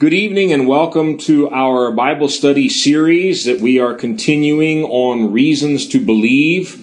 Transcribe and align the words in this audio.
Good 0.00 0.14
evening 0.14 0.52
and 0.52 0.68
welcome 0.68 1.18
to 1.26 1.50
our 1.50 1.90
Bible 1.90 2.28
study 2.28 2.68
series 2.68 3.46
that 3.46 3.60
we 3.60 3.80
are 3.80 3.94
continuing 3.94 4.84
on 4.84 5.32
reasons 5.32 5.88
to 5.88 5.98
believe. 5.98 6.78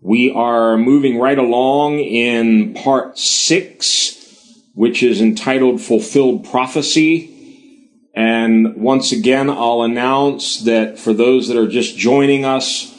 We 0.00 0.32
are 0.32 0.76
moving 0.76 1.20
right 1.20 1.38
along 1.38 2.00
in 2.00 2.74
part 2.74 3.16
six, 3.16 4.60
which 4.74 5.04
is 5.04 5.20
entitled 5.20 5.80
Fulfilled 5.80 6.44
Prophecy. 6.44 7.92
And 8.12 8.74
once 8.74 9.12
again, 9.12 9.48
I'll 9.48 9.82
announce 9.82 10.64
that 10.64 10.98
for 10.98 11.12
those 11.12 11.46
that 11.46 11.56
are 11.56 11.68
just 11.68 11.96
joining 11.96 12.44
us, 12.44 12.92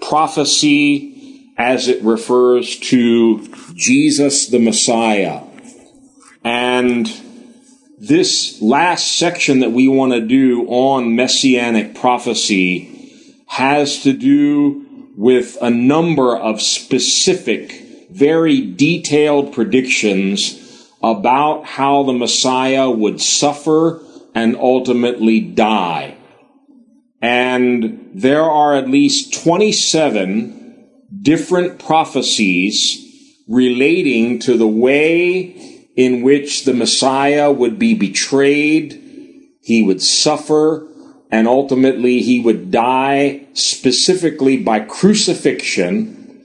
prophecy 0.00 1.52
as 1.56 1.88
it 1.88 2.02
refers 2.02 2.78
to 2.78 3.46
Jesus 3.74 4.48
the 4.48 4.58
Messiah. 4.58 5.42
And 6.44 7.10
this 7.98 8.60
last 8.60 9.16
section 9.16 9.60
that 9.60 9.72
we 9.72 9.88
want 9.88 10.12
to 10.12 10.20
do 10.20 10.66
on 10.66 11.16
messianic 11.16 11.94
prophecy 11.94 12.95
has 13.46 14.02
to 14.02 14.12
do 14.12 15.12
with 15.16 15.56
a 15.62 15.70
number 15.70 16.36
of 16.36 16.60
specific, 16.60 18.08
very 18.10 18.60
detailed 18.60 19.52
predictions 19.52 20.62
about 21.02 21.64
how 21.64 22.02
the 22.02 22.12
Messiah 22.12 22.90
would 22.90 23.20
suffer 23.20 24.00
and 24.34 24.56
ultimately 24.56 25.40
die. 25.40 26.16
And 27.22 28.10
there 28.14 28.44
are 28.44 28.76
at 28.76 28.90
least 28.90 29.42
27 29.42 30.88
different 31.22 31.78
prophecies 31.78 33.02
relating 33.48 34.38
to 34.40 34.56
the 34.56 34.66
way 34.66 35.86
in 35.96 36.22
which 36.22 36.64
the 36.64 36.74
Messiah 36.74 37.50
would 37.50 37.78
be 37.78 37.94
betrayed, 37.94 39.02
he 39.62 39.82
would 39.82 40.02
suffer, 40.02 40.86
and 41.30 41.48
ultimately 41.48 42.20
he 42.20 42.40
would 42.40 42.70
die 42.70 43.46
specifically 43.52 44.56
by 44.56 44.80
crucifixion. 44.80 46.42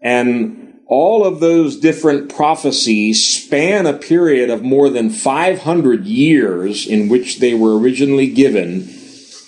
And 0.00 0.78
all 0.86 1.24
of 1.24 1.40
those 1.40 1.76
different 1.76 2.34
prophecies 2.34 3.26
span 3.26 3.86
a 3.86 3.92
period 3.92 4.50
of 4.50 4.62
more 4.62 4.88
than 4.88 5.10
500 5.10 6.04
years 6.04 6.86
in 6.86 7.08
which 7.08 7.38
they 7.38 7.54
were 7.54 7.78
originally 7.78 8.28
given. 8.28 8.88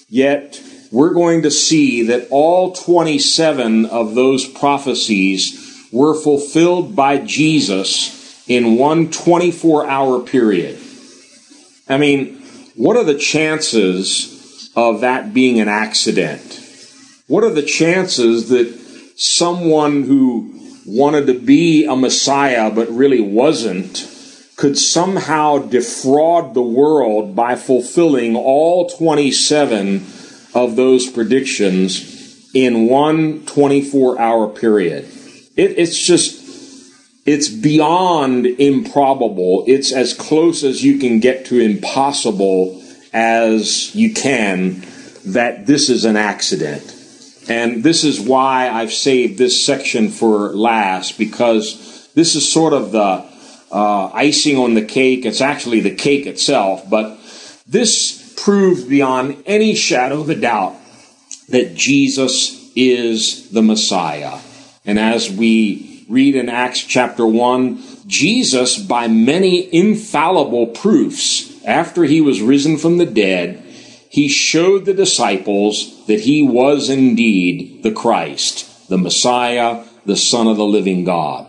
Yet 0.09 0.63
we're 0.91 1.15
going 1.15 1.43
to 1.43 1.51
see 1.51 2.03
that 2.05 2.29
all 2.31 2.73
27 2.73 3.87
of 3.87 4.15
those 4.15 4.47
prophecies 4.47 5.89
were 5.91 6.15
fulfilled 6.15 6.95
by 6.95 7.19
Jesus 7.19 8.45
in 8.49 8.77
one 8.77 9.11
24 9.11 9.89
hour 9.89 10.21
period. 10.21 10.79
I 11.89 11.99
mean, 11.99 12.43
what 12.77 12.97
are 12.97 13.05
the 13.05 13.19
chances 13.19 14.42
of 14.75 15.01
that 15.01 15.35
being 15.35 15.61
an 15.61 15.69
accident? 15.69 16.61
What 17.27 17.45
are 17.45 17.51
the 17.51 17.63
chances 17.63 18.49
that 18.49 18.73
someone 19.17 20.03
who 20.03 20.59
wanted 20.87 21.27
to 21.27 21.39
be 21.39 21.85
a 21.85 21.97
Messiah 21.97 22.71
but 22.71 22.89
really 22.91 23.21
wasn't 23.21 24.09
could 24.57 24.79
somehow 24.79 25.59
defraud 25.59 26.55
the 26.55 26.63
world 26.63 27.35
by 27.35 27.57
fulfilling 27.57 28.37
all 28.37 28.89
27 28.89 30.07
of 30.55 30.77
those 30.77 31.11
predictions 31.11 32.51
in 32.55 32.87
one 32.87 33.45
24 33.47 34.21
hour 34.21 34.49
period? 34.49 35.05
It, 35.57 35.79
it's 35.79 35.99
just, 35.99 36.41
it's 37.27 37.49
beyond 37.49 38.47
improbable. 38.47 39.65
It's 39.67 39.93
as 39.93 40.15
close 40.15 40.63
as 40.63 40.85
you 40.85 40.99
can 40.99 41.21
get 41.21 41.47
to 41.47 41.59
impossible 41.59 42.82
as 43.13 43.95
you 43.95 44.13
can 44.13 44.85
that 45.27 45.67
this 45.67 45.89
is 45.89 46.05
an 46.05 46.17
accident. 46.17 46.99
And 47.49 47.83
this 47.83 48.05
is 48.05 48.21
why 48.21 48.69
I've 48.69 48.93
saved 48.93 49.39
this 49.39 49.65
section 49.65 50.09
for 50.11 50.51
last 50.51 51.19
because 51.19 52.11
this 52.15 52.35
is 52.35 52.51
sort 52.51 52.73
of 52.73 52.93
the 52.93 53.25
uh, 53.73 54.11
icing 54.13 54.59
on 54.59 54.75
the 54.75 54.85
cake. 54.85 55.25
It's 55.25 55.41
actually 55.41 55.81
the 55.81 55.95
cake 55.95 56.27
itself, 56.27 56.89
but 56.89 57.19
this 57.67 58.35
proves 58.37 58.85
beyond 58.85 59.43
any 59.47 59.75
shadow 59.75 60.21
of 60.21 60.31
a 60.31 60.35
doubt 60.35 60.77
that 61.49 61.75
Jesus 61.75 62.73
is 62.75 63.51
the 63.51 63.63
Messiah. 63.63 64.39
And 64.85 64.99
as 64.99 65.31
we 65.31 66.05
read 66.09 66.37
in 66.37 66.49
Acts 66.49 66.85
chapter 66.85 67.27
1, 67.27 67.83
Jesus, 68.07 68.79
by 68.79 69.09
many 69.09 69.73
infallible 69.73 70.69
proofs, 70.69 71.52
after 71.65 72.05
he 72.05 72.21
was 72.21 72.43
risen 72.43 72.77
from 72.77 72.99
the 72.99 73.07
dead, 73.07 73.63
he 74.09 74.29
showed 74.29 74.85
the 74.85 74.95
disciples 74.95 76.07
that 76.07 76.21
he 76.21 76.43
was 76.43 76.91
indeed 76.91 77.83
the 77.83 77.93
Christ, 77.93 78.89
the 78.89 78.99
Messiah, 78.99 79.85
the 80.05 80.17
Son 80.17 80.47
of 80.47 80.57
the 80.57 80.67
living 80.67 81.05
God. 81.05 81.47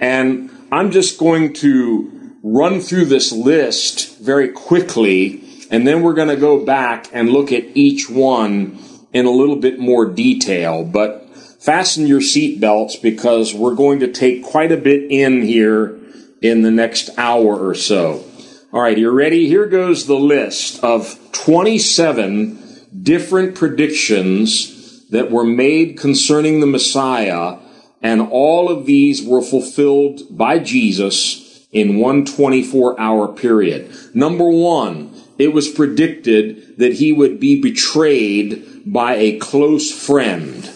And 0.00 0.50
I'm 0.72 0.90
just 0.90 1.18
going 1.18 1.52
to 1.54 2.36
run 2.42 2.80
through 2.80 3.04
this 3.04 3.32
list 3.32 4.18
very 4.18 4.48
quickly, 4.48 5.44
and 5.70 5.86
then 5.86 6.02
we're 6.02 6.14
going 6.14 6.28
to 6.28 6.36
go 6.36 6.64
back 6.64 7.08
and 7.12 7.30
look 7.30 7.52
at 7.52 7.64
each 7.76 8.08
one 8.10 8.78
in 9.12 9.26
a 9.26 9.30
little 9.30 9.56
bit 9.56 9.78
more 9.78 10.06
detail. 10.06 10.84
But 10.84 11.28
fasten 11.60 12.06
your 12.06 12.20
seatbelts 12.20 13.00
because 13.00 13.54
we're 13.54 13.74
going 13.74 14.00
to 14.00 14.10
take 14.10 14.42
quite 14.42 14.72
a 14.72 14.76
bit 14.76 15.10
in 15.10 15.42
here 15.42 15.98
in 16.40 16.62
the 16.62 16.70
next 16.70 17.10
hour 17.18 17.68
or 17.68 17.74
so. 17.74 18.24
All 18.72 18.80
right, 18.80 18.96
you're 18.96 19.10
ready? 19.10 19.48
Here 19.48 19.66
goes 19.66 20.06
the 20.06 20.14
list 20.14 20.84
of 20.84 21.18
27 21.32 22.86
different 23.02 23.56
predictions 23.56 25.08
that 25.08 25.28
were 25.28 25.44
made 25.44 25.98
concerning 25.98 26.60
the 26.60 26.68
Messiah, 26.68 27.58
and 28.00 28.20
all 28.30 28.68
of 28.68 28.86
these 28.86 29.24
were 29.24 29.42
fulfilled 29.42 30.20
by 30.30 30.60
Jesus 30.60 31.66
in 31.72 31.98
one 31.98 32.24
24 32.24 33.00
hour 33.00 33.26
period. 33.26 33.92
Number 34.14 34.48
one, 34.48 35.20
it 35.36 35.52
was 35.52 35.68
predicted 35.68 36.78
that 36.78 36.92
he 36.92 37.12
would 37.12 37.40
be 37.40 37.60
betrayed 37.60 38.82
by 38.86 39.16
a 39.16 39.38
close 39.40 39.90
friend. 39.90 40.70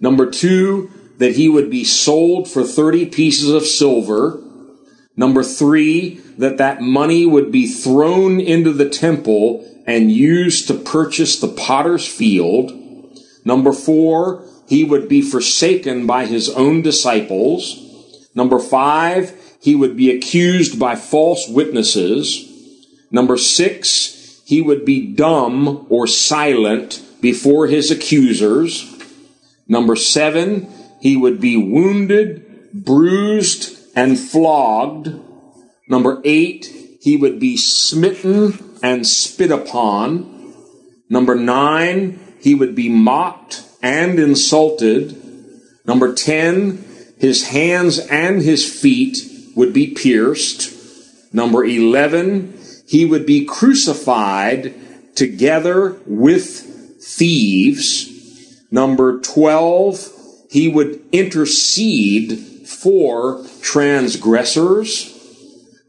Number 0.00 0.30
two, 0.30 0.90
that 1.16 1.36
he 1.36 1.48
would 1.48 1.70
be 1.70 1.82
sold 1.82 2.46
for 2.46 2.62
30 2.62 3.06
pieces 3.06 3.48
of 3.48 3.64
silver. 3.64 4.38
Number 5.16 5.42
three, 5.42 6.20
that 6.38 6.58
that 6.58 6.80
money 6.80 7.26
would 7.26 7.50
be 7.50 7.66
thrown 7.66 8.40
into 8.40 8.72
the 8.72 8.88
temple 8.88 9.64
and 9.86 10.10
used 10.10 10.66
to 10.66 10.74
purchase 10.74 11.38
the 11.38 11.48
potter's 11.48 12.06
field. 12.06 12.72
Number 13.44 13.72
four, 13.72 14.44
he 14.68 14.82
would 14.84 15.08
be 15.08 15.22
forsaken 15.22 16.06
by 16.06 16.26
his 16.26 16.48
own 16.48 16.82
disciples. 16.82 18.28
Number 18.34 18.58
five, 18.58 19.32
he 19.60 19.74
would 19.74 19.96
be 19.96 20.10
accused 20.10 20.78
by 20.78 20.96
false 20.96 21.48
witnesses. 21.48 22.52
Number 23.10 23.36
six, 23.36 24.40
he 24.44 24.60
would 24.60 24.84
be 24.84 25.14
dumb 25.14 25.86
or 25.88 26.06
silent 26.06 27.02
before 27.20 27.66
his 27.66 27.90
accusers. 27.90 28.92
Number 29.68 29.96
seven, 29.96 30.68
he 31.00 31.16
would 31.16 31.40
be 31.40 31.56
wounded, 31.56 32.72
bruised, 32.72 33.76
and 33.96 34.18
flogged. 34.18 35.08
Number 35.88 36.20
eight, 36.24 36.98
he 37.00 37.16
would 37.16 37.38
be 37.38 37.56
smitten 37.56 38.78
and 38.82 39.06
spit 39.06 39.50
upon. 39.50 40.54
Number 41.08 41.34
nine, 41.34 42.18
he 42.40 42.54
would 42.54 42.74
be 42.74 42.88
mocked 42.88 43.62
and 43.82 44.18
insulted. 44.18 45.16
Number 45.84 46.14
10, 46.14 46.84
his 47.18 47.48
hands 47.48 47.98
and 47.98 48.42
his 48.42 48.68
feet 48.68 49.18
would 49.54 49.72
be 49.72 49.94
pierced. 49.94 50.72
Number 51.32 51.64
11, 51.64 52.58
he 52.88 53.04
would 53.04 53.26
be 53.26 53.44
crucified 53.44 54.74
together 55.14 56.00
with 56.06 57.02
thieves. 57.02 58.64
Number 58.70 59.20
12, 59.20 60.12
he 60.50 60.68
would 60.68 61.00
intercede 61.12 62.38
for 62.66 63.44
transgressors. 63.62 65.15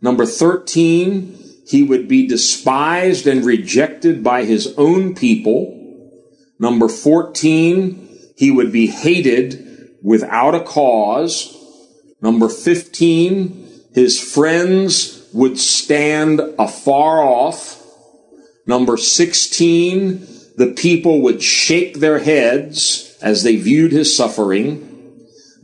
Number 0.02 0.26
13, 0.26 1.38
he 1.68 1.84
would 1.84 2.08
be 2.08 2.28
despised 2.28 3.28
and 3.28 3.44
rejected 3.44 4.24
by 4.24 4.46
his 4.46 4.74
own 4.78 5.16
people. 5.16 5.74
Number 6.60 6.88
14, 6.88 8.08
he 8.36 8.52
would 8.52 8.72
be 8.72 8.88
hated 8.88 9.96
without 10.02 10.56
a 10.56 10.64
cause. 10.64 11.54
Number 12.22 12.50
15, 12.50 13.68
his 13.94 14.20
friends 14.20 15.28
would 15.34 15.60
stand 15.60 16.40
afar 16.58 17.22
off. 17.24 17.84
Number 18.66 18.98
16, 18.98 20.28
the 20.58 20.74
people 20.76 21.22
would 21.22 21.42
shake 21.42 22.00
their 22.00 22.20
heads 22.20 23.18
as 23.22 23.44
they 23.44 23.56
viewed 23.56 23.92
his 23.92 24.16
suffering. 24.16 24.84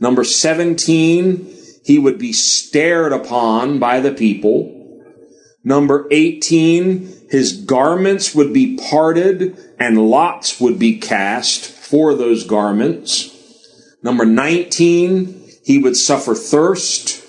Number 0.00 0.24
17, 0.24 1.53
he 1.84 1.98
would 1.98 2.18
be 2.18 2.32
stared 2.32 3.12
upon 3.12 3.78
by 3.78 4.00
the 4.00 4.12
people. 4.12 4.80
Number 5.62 6.08
18, 6.10 7.28
his 7.30 7.52
garments 7.52 8.34
would 8.34 8.52
be 8.52 8.76
parted 8.76 9.56
and 9.78 10.08
lots 10.08 10.60
would 10.60 10.78
be 10.78 10.98
cast 10.98 11.66
for 11.66 12.14
those 12.14 12.46
garments. 12.46 13.30
Number 14.02 14.24
19, 14.24 15.50
he 15.62 15.78
would 15.78 15.96
suffer 15.96 16.34
thirst. 16.34 17.22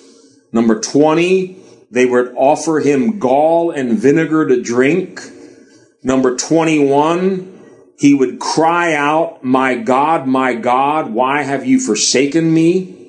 Number 0.52 0.80
20, 0.80 1.58
they 1.92 2.06
would 2.06 2.34
offer 2.36 2.80
him 2.80 3.20
gall 3.20 3.72
and 3.72 3.98
vinegar 3.98 4.48
to 4.48 4.62
drink. 4.62 5.22
Number 6.02 6.36
21, 6.36 7.94
he 7.98 8.14
would 8.14 8.40
cry 8.40 8.94
out, 8.94 9.44
My 9.44 9.76
God, 9.76 10.28
my 10.28 10.54
God, 10.54 11.12
why 11.14 11.44
have 11.44 11.66
you 11.66 11.80
forsaken 11.80 12.54
me? 12.54 13.05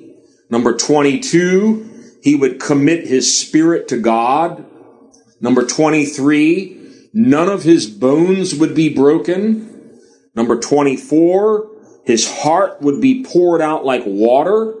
Number 0.49 0.75
22, 0.75 2.19
he 2.21 2.35
would 2.35 2.59
commit 2.59 3.07
his 3.07 3.37
spirit 3.37 3.87
to 3.89 3.97
God. 3.97 4.65
Number 5.41 5.65
23, 5.65 7.09
none 7.13 7.49
of 7.49 7.63
his 7.63 7.87
bones 7.89 8.55
would 8.55 8.73
be 8.73 8.93
broken. 8.93 9.99
Number 10.35 10.59
24, 10.59 11.69
his 12.05 12.31
heart 12.41 12.81
would 12.81 13.01
be 13.01 13.23
poured 13.23 13.61
out 13.61 13.83
like 13.83 14.03
water. 14.05 14.75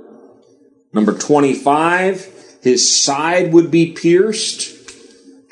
Number 0.93 1.13
25, 1.13 2.59
his 2.61 3.03
side 3.03 3.53
would 3.53 3.69
be 3.69 3.91
pierced. 3.91 4.75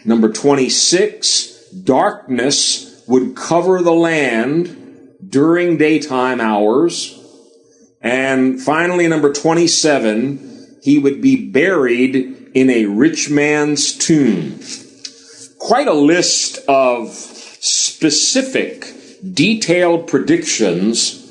Number 0.06 0.32
26, 0.32 1.70
darkness 1.72 3.04
would 3.08 3.36
cover 3.36 3.82
the 3.82 3.94
land 3.94 5.16
during 5.28 5.78
daytime 5.78 6.40
hours. 6.40 7.15
And 8.06 8.62
finally, 8.62 9.08
number 9.08 9.34
27, 9.34 10.78
he 10.84 11.00
would 11.00 11.24
be 11.24 11.50
buried 11.50 12.52
in 12.54 12.70
a 12.70 12.86
rich 12.86 13.32
man's 13.32 13.98
tomb. 13.98 14.60
Quite 15.58 15.88
a 15.88 15.94
list 15.94 16.60
of 16.68 17.10
specific, 17.10 18.94
detailed 19.34 20.08
predictions 20.08 21.24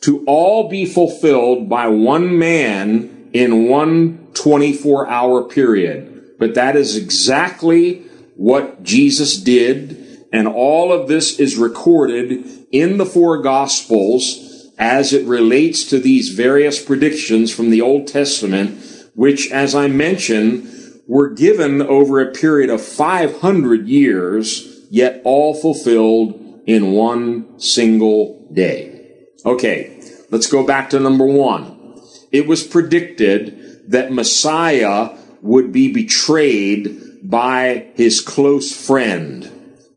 to 0.00 0.24
all 0.26 0.70
be 0.70 0.86
fulfilled 0.86 1.68
by 1.68 1.88
one 1.88 2.38
man 2.38 3.28
in 3.34 3.68
one 3.68 4.26
24 4.32 5.06
hour 5.06 5.42
period. 5.44 6.36
But 6.38 6.54
that 6.54 6.74
is 6.74 6.96
exactly 6.96 8.02
what 8.34 8.82
Jesus 8.82 9.36
did 9.36 10.04
and 10.32 10.48
all 10.48 10.90
of 10.90 11.06
this 11.06 11.38
is 11.38 11.56
recorded 11.56 12.66
in 12.72 12.96
the 12.96 13.06
four 13.06 13.40
gospels 13.40 14.53
as 14.78 15.12
it 15.12 15.26
relates 15.26 15.84
to 15.84 15.98
these 15.98 16.30
various 16.30 16.82
predictions 16.82 17.52
from 17.52 17.70
the 17.70 17.80
Old 17.80 18.06
Testament, 18.06 18.80
which, 19.14 19.50
as 19.50 19.74
I 19.74 19.86
mentioned, 19.86 20.70
were 21.06 21.30
given 21.30 21.82
over 21.82 22.20
a 22.20 22.32
period 22.32 22.70
of 22.70 22.80
500 22.80 23.86
years, 23.86 24.86
yet 24.90 25.20
all 25.24 25.54
fulfilled 25.54 26.62
in 26.66 26.92
one 26.92 27.58
single 27.58 28.48
day. 28.52 29.26
Okay, 29.44 30.00
let's 30.30 30.46
go 30.46 30.66
back 30.66 30.90
to 30.90 31.00
number 31.00 31.26
one. 31.26 32.00
It 32.32 32.46
was 32.46 32.64
predicted 32.64 33.90
that 33.90 34.12
Messiah 34.12 35.16
would 35.42 35.72
be 35.72 35.92
betrayed 35.92 37.20
by 37.22 37.88
his 37.94 38.20
close 38.20 38.74
friend 38.74 39.50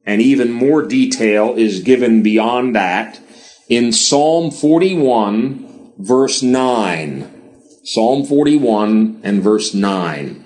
and 0.08 0.22
even 0.22 0.52
more 0.52 0.84
detail 0.84 1.54
is 1.56 1.82
given 1.82 2.24
beyond 2.24 2.76
that 2.76 3.20
in 3.70 3.92
Psalm 3.92 4.52
41 4.52 5.94
verse 5.98 6.42
9. 6.42 7.34
Psalm 7.84 8.26
41 8.26 9.22
and 9.24 9.42
verse 9.42 9.74
9. 9.74 10.44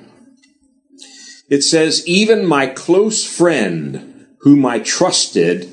It 1.50 1.64
says, 1.64 2.08
even 2.08 2.46
my 2.46 2.68
close 2.68 3.26
friend 3.26 4.28
whom 4.42 4.66
I 4.66 4.80
trusted, 4.80 5.70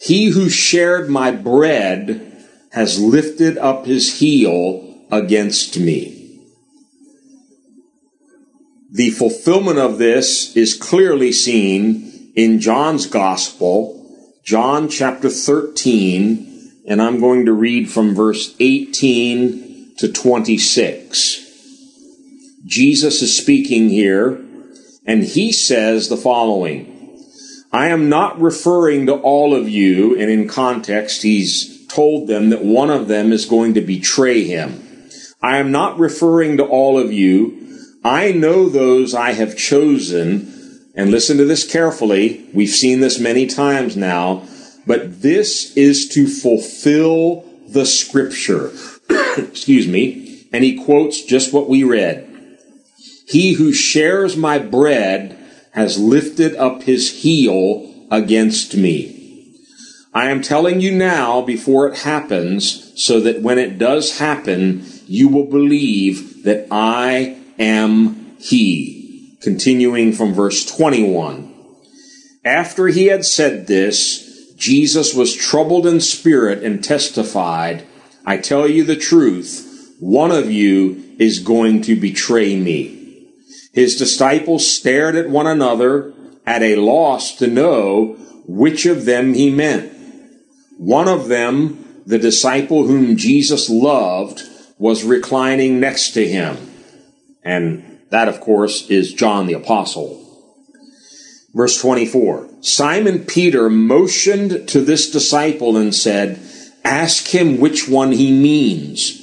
he 0.00 0.30
who 0.30 0.48
shared 0.48 1.10
my 1.10 1.30
bread 1.30 2.46
has 2.72 2.98
lifted 2.98 3.58
up 3.58 3.84
his 3.84 4.20
heel 4.20 5.06
against 5.10 5.78
me. 5.78 6.40
The 8.90 9.10
fulfillment 9.10 9.78
of 9.78 9.98
this 9.98 10.56
is 10.56 10.74
clearly 10.74 11.32
seen 11.32 12.32
in 12.34 12.60
John's 12.60 13.06
Gospel, 13.06 13.98
John 14.44 14.88
chapter 14.88 15.28
13, 15.28 16.51
and 16.86 17.00
I'm 17.00 17.20
going 17.20 17.46
to 17.46 17.52
read 17.52 17.90
from 17.90 18.14
verse 18.14 18.54
18 18.58 19.94
to 19.98 20.12
26. 20.12 21.42
Jesus 22.64 23.22
is 23.22 23.36
speaking 23.36 23.88
here, 23.88 24.44
and 25.06 25.24
he 25.24 25.52
says 25.52 26.08
the 26.08 26.16
following. 26.16 26.88
I 27.72 27.88
am 27.88 28.08
not 28.08 28.40
referring 28.40 29.06
to 29.06 29.14
all 29.14 29.54
of 29.54 29.68
you, 29.68 30.18
and 30.18 30.30
in 30.30 30.48
context, 30.48 31.22
he's 31.22 31.86
told 31.86 32.28
them 32.28 32.50
that 32.50 32.64
one 32.64 32.90
of 32.90 33.08
them 33.08 33.32
is 33.32 33.46
going 33.46 33.74
to 33.74 33.80
betray 33.80 34.44
him. 34.44 35.08
I 35.42 35.58
am 35.58 35.72
not 35.72 35.98
referring 35.98 36.56
to 36.58 36.64
all 36.64 36.98
of 36.98 37.12
you. 37.12 37.58
I 38.04 38.32
know 38.32 38.68
those 38.68 39.14
I 39.14 39.32
have 39.32 39.56
chosen, 39.56 40.90
and 40.94 41.10
listen 41.10 41.38
to 41.38 41.44
this 41.44 41.70
carefully. 41.70 42.46
We've 42.52 42.68
seen 42.68 43.00
this 43.00 43.18
many 43.18 43.46
times 43.46 43.96
now, 43.96 44.46
but 44.86 45.22
this 45.22 45.76
is 45.76 46.08
to 46.10 46.26
fulfill 46.26 47.44
the 47.68 47.86
scripture. 47.86 48.72
Excuse 49.38 49.86
me. 49.86 50.46
And 50.52 50.64
he 50.64 50.84
quotes 50.84 51.22
just 51.22 51.52
what 51.52 51.68
we 51.68 51.84
read. 51.84 52.28
He 53.26 53.54
who 53.54 53.72
shares 53.72 54.36
my 54.36 54.58
bread 54.58 55.38
has 55.72 55.98
lifted 55.98 56.54
up 56.56 56.82
his 56.82 57.22
heel 57.22 58.06
against 58.10 58.76
me. 58.76 59.56
I 60.12 60.30
am 60.30 60.42
telling 60.42 60.82
you 60.82 60.92
now 60.92 61.40
before 61.40 61.88
it 61.88 62.00
happens 62.00 62.92
so 63.02 63.20
that 63.20 63.40
when 63.40 63.58
it 63.58 63.78
does 63.78 64.18
happen, 64.18 64.84
you 65.06 65.28
will 65.28 65.46
believe 65.46 66.44
that 66.44 66.66
I 66.70 67.38
am 67.58 68.36
he 68.38 69.38
continuing 69.40 70.12
from 70.12 70.34
verse 70.34 70.64
21. 70.66 71.52
After 72.44 72.88
he 72.88 73.06
had 73.06 73.24
said 73.24 73.66
this, 73.66 74.31
Jesus 74.62 75.12
was 75.12 75.34
troubled 75.34 75.88
in 75.88 75.98
spirit 76.00 76.62
and 76.62 76.84
testified, 76.84 77.84
I 78.24 78.36
tell 78.36 78.68
you 78.68 78.84
the 78.84 78.94
truth, 78.94 79.96
one 79.98 80.30
of 80.30 80.52
you 80.52 81.16
is 81.18 81.40
going 81.40 81.82
to 81.82 81.96
betray 81.96 82.54
me. 82.54 83.26
His 83.72 83.96
disciples 83.96 84.64
stared 84.70 85.16
at 85.16 85.28
one 85.28 85.48
another 85.48 86.14
at 86.46 86.62
a 86.62 86.76
loss 86.76 87.34
to 87.38 87.48
know 87.48 88.12
which 88.46 88.86
of 88.86 89.04
them 89.04 89.34
he 89.34 89.50
meant. 89.50 89.92
One 90.78 91.08
of 91.08 91.26
them, 91.26 92.02
the 92.06 92.20
disciple 92.20 92.86
whom 92.86 93.16
Jesus 93.16 93.68
loved, 93.68 94.44
was 94.78 95.02
reclining 95.02 95.80
next 95.80 96.12
to 96.12 96.24
him. 96.24 96.56
And 97.42 97.98
that, 98.10 98.28
of 98.28 98.40
course, 98.40 98.88
is 98.88 99.12
John 99.12 99.48
the 99.48 99.54
Apostle. 99.54 100.20
Verse 101.54 101.80
24 101.80 102.48
Simon 102.60 103.24
Peter 103.24 103.68
motioned 103.68 104.68
to 104.68 104.80
this 104.80 105.10
disciple 105.10 105.76
and 105.76 105.94
said, 105.94 106.40
Ask 106.84 107.28
him 107.28 107.58
which 107.58 107.88
one 107.88 108.12
he 108.12 108.32
means. 108.32 109.18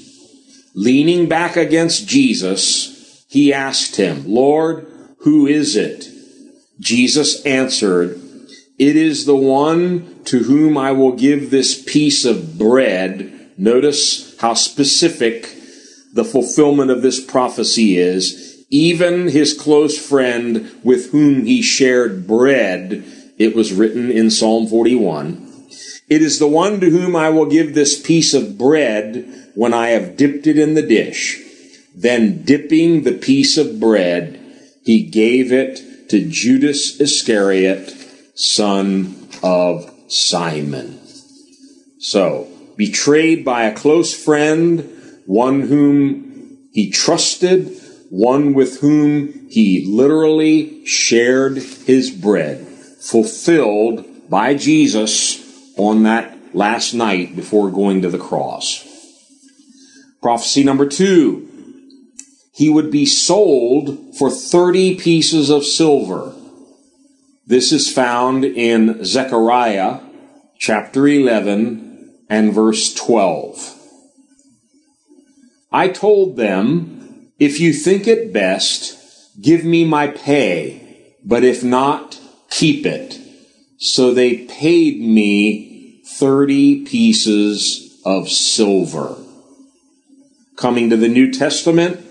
Leaning 0.76 1.28
back 1.28 1.58
against 1.58 2.08
Jesus, 2.08 3.26
he 3.28 3.54
asked 3.54 3.96
him, 3.96 4.24
Lord, 4.28 4.88
who 5.20 5.46
is 5.48 5.76
it? 5.76 6.08
Jesus 6.80 7.46
answered, 7.46 8.20
It 8.78 8.96
is 8.96 9.26
the 9.26 9.36
one 9.36 10.24
to 10.26 10.40
whom 10.44 10.78
I 10.78 10.92
will 10.92 11.14
give 11.14 11.50
this 11.50 11.82
piece 11.82 12.24
of 12.24 12.58
bread. 12.58 13.52
Notice 13.58 14.40
how 14.40 14.54
specific 14.54 15.54
the 16.14 16.24
fulfillment 16.24 16.92
of 16.92 17.02
this 17.02 17.24
prophecy 17.24 17.98
is. 17.98 18.49
Even 18.70 19.30
his 19.30 19.58
close 19.58 19.98
friend 19.98 20.72
with 20.84 21.12
whom 21.12 21.46
he 21.46 21.62
shared 21.62 22.28
bread, 22.28 23.04
it 23.38 23.56
was 23.56 23.74
written 23.74 24.12
in 24.12 24.30
Psalm 24.30 24.68
41. 24.68 25.48
It 26.10 26.22
is 26.22 26.40
the 26.40 26.48
one 26.48 26.80
to 26.80 26.90
whom 26.90 27.16
I 27.16 27.30
will 27.30 27.46
give 27.46 27.74
this 27.74 28.00
piece 28.00 28.34
of 28.34 28.58
bread 28.58 29.52
when 29.56 29.74
I 29.74 29.90
have 29.90 30.18
dipped 30.18 30.46
it 30.48 30.58
in 30.58 30.74
the 30.74 30.82
dish. 30.82 31.40
Then 31.96 32.44
dipping 32.44 33.04
the 33.04 33.14
piece 33.14 33.58
of 33.58 33.80
bread, 33.80 34.40
he 34.84 35.04
gave 35.04 35.52
it 35.52 36.10
to 36.10 36.28
Judas 36.28 37.00
Iscariot, 37.00 37.94
son 38.36 39.30
of 39.44 39.92
Simon. 40.08 41.00
So, 42.00 42.48
betrayed 42.78 43.44
by 43.44 43.64
a 43.64 43.76
close 43.76 44.14
friend, 44.14 44.90
one 45.26 45.62
whom 45.62 46.58
he 46.72 46.90
trusted, 46.90 47.79
one 48.10 48.54
with 48.54 48.82
whom 48.82 49.48
he 49.50 49.86
literally 49.86 50.86
shared 50.86 51.58
his 51.58 52.12
bread, 52.12 52.66
fulfilled 53.00 54.06
by 54.30 54.56
Jesus 54.56 55.46
on 55.78 56.04
that 56.04 56.38
last 56.54 56.94
night 56.94 57.36
before 57.36 57.72
going 57.72 58.02
to 58.02 58.10
the 58.10 58.18
cross. 58.18 58.86
Prophecy 60.22 60.64
number 60.64 60.88
two. 60.88 61.46
He 62.54 62.70
would 62.70 62.92
be 62.92 63.06
sold 63.06 64.18
for 64.18 64.30
30 64.30 64.96
pieces 64.96 65.50
of 65.50 65.64
silver. 65.64 66.34
This 67.48 67.72
is 67.72 67.92
found 67.92 68.44
in 68.44 69.06
Zechariah 69.06 70.02
chapter 70.58 71.08
11 71.08 72.26
and 72.30 72.54
verse 72.54 72.94
12. 72.94 73.76
I 75.72 75.88
told 75.88 76.36
them, 76.36 76.99
if 77.40 77.60
you 77.60 77.72
think 77.72 78.06
it 78.06 78.34
best, 78.34 78.98
give 79.42 79.64
me 79.64 79.86
my 79.86 80.08
pay, 80.08 81.16
but 81.24 81.44
if 81.44 81.64
not, 81.64 82.20
keep 82.50 82.86
it. 82.86 83.18
So 83.78 84.14
they 84.14 84.46
paid 84.46 85.00
me 85.00 86.02
30 86.06 86.86
pieces 86.86 88.02
of 88.06 88.28
silver. 88.28 89.16
Coming 90.58 90.90
to 90.90 90.98
the 90.98 91.08
New 91.08 91.32
Testament, 91.32 92.06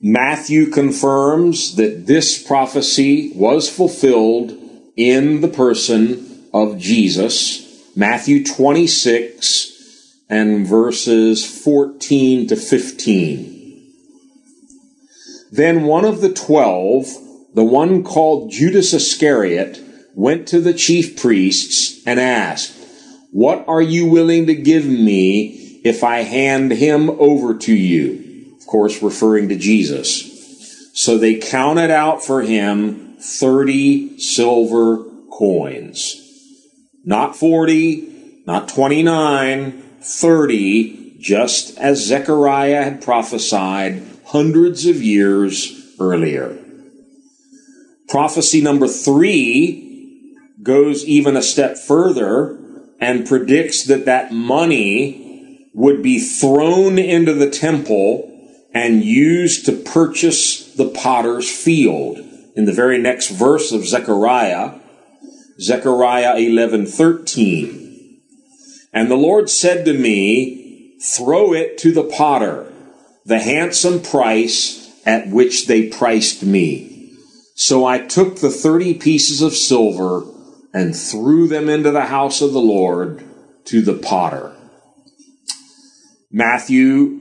Matthew 0.00 0.70
confirms 0.70 1.74
that 1.74 2.06
this 2.06 2.40
prophecy 2.40 3.32
was 3.34 3.68
fulfilled 3.68 4.56
in 4.96 5.40
the 5.40 5.48
person 5.48 6.48
of 6.54 6.78
Jesus. 6.78 7.66
Matthew 7.96 8.44
26 8.44 10.24
and 10.30 10.64
verses 10.64 11.44
14 11.44 12.46
to 12.46 12.56
15. 12.56 13.59
Then 15.50 15.84
one 15.84 16.04
of 16.04 16.20
the 16.20 16.32
twelve, 16.32 17.06
the 17.54 17.64
one 17.64 18.04
called 18.04 18.50
Judas 18.50 18.92
Iscariot, 18.92 19.80
went 20.14 20.46
to 20.48 20.60
the 20.60 20.74
chief 20.74 21.20
priests 21.20 22.06
and 22.06 22.20
asked, 22.20 22.72
What 23.32 23.64
are 23.66 23.82
you 23.82 24.06
willing 24.06 24.46
to 24.46 24.54
give 24.54 24.86
me 24.86 25.80
if 25.84 26.04
I 26.04 26.18
hand 26.18 26.72
him 26.72 27.10
over 27.10 27.56
to 27.56 27.74
you? 27.74 28.54
Of 28.60 28.66
course, 28.66 29.02
referring 29.02 29.48
to 29.48 29.56
Jesus. 29.56 30.90
So 30.94 31.18
they 31.18 31.36
counted 31.36 31.90
out 31.90 32.22
for 32.24 32.42
him 32.42 33.16
30 33.18 34.18
silver 34.18 35.04
coins. 35.32 36.16
Not 37.04 37.34
40, 37.34 38.42
not 38.46 38.68
29, 38.68 39.82
30, 40.02 41.16
just 41.18 41.78
as 41.78 42.04
Zechariah 42.04 42.84
had 42.84 43.02
prophesied 43.02 44.09
hundreds 44.30 44.86
of 44.86 45.02
years 45.02 45.96
earlier. 45.98 46.56
Prophecy 48.08 48.60
number 48.60 48.86
three 48.86 50.36
goes 50.62 51.04
even 51.04 51.36
a 51.36 51.42
step 51.42 51.76
further 51.76 52.56
and 53.00 53.26
predicts 53.26 53.84
that 53.84 54.04
that 54.04 54.32
money 54.32 55.68
would 55.74 56.00
be 56.00 56.20
thrown 56.20 56.96
into 56.96 57.34
the 57.34 57.50
temple 57.50 58.26
and 58.72 59.04
used 59.04 59.66
to 59.66 59.72
purchase 59.72 60.74
the 60.74 60.88
potter's 60.88 61.50
field. 61.50 62.20
In 62.54 62.66
the 62.66 62.72
very 62.72 62.98
next 62.98 63.30
verse 63.30 63.72
of 63.72 63.84
Zechariah, 63.84 64.78
Zechariah 65.60 66.36
11:13. 66.36 68.20
And 68.92 69.10
the 69.10 69.16
Lord 69.16 69.50
said 69.50 69.84
to 69.86 69.92
me, 69.92 70.96
throw 71.00 71.52
it 71.52 71.78
to 71.78 71.90
the 71.90 72.04
potter, 72.04 72.69
the 73.24 73.38
handsome 73.38 74.00
price 74.02 74.90
at 75.06 75.28
which 75.28 75.66
they 75.66 75.88
priced 75.88 76.42
me. 76.42 77.14
So 77.54 77.84
I 77.84 77.98
took 77.98 78.36
the 78.36 78.50
30 78.50 78.94
pieces 78.94 79.42
of 79.42 79.54
silver 79.54 80.24
and 80.72 80.96
threw 80.96 81.48
them 81.48 81.68
into 81.68 81.90
the 81.90 82.06
house 82.06 82.40
of 82.40 82.52
the 82.52 82.60
Lord 82.60 83.24
to 83.66 83.82
the 83.82 83.94
potter. 83.94 84.56
Matthew, 86.30 87.20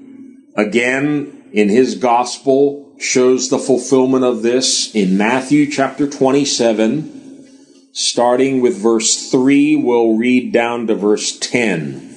again, 0.56 1.50
in 1.52 1.70
his 1.70 1.96
gospel, 1.96 2.96
shows 3.00 3.50
the 3.50 3.60
fulfillment 3.60 4.24
of 4.24 4.44
this 4.44 4.94
in 4.94 5.18
Matthew 5.18 5.70
chapter 5.70 6.08
27, 6.08 7.48
starting 7.94 8.62
with 8.62 8.78
verse 8.78 9.32
3, 9.32 9.78
we'll 9.78 10.16
read 10.16 10.54
down 10.54 10.88
to 10.88 10.96
verse 10.96 11.38
10. 11.40 12.09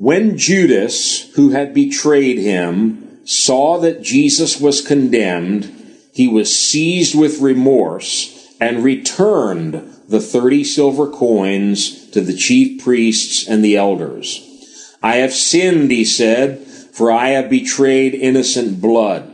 When 0.00 0.38
Judas, 0.38 1.30
who 1.34 1.50
had 1.50 1.74
betrayed 1.74 2.38
him, 2.38 3.20
saw 3.26 3.78
that 3.80 4.00
Jesus 4.00 4.58
was 4.58 4.80
condemned, 4.80 5.70
he 6.14 6.26
was 6.26 6.58
seized 6.58 7.14
with 7.14 7.42
remorse 7.42 8.48
and 8.58 8.82
returned 8.82 9.74
the 10.08 10.22
thirty 10.22 10.64
silver 10.64 11.06
coins 11.06 12.08
to 12.12 12.22
the 12.22 12.34
chief 12.34 12.82
priests 12.82 13.46
and 13.46 13.62
the 13.62 13.76
elders. 13.76 14.96
I 15.02 15.16
have 15.16 15.34
sinned, 15.34 15.90
he 15.90 16.06
said, 16.06 16.66
for 16.94 17.12
I 17.12 17.28
have 17.28 17.50
betrayed 17.50 18.14
innocent 18.14 18.80
blood. 18.80 19.30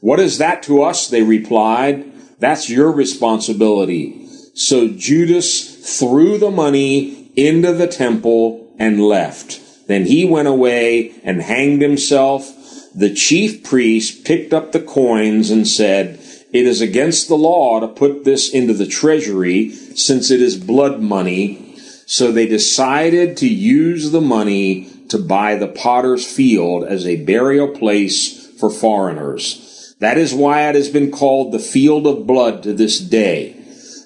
What 0.00 0.18
is 0.18 0.38
that 0.38 0.64
to 0.64 0.82
us? 0.82 1.08
They 1.08 1.22
replied. 1.22 2.04
That's 2.40 2.68
your 2.68 2.90
responsibility. 2.90 4.26
So 4.54 4.88
Judas 4.88 6.00
threw 6.00 6.36
the 6.36 6.50
money 6.50 7.30
into 7.36 7.72
the 7.72 7.86
temple 7.86 8.74
and 8.76 9.00
left. 9.00 9.60
Then 9.88 10.06
he 10.06 10.24
went 10.24 10.46
away 10.46 11.14
and 11.24 11.42
hanged 11.42 11.82
himself. 11.82 12.54
The 12.94 13.12
chief 13.12 13.64
priest 13.64 14.24
picked 14.24 14.52
up 14.52 14.70
the 14.70 14.80
coins 14.80 15.50
and 15.50 15.66
said, 15.66 16.20
it 16.50 16.66
is 16.66 16.80
against 16.80 17.28
the 17.28 17.36
law 17.36 17.80
to 17.80 17.88
put 17.88 18.24
this 18.24 18.52
into 18.52 18.72
the 18.72 18.86
treasury 18.86 19.70
since 19.70 20.30
it 20.30 20.40
is 20.40 20.56
blood 20.56 21.00
money. 21.00 21.76
So 22.06 22.32
they 22.32 22.46
decided 22.46 23.36
to 23.38 23.48
use 23.48 24.12
the 24.12 24.20
money 24.20 24.90
to 25.08 25.18
buy 25.18 25.56
the 25.56 25.68
potter's 25.68 26.26
field 26.26 26.84
as 26.84 27.06
a 27.06 27.24
burial 27.24 27.68
place 27.68 28.46
for 28.58 28.70
foreigners. 28.70 29.94
That 30.00 30.16
is 30.16 30.32
why 30.32 30.68
it 30.68 30.74
has 30.74 30.88
been 30.88 31.10
called 31.10 31.52
the 31.52 31.58
field 31.58 32.06
of 32.06 32.26
blood 32.26 32.62
to 32.62 32.72
this 32.72 32.98
day. 32.98 33.54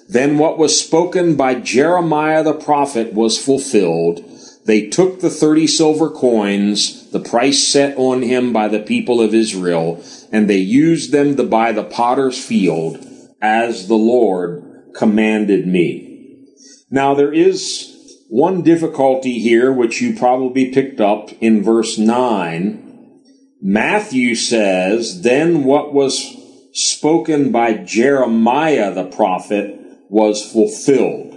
Then 0.09 0.37
what 0.37 0.57
was 0.57 0.79
spoken 0.79 1.35
by 1.35 1.55
Jeremiah 1.55 2.43
the 2.43 2.53
prophet 2.53 3.13
was 3.13 3.43
fulfilled. 3.43 4.23
They 4.65 4.87
took 4.87 5.19
the 5.19 5.29
thirty 5.29 5.67
silver 5.67 6.09
coins, 6.09 7.09
the 7.11 7.19
price 7.19 7.67
set 7.67 7.97
on 7.97 8.21
him 8.21 8.53
by 8.53 8.69
the 8.69 8.79
people 8.79 9.19
of 9.21 9.33
Israel, 9.33 10.03
and 10.31 10.49
they 10.49 10.57
used 10.57 11.11
them 11.11 11.35
to 11.35 11.43
buy 11.43 11.71
the 11.71 11.83
potter's 11.83 12.43
field 12.43 13.05
as 13.41 13.87
the 13.87 13.95
Lord 13.95 14.93
commanded 14.95 15.67
me. 15.67 16.45
Now 16.89 17.13
there 17.13 17.33
is 17.33 17.89
one 18.29 18.61
difficulty 18.61 19.39
here, 19.39 19.71
which 19.71 20.01
you 20.01 20.15
probably 20.15 20.71
picked 20.71 21.01
up 21.01 21.29
in 21.41 21.61
verse 21.61 21.97
9. 21.97 23.19
Matthew 23.61 24.35
says, 24.35 25.21
then 25.21 25.63
what 25.65 25.93
was 25.93 26.35
spoken 26.73 27.51
by 27.51 27.73
Jeremiah 27.73 28.93
the 28.93 29.05
prophet 29.05 29.79
was 30.09 30.43
fulfilled. 30.51 31.31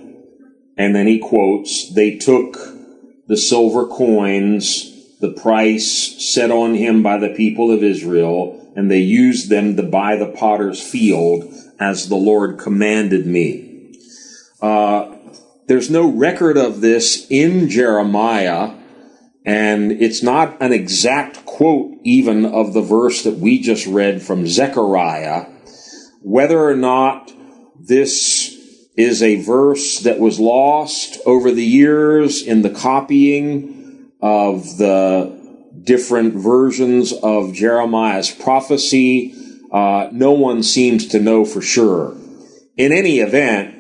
And 0.79 0.95
then 0.95 1.07
he 1.07 1.19
quotes, 1.19 1.93
they 1.93 2.17
took 2.17 2.76
the 3.27 3.37
silver 3.37 3.87
coins, 3.87 4.93
the 5.21 5.33
price 5.33 6.17
set 6.33 6.51
on 6.51 6.75
him 6.75 7.03
by 7.03 7.19
the 7.19 7.35
people 7.35 7.71
of 7.71 7.83
Israel, 7.83 8.73
and 8.77 8.91
they 8.91 9.01
used 9.01 9.49
them 9.49 9.77
to 9.77 9.83
buy 9.83 10.17
the 10.17 10.31
potter's 10.31 10.81
field 10.81 11.53
as 11.81 12.09
the 12.09 12.17
Lord 12.17 12.59
commanded 12.59 13.27
me. 13.27 13.95
Uh, 14.61 15.17
there's 15.67 15.91
no 15.91 16.09
record 16.09 16.57
of 16.57 16.81
this 16.81 17.27
in 17.29 17.69
Jeremiah, 17.69 18.75
and 19.45 19.93
it's 19.93 20.23
not 20.23 20.61
an 20.61 20.73
exact 20.73 21.45
quote 21.45 21.99
even 22.05 22.45
of 22.47 22.73
the 22.73 22.83
verse 22.83 23.25
that 23.25 23.39
we 23.39 23.61
just 23.61 23.87
read 23.87 24.23
from 24.23 24.47
Zechariah. 24.47 25.47
Whether 26.23 26.61
or 26.61 26.77
not 26.77 27.33
this 27.79 28.36
is 28.97 29.23
a 29.23 29.43
verse 29.43 30.01
that 30.01 30.19
was 30.19 30.41
lost 30.41 31.19
over 31.27 31.51
the 31.51 31.65
years 31.65 32.43
in 32.43 32.63
the 32.63 32.71
copying 32.71 34.11
of 34.21 34.79
the 34.79 35.37
different 35.83 36.35
versions 36.35 37.13
of 37.13 37.53
Jeremiah's 37.53 38.31
prophecy. 38.31 39.35
Uh, 39.71 40.09
no 40.13 40.33
one 40.33 40.63
seems 40.63 41.07
to 41.09 41.21
know 41.21 41.45
for 41.45 41.61
sure. 41.61 42.17
In 42.77 42.93
any 42.93 43.19
event, 43.19 43.75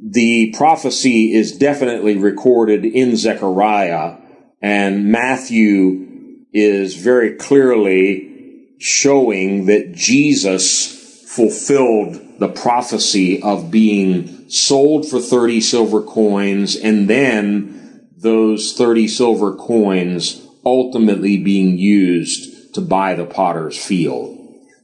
the 0.00 0.54
prophecy 0.56 1.34
is 1.34 1.58
definitely 1.58 2.16
recorded 2.16 2.84
in 2.84 3.16
Zechariah, 3.16 4.16
and 4.62 5.06
Matthew 5.06 6.44
is 6.52 6.94
very 6.94 7.34
clearly 7.34 8.76
showing 8.78 9.66
that 9.66 9.92
Jesus 9.92 10.97
fulfilled 11.38 12.40
the 12.40 12.48
prophecy 12.48 13.40
of 13.44 13.70
being 13.70 14.50
sold 14.50 15.08
for 15.08 15.20
30 15.20 15.60
silver 15.60 16.02
coins 16.02 16.74
and 16.74 17.08
then 17.08 18.08
those 18.16 18.72
30 18.72 19.06
silver 19.06 19.54
coins 19.54 20.44
ultimately 20.66 21.36
being 21.36 21.78
used 21.78 22.74
to 22.74 22.80
buy 22.80 23.14
the 23.14 23.24
potter's 23.24 23.78
field. 23.78 24.36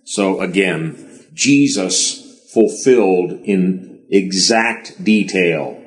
So 0.05 0.41
again, 0.41 1.27
Jesus 1.35 2.53
fulfilled 2.55 3.33
in 3.33 4.05
exact 4.09 5.03
detail 5.03 5.83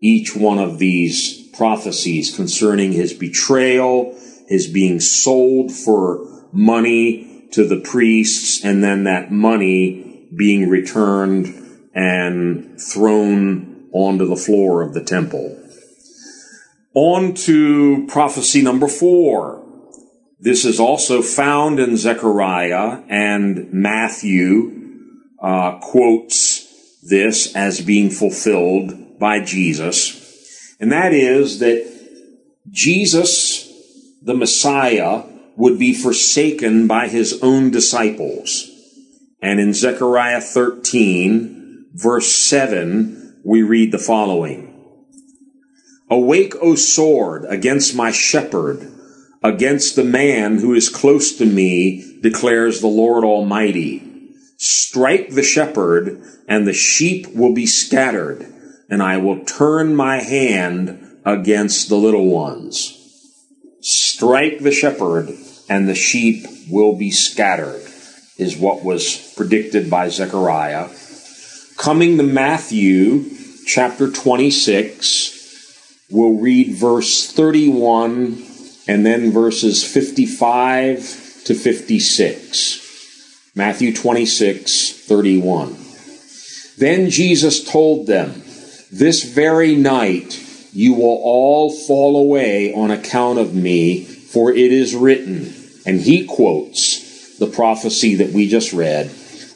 each 0.00 0.34
one 0.34 0.58
of 0.58 0.80
these 0.80 1.48
prophecies 1.56 2.34
concerning 2.34 2.90
his 2.90 3.12
betrayal, 3.12 4.18
his 4.48 4.66
being 4.66 4.98
sold 4.98 5.70
for 5.70 6.26
money 6.52 7.48
to 7.52 7.64
the 7.64 7.78
priests, 7.80 8.64
and 8.64 8.82
then 8.82 9.04
that 9.04 9.30
money 9.30 10.07
being 10.36 10.68
returned 10.68 11.46
and 11.94 12.80
thrown 12.80 13.88
onto 13.92 14.26
the 14.26 14.36
floor 14.36 14.82
of 14.82 14.94
the 14.94 15.02
temple. 15.02 15.58
On 16.94 17.34
to 17.34 18.06
prophecy 18.08 18.62
number 18.62 18.88
four. 18.88 19.64
This 20.40 20.64
is 20.64 20.78
also 20.78 21.22
found 21.22 21.80
in 21.80 21.96
Zechariah 21.96 23.02
and 23.08 23.72
Matthew 23.72 24.78
uh, 25.42 25.78
quotes 25.80 27.00
this 27.02 27.54
as 27.54 27.80
being 27.80 28.10
fulfilled 28.10 29.18
by 29.18 29.42
Jesus. 29.42 30.76
And 30.80 30.92
that 30.92 31.12
is 31.12 31.58
that 31.58 31.84
Jesus, 32.70 33.68
the 34.22 34.34
Messiah, 34.34 35.24
would 35.56 35.78
be 35.78 35.92
forsaken 35.92 36.86
by 36.86 37.08
his 37.08 37.40
own 37.42 37.70
disciples. 37.70 38.67
And 39.40 39.60
in 39.60 39.72
Zechariah 39.72 40.40
13, 40.40 41.86
verse 41.94 42.30
7, 42.32 43.40
we 43.44 43.62
read 43.62 43.92
the 43.92 43.98
following. 43.98 44.74
Awake, 46.10 46.54
O 46.60 46.74
sword, 46.74 47.44
against 47.48 47.94
my 47.94 48.10
shepherd, 48.10 48.90
against 49.42 49.94
the 49.94 50.04
man 50.04 50.58
who 50.58 50.74
is 50.74 50.88
close 50.88 51.36
to 51.36 51.46
me, 51.46 52.18
declares 52.20 52.80
the 52.80 52.88
Lord 52.88 53.24
Almighty. 53.24 54.02
Strike 54.56 55.30
the 55.30 55.44
shepherd, 55.44 56.20
and 56.48 56.66
the 56.66 56.72
sheep 56.72 57.28
will 57.32 57.54
be 57.54 57.66
scattered, 57.66 58.44
and 58.90 59.02
I 59.02 59.18
will 59.18 59.44
turn 59.44 59.94
my 59.94 60.20
hand 60.20 61.20
against 61.24 61.88
the 61.88 61.96
little 61.96 62.26
ones. 62.26 62.94
Strike 63.82 64.60
the 64.60 64.72
shepherd, 64.72 65.30
and 65.68 65.88
the 65.88 65.94
sheep 65.94 66.44
will 66.68 66.96
be 66.96 67.12
scattered 67.12 67.88
is 68.38 68.56
what 68.56 68.82
was 68.84 69.34
predicted 69.36 69.90
by 69.90 70.08
Zechariah. 70.08 70.88
Coming 71.76 72.16
to 72.16 72.22
Matthew 72.22 73.24
chapter 73.66 74.10
26, 74.10 76.06
we'll 76.10 76.38
read 76.38 76.74
verse 76.74 77.30
31 77.32 78.42
and 78.86 79.04
then 79.04 79.32
verses 79.32 79.84
55 79.84 80.98
to 81.44 81.54
56. 81.54 83.52
Matthew 83.54 83.94
26, 83.94 84.92
31. 85.06 85.76
Then 86.78 87.10
Jesus 87.10 87.64
told 87.64 88.06
them, 88.06 88.42
This 88.92 89.24
very 89.24 89.74
night 89.74 90.40
you 90.72 90.94
will 90.94 91.20
all 91.22 91.70
fall 91.70 92.16
away 92.16 92.72
on 92.72 92.90
account 92.90 93.38
of 93.38 93.54
me, 93.54 94.04
for 94.04 94.52
it 94.52 94.72
is 94.72 94.94
written. 94.94 95.52
And 95.84 96.00
he 96.00 96.24
quotes, 96.24 96.97
the 97.38 97.46
prophecy 97.46 98.16
that 98.16 98.32
we 98.32 98.48
just 98.48 98.72
read 98.72 99.10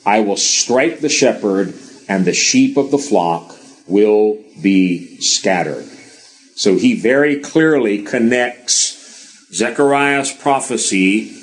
I 0.04 0.20
will 0.20 0.36
strike 0.36 1.00
the 1.00 1.08
shepherd, 1.08 1.74
and 2.08 2.24
the 2.24 2.32
sheep 2.32 2.76
of 2.76 2.90
the 2.90 2.98
flock 2.98 3.56
will 3.86 4.42
be 4.60 5.20
scattered. 5.20 5.84
So 6.56 6.76
he 6.76 7.00
very 7.00 7.38
clearly 7.40 8.02
connects 8.02 8.98
Zechariah's 9.54 10.32
prophecy 10.32 11.36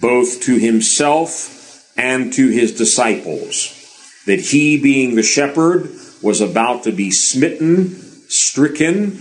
both 0.00 0.42
to 0.42 0.58
himself 0.58 1.92
and 1.96 2.32
to 2.32 2.48
his 2.48 2.76
disciples. 2.76 3.78
That 4.26 4.40
he, 4.40 4.80
being 4.80 5.14
the 5.14 5.22
shepherd, 5.22 5.90
was 6.22 6.40
about 6.40 6.84
to 6.84 6.92
be 6.92 7.10
smitten, 7.10 7.90
stricken, 8.28 9.20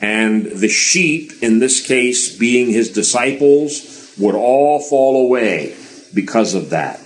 and 0.00 0.46
the 0.46 0.68
sheep, 0.68 1.32
in 1.42 1.58
this 1.58 1.86
case 1.86 2.34
being 2.36 2.70
his 2.70 2.90
disciples, 2.90 4.14
would 4.18 4.34
all 4.34 4.80
fall 4.80 5.26
away 5.26 5.76
because 6.14 6.54
of 6.54 6.70
that. 6.70 7.00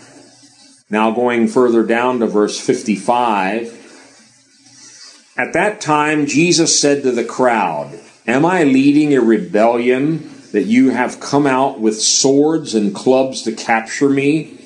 Now, 0.88 1.10
going 1.10 1.48
further 1.48 1.84
down 1.84 2.20
to 2.20 2.26
verse 2.26 2.60
55, 2.60 3.82
at 5.36 5.52
that 5.52 5.80
time 5.80 6.26
Jesus 6.26 6.80
said 6.80 7.02
to 7.02 7.12
the 7.12 7.24
crowd, 7.24 7.98
Am 8.26 8.44
I 8.44 8.64
leading 8.64 9.14
a 9.14 9.20
rebellion 9.20 10.30
that 10.52 10.64
you 10.64 10.90
have 10.90 11.20
come 11.20 11.46
out 11.46 11.80
with 11.80 12.00
swords 12.00 12.74
and 12.74 12.94
clubs 12.94 13.42
to 13.42 13.52
capture 13.52 14.08
me? 14.08 14.56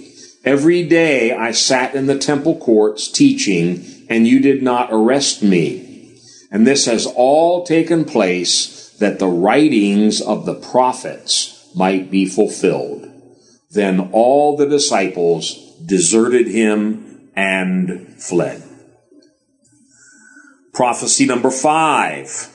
Every 0.45 0.85
day 0.85 1.33
I 1.33 1.53
sat 1.53 1.95
in 1.95 2.07
the 2.07 2.19
temple 2.19 2.57
courts 2.59 3.11
teaching, 3.11 4.07
and 4.09 4.27
you 4.27 4.41
did 4.41 4.63
not 4.63 4.89
arrest 4.91 5.43
me. 5.43 6.19
And 6.51 6.67
this 6.67 6.87
has 6.87 7.07
all 7.07 7.65
taken 7.65 8.05
place 8.05 8.91
that 8.99 9.19
the 9.19 9.27
writings 9.27 10.21
of 10.21 10.47
the 10.47 10.55
prophets 10.55 11.71
might 11.75 12.11
be 12.11 12.27
fulfilled. 12.27 13.11
Then 13.71 14.11
all 14.13 14.57
the 14.57 14.69
disciples 14.69 15.77
deserted 15.85 16.49
him 16.49 17.31
and 17.37 18.21
fled. 18.21 18.63
Prophecy 20.73 21.27
number 21.27 21.51
five. 21.51 22.49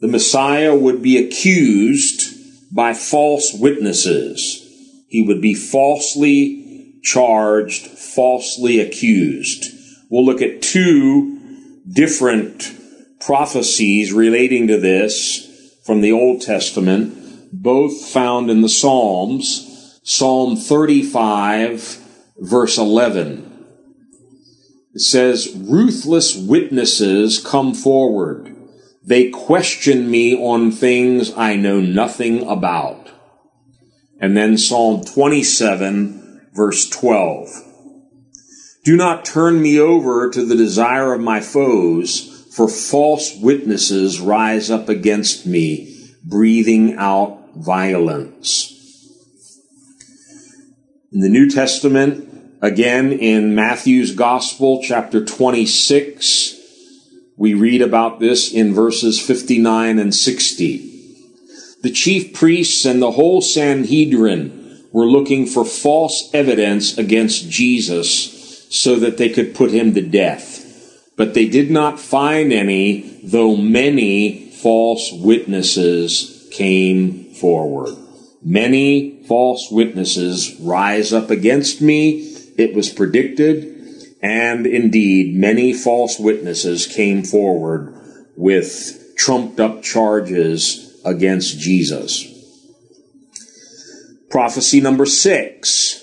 The 0.00 0.08
Messiah 0.08 0.74
would 0.74 1.00
be 1.00 1.16
accused 1.16 2.74
by 2.74 2.92
false 2.94 3.54
witnesses. 3.54 4.58
He 5.08 5.22
would 5.22 5.40
be 5.40 5.54
falsely 5.54 6.98
charged, 7.04 7.86
falsely 7.86 8.80
accused. 8.80 9.66
We'll 10.10 10.24
look 10.24 10.42
at 10.42 10.62
two 10.62 11.78
different 11.88 12.74
prophecies 13.20 14.12
relating 14.12 14.66
to 14.68 14.78
this 14.78 15.78
from 15.84 16.00
the 16.00 16.12
Old 16.12 16.42
Testament 16.42 17.21
both 17.52 18.08
found 18.08 18.50
in 18.50 18.62
the 18.62 18.68
Psalms, 18.68 20.00
Psalm 20.02 20.56
35, 20.56 21.98
verse 22.38 22.78
11. 22.78 23.66
It 24.94 25.00
says, 25.00 25.54
Ruthless 25.54 26.34
witnesses 26.34 27.44
come 27.44 27.74
forward. 27.74 28.56
They 29.04 29.30
question 29.30 30.10
me 30.10 30.34
on 30.34 30.72
things 30.72 31.32
I 31.36 31.56
know 31.56 31.80
nothing 31.80 32.46
about. 32.48 33.10
And 34.18 34.36
then 34.36 34.56
Psalm 34.56 35.04
27, 35.04 36.48
verse 36.54 36.88
12. 36.88 37.48
Do 38.84 38.96
not 38.96 39.24
turn 39.24 39.60
me 39.62 39.78
over 39.78 40.30
to 40.30 40.44
the 40.44 40.56
desire 40.56 41.12
of 41.12 41.20
my 41.20 41.40
foes, 41.40 42.46
for 42.54 42.68
false 42.68 43.36
witnesses 43.36 44.20
rise 44.20 44.70
up 44.70 44.88
against 44.88 45.46
me, 45.46 46.10
breathing 46.24 46.96
out 46.96 47.41
violence. 47.56 48.68
In 51.12 51.20
the 51.20 51.28
New 51.28 51.50
Testament, 51.50 52.56
again 52.62 53.12
in 53.12 53.54
Matthew's 53.54 54.14
Gospel, 54.14 54.80
chapter 54.82 55.24
26, 55.24 56.58
we 57.36 57.54
read 57.54 57.82
about 57.82 58.20
this 58.20 58.52
in 58.52 58.72
verses 58.72 59.20
59 59.20 59.98
and 59.98 60.14
60. 60.14 60.88
The 61.82 61.90
chief 61.90 62.32
priests 62.32 62.84
and 62.84 63.02
the 63.02 63.10
whole 63.10 63.40
Sanhedrin 63.40 64.86
were 64.92 65.06
looking 65.06 65.46
for 65.46 65.64
false 65.64 66.30
evidence 66.32 66.96
against 66.96 67.50
Jesus 67.50 68.68
so 68.70 68.96
that 68.96 69.18
they 69.18 69.28
could 69.28 69.54
put 69.54 69.70
him 69.70 69.92
to 69.94 70.00
death. 70.00 70.60
But 71.16 71.34
they 71.34 71.46
did 71.46 71.70
not 71.70 71.98
find 72.00 72.52
any, 72.52 73.20
though 73.22 73.56
many 73.56 74.50
false 74.50 75.12
witnesses 75.12 76.48
came 76.52 77.21
forward. 77.42 77.94
Many 78.42 79.24
false 79.24 79.68
witnesses 79.70 80.56
rise 80.60 81.12
up 81.12 81.28
against 81.28 81.82
me. 81.82 82.20
It 82.56 82.74
was 82.74 82.88
predicted. 82.88 83.68
And 84.22 84.66
indeed, 84.66 85.34
many 85.34 85.72
false 85.72 86.18
witnesses 86.18 86.86
came 86.86 87.24
forward 87.24 87.94
with 88.36 89.14
trumped 89.16 89.58
up 89.60 89.82
charges 89.82 91.00
against 91.04 91.58
Jesus. 91.58 92.28
Prophecy 94.30 94.80
number 94.80 95.04
six, 95.04 96.02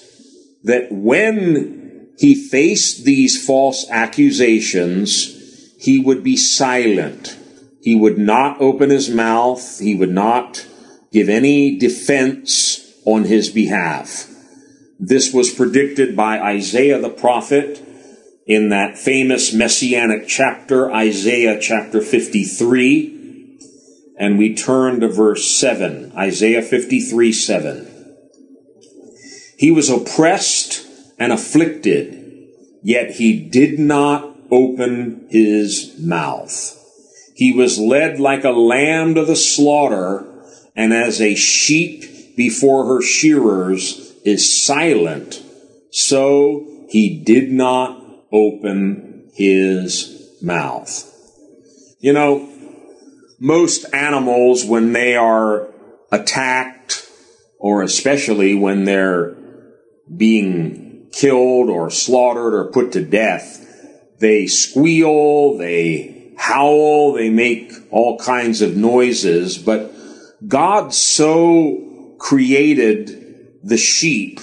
that 0.64 0.92
when 0.92 2.10
he 2.18 2.36
faced 2.36 3.06
these 3.06 3.44
false 3.44 3.90
accusations, 3.90 5.36
he 5.80 6.00
would 6.00 6.24
be 6.24 6.36
silent. 6.36 7.38
He 7.82 7.96
would 7.96 8.18
not 8.18 8.62
open 8.62 8.90
his 8.90 9.10
mouth. 9.10 9.80
He 9.80 9.96
would 9.96 10.12
not 10.12 10.66
give 11.12 11.30
any 11.30 11.78
defense 11.78 12.94
on 13.06 13.24
his 13.24 13.50
behalf. 13.50 14.28
This 15.00 15.34
was 15.34 15.54
predicted 15.54 16.16
by 16.16 16.40
Isaiah 16.40 17.00
the 17.00 17.10
prophet 17.10 17.82
in 18.46 18.70
that 18.70 18.98
famous 18.98 19.54
messianic 19.54 20.28
chapter, 20.28 20.92
Isaiah 20.92 21.60
chapter 21.60 22.02
53. 22.02 23.16
And 24.18 24.38
we 24.38 24.54
turn 24.54 25.00
to 25.00 25.08
verse 25.08 25.50
7, 25.50 26.12
Isaiah 26.18 26.62
53 26.62 27.32
7. 27.32 28.16
He 29.58 29.72
was 29.72 29.90
oppressed 29.90 30.86
and 31.18 31.32
afflicted, 31.32 32.50
yet 32.82 33.12
he 33.12 33.40
did 33.40 33.78
not 33.78 34.36
open 34.52 35.28
his 35.30 35.98
mouth. 36.00 36.76
He 37.36 37.52
was 37.52 37.80
led 37.80 38.20
like 38.20 38.44
a 38.44 38.52
lamb 38.52 39.16
to 39.16 39.24
the 39.24 39.36
slaughter, 39.36 40.29
and 40.80 40.94
as 40.94 41.20
a 41.20 41.36
sheep 41.36 42.38
before 42.38 42.86
her 42.86 43.02
shearers 43.02 44.14
is 44.24 44.66
silent, 44.66 45.44
so 45.92 46.86
he 46.88 47.22
did 47.22 47.52
not 47.52 48.02
open 48.32 49.30
his 49.34 50.38
mouth. 50.42 51.06
You 52.00 52.14
know, 52.14 52.50
most 53.42 53.94
animals, 53.94 54.64
when 54.64 54.94
they 54.94 55.18
are 55.18 55.68
attacked, 56.14 57.06
or 57.58 57.84
especially 57.84 58.56
when 58.56 58.86
they're 58.86 59.36
being 60.16 61.10
killed 61.12 61.70
or 61.70 61.90
slaughtered 61.90 62.54
or 62.54 62.72
put 62.72 62.94
to 62.94 63.04
death, 63.04 63.68
they 64.20 64.48
squeal, 64.48 65.58
they 65.58 66.32
howl, 66.38 67.12
they 67.12 67.30
make 67.30 67.74
all 67.92 68.18
kinds 68.18 68.62
of 68.62 68.78
noises, 68.78 69.58
but 69.58 69.89
God 70.48 70.94
so 70.94 72.16
created 72.18 73.60
the 73.64 73.78
sheep 73.78 74.40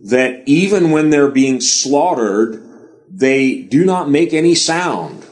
that 0.00 0.42
even 0.46 0.90
when 0.90 1.10
they're 1.10 1.30
being 1.30 1.60
slaughtered, 1.60 2.62
they 3.10 3.62
do 3.62 3.84
not 3.84 4.10
make 4.10 4.32
any 4.32 4.54
sound. 4.54 5.24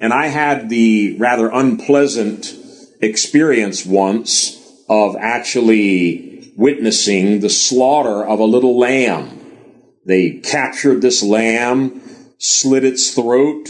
And 0.00 0.12
I 0.12 0.26
had 0.26 0.68
the 0.68 1.16
rather 1.18 1.48
unpleasant 1.48 2.54
experience 3.00 3.84
once 3.84 4.56
of 4.88 5.16
actually 5.16 6.52
witnessing 6.56 7.40
the 7.40 7.50
slaughter 7.50 8.24
of 8.24 8.40
a 8.40 8.44
little 8.44 8.78
lamb. 8.78 9.34
They 10.04 10.38
captured 10.38 11.02
this 11.02 11.22
lamb, 11.22 12.00
slit 12.38 12.84
its 12.84 13.14
throat, 13.14 13.68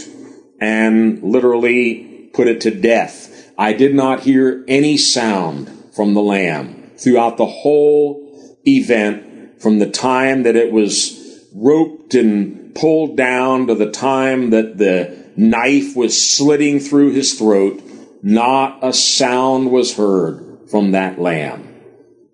and 0.59 1.21
literally 1.23 2.29
put 2.33 2.47
it 2.47 2.61
to 2.61 2.71
death. 2.71 3.28
I 3.59 3.73
did 3.73 3.93
not 3.93 4.21
hear 4.21 4.63
any 4.69 4.95
sound 4.95 5.69
from 5.93 6.13
the 6.13 6.21
lamb 6.21 6.91
throughout 6.95 7.35
the 7.35 7.45
whole 7.45 8.55
event 8.65 9.61
from 9.61 9.79
the 9.79 9.89
time 9.89 10.43
that 10.43 10.55
it 10.55 10.71
was 10.71 11.45
roped 11.53 12.15
and 12.15 12.73
pulled 12.73 13.17
down 13.17 13.67
to 13.67 13.75
the 13.75 13.91
time 13.91 14.51
that 14.51 14.77
the 14.77 15.25
knife 15.35 15.93
was 15.93 16.25
slitting 16.25 16.79
through 16.79 17.11
his 17.11 17.33
throat, 17.33 17.83
not 18.23 18.79
a 18.81 18.93
sound 18.93 19.71
was 19.71 19.97
heard 19.97 20.59
from 20.71 20.91
that 20.91 21.19
lamb. 21.19 21.67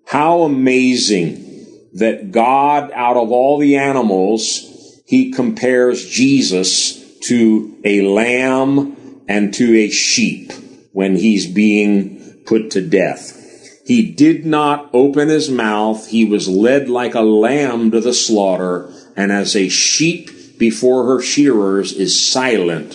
How 0.06 0.42
amazing 0.42 1.66
that 1.94 2.30
God, 2.30 2.92
out 2.92 3.16
of 3.16 3.32
all 3.32 3.58
the 3.58 3.78
animals, 3.78 5.02
he 5.06 5.32
compares 5.32 6.08
Jesus 6.08 7.18
to 7.22 7.76
a 7.84 8.02
lamb 8.02 9.24
and 9.26 9.52
to 9.54 9.76
a 9.76 9.90
sheep 9.90 10.52
when 10.96 11.14
he's 11.14 11.46
being 11.46 12.18
put 12.46 12.70
to 12.70 12.80
death. 12.80 13.82
He 13.86 14.12
did 14.12 14.46
not 14.46 14.88
open 14.94 15.28
his 15.28 15.50
mouth. 15.50 16.08
He 16.08 16.24
was 16.24 16.48
led 16.48 16.88
like 16.88 17.14
a 17.14 17.20
lamb 17.20 17.90
to 17.90 18.00
the 18.00 18.14
slaughter, 18.14 18.90
and 19.14 19.30
as 19.30 19.54
a 19.54 19.68
sheep 19.68 20.58
before 20.58 21.04
her 21.04 21.20
shearers 21.20 21.92
is 21.92 22.32
silent, 22.32 22.94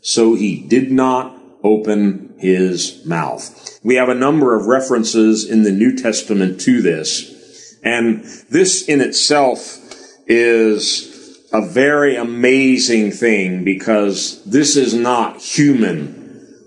so 0.00 0.34
he 0.34 0.60
did 0.66 0.90
not 0.90 1.36
open 1.62 2.34
his 2.38 3.04
mouth. 3.04 3.78
We 3.84 3.96
have 3.96 4.08
a 4.08 4.14
number 4.14 4.56
of 4.56 4.64
references 4.64 5.44
in 5.44 5.62
the 5.62 5.72
New 5.72 5.94
Testament 5.94 6.58
to 6.62 6.80
this, 6.80 7.76
and 7.84 8.24
this 8.48 8.88
in 8.88 9.02
itself 9.02 9.78
is 10.26 11.38
a 11.52 11.60
very 11.60 12.16
amazing 12.16 13.10
thing 13.10 13.62
because 13.62 14.42
this 14.44 14.74
is 14.74 14.94
not 14.94 15.42
human. 15.42 16.21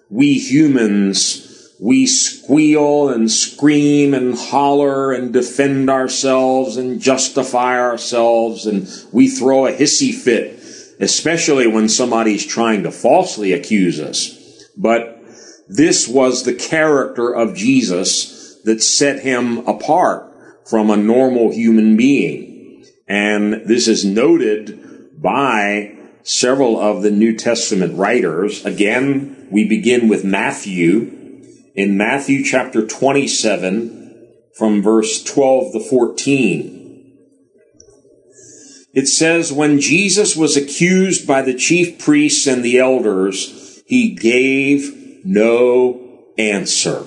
We 0.09 0.35
humans 0.39 1.45
we 1.79 2.05
squeal 2.07 3.09
and 3.09 3.29
scream 3.29 4.13
and 4.13 4.37
holler 4.37 5.11
and 5.11 5.33
defend 5.33 5.89
ourselves 5.89 6.77
and 6.77 7.01
justify 7.01 7.79
ourselves 7.79 8.65
and 8.65 8.87
we 9.11 9.27
throw 9.27 9.65
a 9.67 9.73
hissy 9.73 10.13
fit, 10.13 10.59
especially 10.99 11.67
when 11.67 11.89
somebody's 11.89 12.45
trying 12.45 12.83
to 12.83 12.91
falsely 12.91 13.51
accuse 13.51 13.99
us. 13.99 14.63
But 14.77 15.21
this 15.67 16.07
was 16.07 16.43
the 16.43 16.53
character 16.53 17.33
of 17.33 17.55
Jesus 17.55 18.59
that 18.63 18.81
set 18.81 19.19
him 19.19 19.67
apart 19.67 20.31
from 20.65 20.89
a 20.89 20.97
normal 20.97 21.51
human 21.51 21.97
being. 21.97 22.85
And 23.07 23.53
this 23.67 23.87
is 23.87 24.05
noted 24.05 25.21
by 25.21 25.95
several 26.23 26.79
of 26.79 27.03
the 27.03 27.11
New 27.11 27.35
Testament 27.35 27.97
writers. 27.97 28.65
Again, 28.65 29.34
we 29.51 29.67
begin 29.67 30.07
with 30.07 30.23
Matthew 30.23 31.11
in 31.75 31.97
Matthew 31.97 32.43
chapter 32.43 32.85
27 32.85 34.27
from 34.57 34.81
verse 34.81 35.23
12 35.23 35.73
to 35.73 35.79
14. 35.81 36.85
It 38.93 39.07
says, 39.07 39.51
When 39.51 39.81
Jesus 39.81 40.35
was 40.35 40.55
accused 40.55 41.27
by 41.27 41.41
the 41.41 41.53
chief 41.53 41.99
priests 41.99 42.47
and 42.47 42.63
the 42.63 42.79
elders, 42.79 43.83
he 43.85 44.15
gave 44.15 45.25
no 45.25 46.23
answer. 46.37 47.05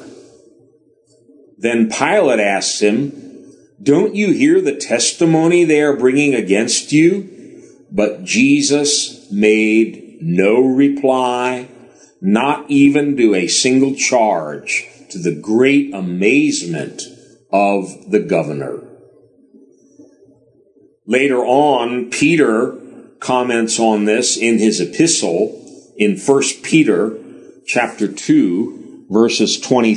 Then 1.57 1.91
Pilate 1.91 2.41
asked 2.41 2.81
him, 2.81 3.55
Don't 3.83 4.15
you 4.15 4.33
hear 4.33 4.61
the 4.61 4.77
testimony 4.77 5.65
they 5.65 5.81
are 5.81 5.97
bringing 5.97 6.35
against 6.35 6.93
you? 6.93 7.35
But 7.91 8.23
Jesus 8.23 9.31
made 9.33 10.19
no 10.21 10.61
reply 10.61 11.69
not 12.21 12.71
even 12.71 13.17
do 13.17 13.35
a 13.35 13.47
single 13.47 13.95
charge 13.95 14.87
to 15.11 15.19
the 15.19 15.35
great 15.35 15.95
amazement 15.95 17.03
of 17.53 18.11
the 18.11 18.21
governor. 18.21 18.83
Later 21.07 21.39
on, 21.39 22.11
Peter 22.11 22.79
comments 23.21 23.81
on 23.81 24.05
this 24.05 24.37
in 24.37 24.59
his 24.59 24.81
epistle 24.81 25.55
in 25.97 26.19
1 26.19 26.43
Peter 26.63 27.19
chapter 27.67 28.11
2 28.13 29.07
verses 29.11 29.59
20 29.61 29.97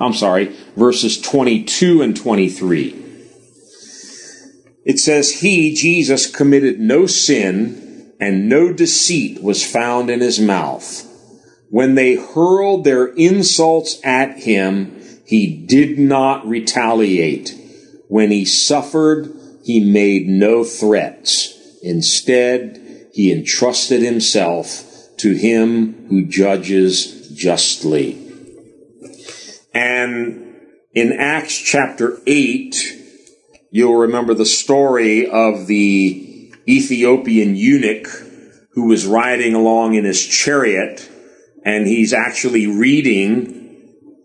I'm 0.00 0.14
sorry, 0.14 0.56
verses 0.76 1.20
22 1.20 2.00
and 2.00 2.16
23. 2.16 2.96
It 4.86 4.98
says 4.98 5.40
he 5.40 5.74
Jesus 5.74 6.34
committed 6.34 6.80
no 6.80 7.06
sin 7.06 8.14
and 8.18 8.48
no 8.48 8.72
deceit 8.72 9.42
was 9.42 9.64
found 9.64 10.08
in 10.08 10.20
his 10.20 10.40
mouth. 10.40 11.06
When 11.70 11.94
they 11.94 12.16
hurled 12.16 12.82
their 12.82 13.06
insults 13.06 14.00
at 14.02 14.38
him, 14.40 15.00
he 15.24 15.46
did 15.46 16.00
not 16.00 16.46
retaliate. 16.46 17.56
When 18.08 18.32
he 18.32 18.44
suffered, 18.44 19.32
he 19.62 19.78
made 19.78 20.26
no 20.26 20.64
threats. 20.64 21.56
Instead, 21.80 23.08
he 23.12 23.32
entrusted 23.32 24.02
himself 24.02 24.84
to 25.18 25.32
him 25.34 26.06
who 26.08 26.26
judges 26.26 27.30
justly. 27.30 28.18
And 29.72 30.56
in 30.92 31.12
Acts 31.12 31.56
chapter 31.56 32.18
8, 32.26 32.74
you'll 33.70 33.96
remember 33.96 34.34
the 34.34 34.44
story 34.44 35.30
of 35.30 35.68
the 35.68 36.52
Ethiopian 36.68 37.54
eunuch 37.54 38.08
who 38.72 38.88
was 38.88 39.06
riding 39.06 39.54
along 39.54 39.94
in 39.94 40.04
his 40.04 40.24
chariot 40.24 41.08
and 41.64 41.86
he's 41.86 42.12
actually 42.12 42.66
reading 42.66 43.60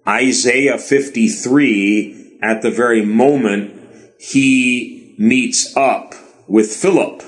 Isaiah 0.07 0.77
53 0.77 2.39
at 2.41 2.61
the 2.61 2.71
very 2.71 3.03
moment 3.03 3.75
he 4.19 5.15
meets 5.17 5.75
up 5.75 6.13
with 6.47 6.71
Philip. 6.71 7.23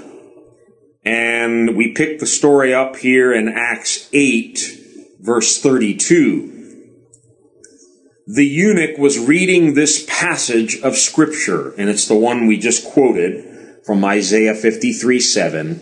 And 1.03 1.75
we 1.77 1.93
pick 1.93 2.19
the 2.19 2.25
story 2.25 2.73
up 2.73 2.97
here 2.97 3.33
in 3.33 3.47
Acts 3.47 4.09
8, 4.13 5.17
verse 5.21 5.61
32. 5.61 6.53
The 8.27 8.45
eunuch 8.45 8.97
was 8.97 9.17
reading 9.17 9.73
this 9.73 10.05
passage 10.09 10.81
of 10.81 10.97
scripture, 10.97 11.71
and 11.77 11.89
it's 11.89 12.09
the 12.09 12.17
one 12.17 12.45
we 12.45 12.57
just 12.57 12.91
quoted 12.91 13.85
from 13.85 14.03
Isaiah 14.03 14.53
53 14.53 15.19
7. 15.21 15.81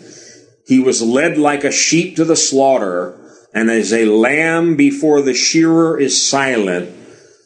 He 0.64 0.78
was 0.78 1.02
led 1.02 1.38
like 1.38 1.64
a 1.64 1.72
sheep 1.72 2.14
to 2.16 2.24
the 2.24 2.36
slaughter, 2.36 3.25
and 3.56 3.70
as 3.70 3.90
a 3.90 4.04
lamb 4.04 4.76
before 4.76 5.22
the 5.22 5.32
shearer 5.32 5.98
is 5.98 6.28
silent, 6.28 6.94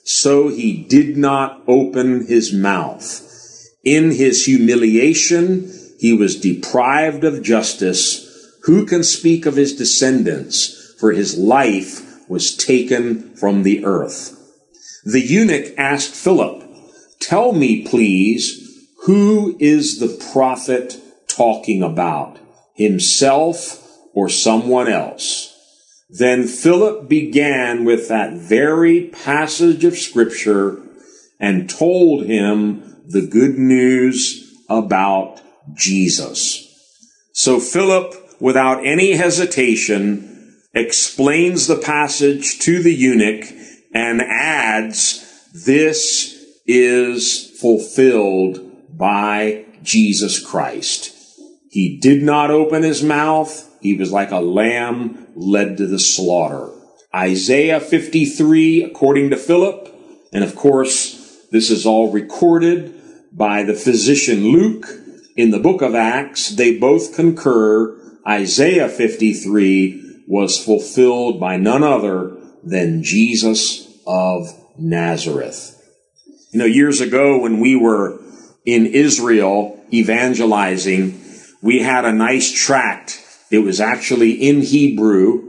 so 0.03 0.49
he 0.49 0.73
did 0.73 1.17
not 1.17 1.63
open 1.69 2.27
his 2.27 2.53
mouth. 2.53 3.25
In 3.85 4.11
his 4.11 4.45
humiliation, 4.45 5.73
he 6.01 6.13
was 6.13 6.41
deprived 6.41 7.23
of 7.23 7.45
justice. 7.45 8.27
Who 8.65 8.87
can 8.87 9.05
speak 9.05 9.47
of 9.47 9.55
his 9.55 9.77
descendants? 9.77 10.95
For 10.99 11.13
his 11.13 11.39
life 11.39 12.29
was 12.29 12.57
taken 12.57 13.37
from 13.37 13.63
the 13.63 13.85
earth. 13.85 14.37
The 15.05 15.21
eunuch 15.21 15.73
asked 15.79 16.17
Philip, 16.17 16.69
Tell 17.21 17.53
me, 17.53 17.87
please, 17.87 18.89
who 19.05 19.57
is 19.61 20.01
the 20.01 20.21
prophet 20.33 20.99
talking 21.29 21.85
about? 21.85 22.41
Himself 22.75 23.87
or 24.13 24.29
someone 24.29 24.89
else? 24.89 25.50
Then 26.13 26.47
Philip 26.47 27.09
began 27.09 27.85
with 27.85 28.09
that 28.09 28.35
very 28.35 29.03
passage 29.09 29.85
of 29.85 29.97
scripture 29.97 30.83
and 31.39 31.71
told 31.71 32.27
him 32.27 33.03
the 33.07 33.27
good 33.27 33.59
news 33.59 34.53
about 34.69 35.41
Jesus. 35.75 36.67
So 37.33 37.61
Philip, 37.61 38.15
without 38.41 38.85
any 38.85 39.13
hesitation, 39.13 40.57
explains 40.75 41.67
the 41.67 41.79
passage 41.79 42.59
to 42.61 42.83
the 42.83 42.95
eunuch 42.95 43.45
and 43.95 44.21
adds, 44.21 45.49
this 45.53 46.37
is 46.67 47.59
fulfilled 47.61 48.61
by 48.97 49.65
Jesus 49.83 50.45
Christ. 50.45 51.15
He 51.71 51.99
did 51.99 52.23
not 52.23 52.51
open 52.51 52.83
his 52.83 53.03
mouth. 53.03 53.69
He 53.81 53.97
was 53.97 54.13
like 54.13 54.31
a 54.31 54.41
lamb 54.41 55.20
led 55.35 55.77
to 55.79 55.87
the 55.87 55.99
slaughter. 55.99 56.71
Isaiah 57.15 57.81
53, 57.81 58.85
according 58.85 59.31
to 59.31 59.37
Philip, 59.37 59.95
and 60.33 60.45
of 60.45 60.55
course, 60.55 61.47
this 61.51 61.71
is 61.71 61.85
all 61.85 62.13
recorded 62.13 62.95
by 63.33 63.63
the 63.63 63.75
physician 63.75 64.49
Luke 64.49 64.87
in 65.37 65.51
the 65.51 65.59
book 65.59 65.83
of 65.83 65.95
Acts. 65.95 66.51
They 66.51 66.77
both 66.77 67.15
concur 67.15 67.99
Isaiah 68.27 68.89
53 68.89 70.25
was 70.29 70.63
fulfilled 70.63 71.41
by 71.41 71.57
none 71.57 71.83
other 71.83 72.37
than 72.63 73.03
Jesus 73.03 73.89
of 74.07 74.49
Nazareth. 74.79 75.77
You 76.53 76.61
know, 76.61 76.67
years 76.67 77.01
ago 77.01 77.39
when 77.39 77.59
we 77.61 77.75
were 77.75 78.21
in 78.65 78.87
Israel 78.87 79.83
evangelizing, 79.93 81.21
we 81.63 81.81
had 81.81 82.05
a 82.05 82.13
nice 82.13 82.53
tract 82.53 83.20
it 83.51 83.59
was 83.59 83.81
actually 83.81 84.33
in 84.33 84.63
Hebrew, 84.63 85.49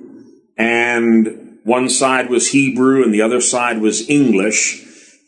and 0.57 1.59
one 1.63 1.89
side 1.89 2.29
was 2.29 2.49
Hebrew 2.49 3.03
and 3.03 3.13
the 3.13 3.21
other 3.21 3.41
side 3.41 3.79
was 3.79 4.09
English, 4.09 4.83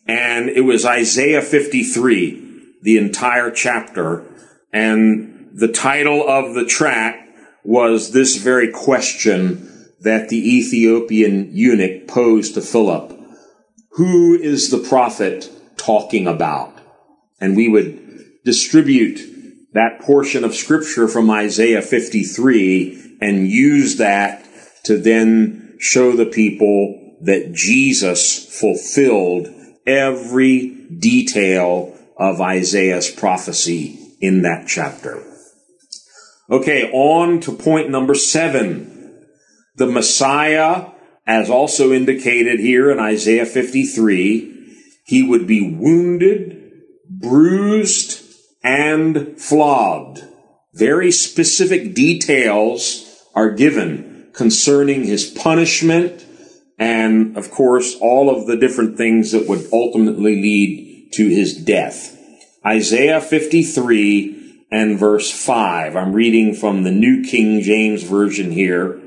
and 0.08 0.50
it 0.50 0.62
was 0.62 0.86
Isaiah 0.86 1.42
53, 1.42 2.74
the 2.82 2.98
entire 2.98 3.52
chapter, 3.52 4.24
and 4.72 5.52
the 5.54 5.68
title 5.68 6.28
of 6.28 6.56
the 6.56 6.66
track 6.66 7.30
was 7.64 8.12
this 8.12 8.38
very 8.38 8.72
question 8.72 9.70
that 10.02 10.30
the 10.30 10.58
Ethiopian 10.58 11.50
eunuch 11.54 12.08
posed 12.08 12.56
to 12.56 12.62
Philip. 12.62 13.18
Who 13.92 14.34
is 14.34 14.70
the 14.70 14.80
prophet 14.80 15.50
talking 15.78 16.28
about? 16.28 16.78
And 17.40 17.56
we 17.56 17.70
would 17.70 18.44
distribute 18.44 19.33
that 19.74 20.00
portion 20.02 20.44
of 20.44 20.56
scripture 20.56 21.08
from 21.08 21.30
Isaiah 21.30 21.82
53 21.82 23.18
and 23.22 23.48
use 23.48 23.98
that 23.98 24.46
to 24.84 24.98
then 24.98 25.76
show 25.80 26.16
the 26.16 26.26
people 26.26 27.18
that 27.22 27.54
Jesus 27.54 28.60
fulfilled 28.60 29.48
every 29.88 30.70
detail 31.00 31.98
of 32.18 32.42
Isaiah's 32.42 33.10
prophecy 33.10 34.16
in 34.22 34.44
that 34.44 34.68
chapter. 34.68 35.24
Okay, 36.50 36.92
on 36.92 37.40
to 37.42 37.52
point 37.52 37.90
number 37.90 38.14
seven. 38.14 38.90
The 39.76 39.88
Messiah, 39.88 40.92
as 41.26 41.50
also 41.50 41.92
indicated 41.92 42.60
here 42.60 42.92
in 42.92 43.00
Isaiah 43.00 43.46
53, 43.46 44.54
he 45.06 45.24
would 45.24 45.48
be 45.48 45.76
wounded, 45.76 46.72
bruised, 47.10 48.23
and 48.64 49.40
flogged. 49.40 50.24
Very 50.74 51.12
specific 51.12 51.94
details 51.94 53.24
are 53.36 53.52
given 53.52 54.30
concerning 54.34 55.04
his 55.04 55.30
punishment 55.30 56.26
and, 56.80 57.38
of 57.38 57.52
course, 57.52 57.96
all 58.02 58.30
of 58.30 58.48
the 58.48 58.58
different 58.58 58.98
things 58.98 59.32
that 59.32 59.48
would 59.48 59.68
ultimately 59.72 60.42
lead 60.42 61.12
to 61.14 61.28
his 61.28 61.56
death. 61.56 62.18
Isaiah 62.66 63.22
53 63.22 64.66
and 64.72 64.98
verse 64.98 65.32
5. 65.32 65.96
I'm 65.96 66.14
reading 66.14 66.56
from 66.56 66.84
the 66.84 66.92
New 66.92 67.24
King 67.24 67.62
James 67.62 68.04
Version 68.04 68.52
here. 68.52 69.00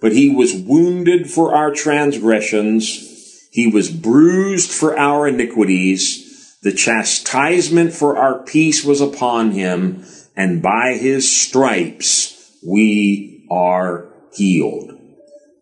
But 0.00 0.12
he 0.12 0.30
was 0.30 0.54
wounded 0.54 1.28
for 1.28 1.56
our 1.56 1.72
transgressions. 1.72 3.48
He 3.50 3.66
was 3.66 3.90
bruised 3.90 4.70
for 4.70 4.96
our 4.96 5.26
iniquities. 5.26 6.27
The 6.62 6.72
chastisement 6.72 7.92
for 7.92 8.16
our 8.16 8.42
peace 8.42 8.84
was 8.84 9.00
upon 9.00 9.52
him, 9.52 10.04
and 10.36 10.60
by 10.62 10.94
his 10.94 11.34
stripes 11.34 12.56
we 12.66 13.46
are 13.50 14.08
healed. 14.32 14.92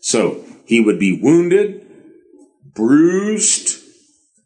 So 0.01 0.45
he 0.65 0.81
would 0.81 0.99
be 0.99 1.21
wounded, 1.21 1.87
bruised, 2.75 3.83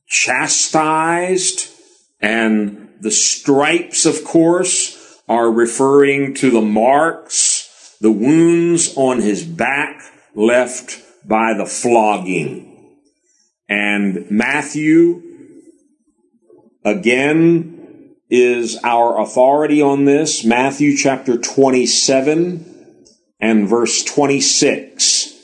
chastised, 0.07 1.71
and 2.21 2.89
the 3.01 3.11
stripes, 3.11 4.05
of 4.05 4.25
course, 4.25 5.21
are 5.29 5.51
referring 5.51 6.35
to 6.35 6.51
the 6.51 6.61
marks, 6.61 7.97
the 8.01 8.11
wounds 8.11 8.93
on 8.97 9.21
his 9.21 9.45
back 9.45 10.03
left 10.35 11.01
by 11.27 11.55
the 11.57 11.67
flogging. 11.67 12.99
And 13.69 14.29
Matthew 14.31 15.30
again 16.85 18.15
is 18.29 18.79
our 18.85 19.21
authority 19.21 19.83
on 19.83 20.05
this. 20.05 20.45
Matthew 20.45 20.97
chapter 20.97 21.37
27 21.37 22.65
and 23.41 23.69
verse 23.69 24.05
26. 24.05 25.35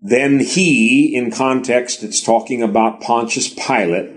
Then 0.00 0.40
he, 0.40 1.14
in 1.14 1.30
context, 1.30 2.02
it's 2.02 2.20
talking 2.20 2.62
about 2.62 3.00
Pontius 3.00 3.48
Pilate. 3.48 4.10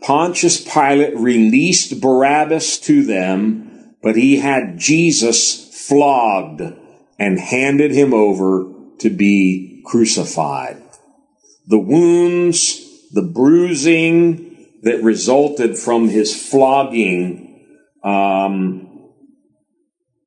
Pontius 0.00 0.60
Pilate 0.62 1.16
released 1.16 2.00
Barabbas 2.00 2.78
to 2.80 3.04
them, 3.04 3.94
but 4.02 4.16
he 4.16 4.38
had 4.38 4.78
Jesus 4.78 5.68
flogged 5.86 6.62
and 7.18 7.38
handed 7.38 7.92
him 7.92 8.14
over 8.14 8.72
to 8.98 9.10
be 9.10 9.82
crucified. 9.84 10.82
The 11.66 11.78
wounds 11.78 12.87
the 13.12 13.22
bruising 13.22 14.66
that 14.82 15.02
resulted 15.02 15.76
from 15.76 16.08
his 16.08 16.34
flogging, 16.34 17.66
um, 18.04 19.10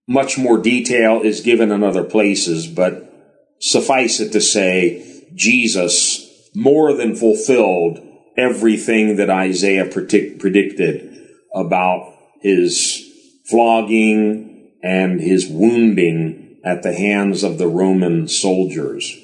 much 0.08 0.38
more 0.38 0.58
detail 0.58 1.22
is 1.22 1.42
given 1.42 1.72
in 1.72 1.84
other 1.84 2.04
places, 2.04 2.68
but 2.68 3.14
suffice 3.60 4.20
it 4.20 4.32
to 4.32 4.42
say, 4.42 5.28
Jesus 5.34 6.50
more 6.54 6.94
than 6.94 7.16
fulfilled 7.16 8.00
everything 8.38 9.16
that 9.18 9.30
Isaiah 9.30 9.86
predict- 9.86 10.40
predicted 10.40 11.18
about 11.54 12.14
his 12.42 13.08
flogging 13.46 14.72
and 14.84 15.22
his 15.22 15.48
wounding 15.48 16.60
at 16.64 16.84
the 16.84 16.94
hands 16.94 17.44
of 17.44 17.58
the 17.58 17.68
Roman 17.68 18.28
soldiers. 18.28 19.18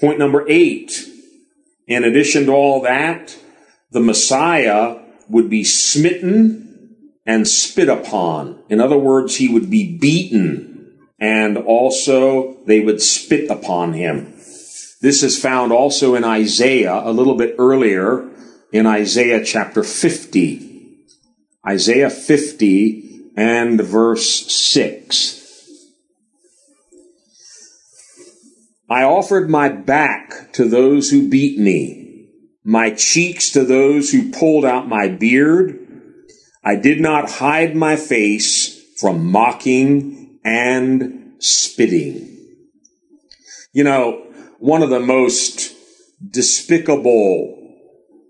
Point 0.00 0.18
number 0.18 0.44
eight 0.48 1.08
in 1.86 2.04
addition 2.04 2.46
to 2.46 2.52
all 2.52 2.82
that, 2.82 3.36
the 3.90 4.00
Messiah 4.00 4.98
would 5.28 5.48
be 5.48 5.64
smitten 5.64 7.10
and 7.24 7.46
spit 7.46 7.88
upon. 7.88 8.62
In 8.68 8.80
other 8.80 8.98
words, 8.98 9.36
he 9.36 9.48
would 9.48 9.70
be 9.70 9.96
beaten 9.98 10.98
and 11.18 11.56
also 11.56 12.62
they 12.66 12.80
would 12.80 13.00
spit 13.00 13.50
upon 13.50 13.92
him. 13.92 14.32
This 15.00 15.22
is 15.22 15.40
found 15.40 15.72
also 15.72 16.14
in 16.14 16.24
Isaiah 16.24 17.02
a 17.04 17.12
little 17.12 17.36
bit 17.36 17.56
earlier 17.58 18.28
in 18.72 18.86
Isaiah 18.86 19.44
chapter 19.44 19.82
50. 19.82 21.04
Isaiah 21.66 22.10
50 22.10 23.32
and 23.36 23.80
verse 23.80 24.52
6. 24.52 25.45
I 28.88 29.02
offered 29.02 29.50
my 29.50 29.68
back 29.68 30.52
to 30.52 30.68
those 30.68 31.10
who 31.10 31.28
beat 31.28 31.58
me, 31.58 32.28
my 32.64 32.90
cheeks 32.90 33.50
to 33.52 33.64
those 33.64 34.10
who 34.10 34.30
pulled 34.30 34.64
out 34.64 34.88
my 34.88 35.08
beard. 35.08 35.80
I 36.64 36.76
did 36.76 37.00
not 37.00 37.30
hide 37.30 37.74
my 37.74 37.96
face 37.96 38.80
from 39.00 39.30
mocking 39.30 40.38
and 40.44 41.34
spitting. 41.40 42.32
You 43.72 43.84
know, 43.84 44.26
one 44.58 44.82
of 44.82 44.90
the 44.90 45.00
most 45.00 45.74
despicable 46.30 47.56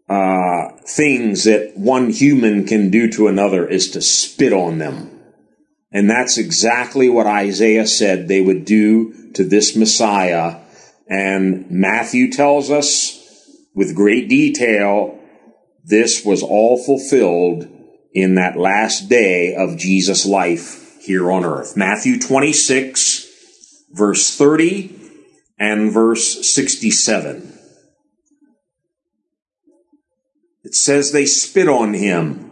uh, 0.09 0.69
things 0.87 1.45
that 1.45 1.73
one 1.77 2.11
human 2.11 2.65
can 2.65 2.91
do 2.91 3.11
to 3.13 3.29
another 3.29 3.67
is 3.69 3.91
to 3.91 4.01
spit 4.01 4.53
on 4.53 4.79
them. 4.79 5.16
And 5.93 6.11
that's 6.11 6.39
exactly 6.39 7.09
what 7.09 7.27
Isaiah 7.27 7.87
said 7.87 8.29
they 8.29 8.41
would 8.41 8.65
do 8.65 9.33
to 9.35 9.45
this 9.45 9.77
Messiah. 9.77 10.61
And 11.09 11.71
Matthew 11.71 12.31
tells 12.33 12.71
us 12.71 13.23
with 13.75 13.95
great 13.95 14.29
detail, 14.29 15.19
this 15.85 16.25
was 16.25 16.43
all 16.43 16.83
fulfilled 16.83 17.69
in 18.13 18.35
that 18.35 18.57
last 18.57 19.09
day 19.09 19.55
of 19.55 19.77
Jesus' 19.77 20.27
life 20.27 20.97
here 21.01 21.31
on 21.31 21.45
earth. 21.45 21.77
Matthew 21.77 22.19
26, 22.19 23.27
verse 23.93 24.37
30 24.37 24.99
and 25.59 25.93
verse 25.93 26.53
67. 26.53 27.53
It 30.65 30.75
says 30.75 31.13
they 31.13 31.27
spit 31.27 31.69
on 31.69 31.95
him 31.95 32.46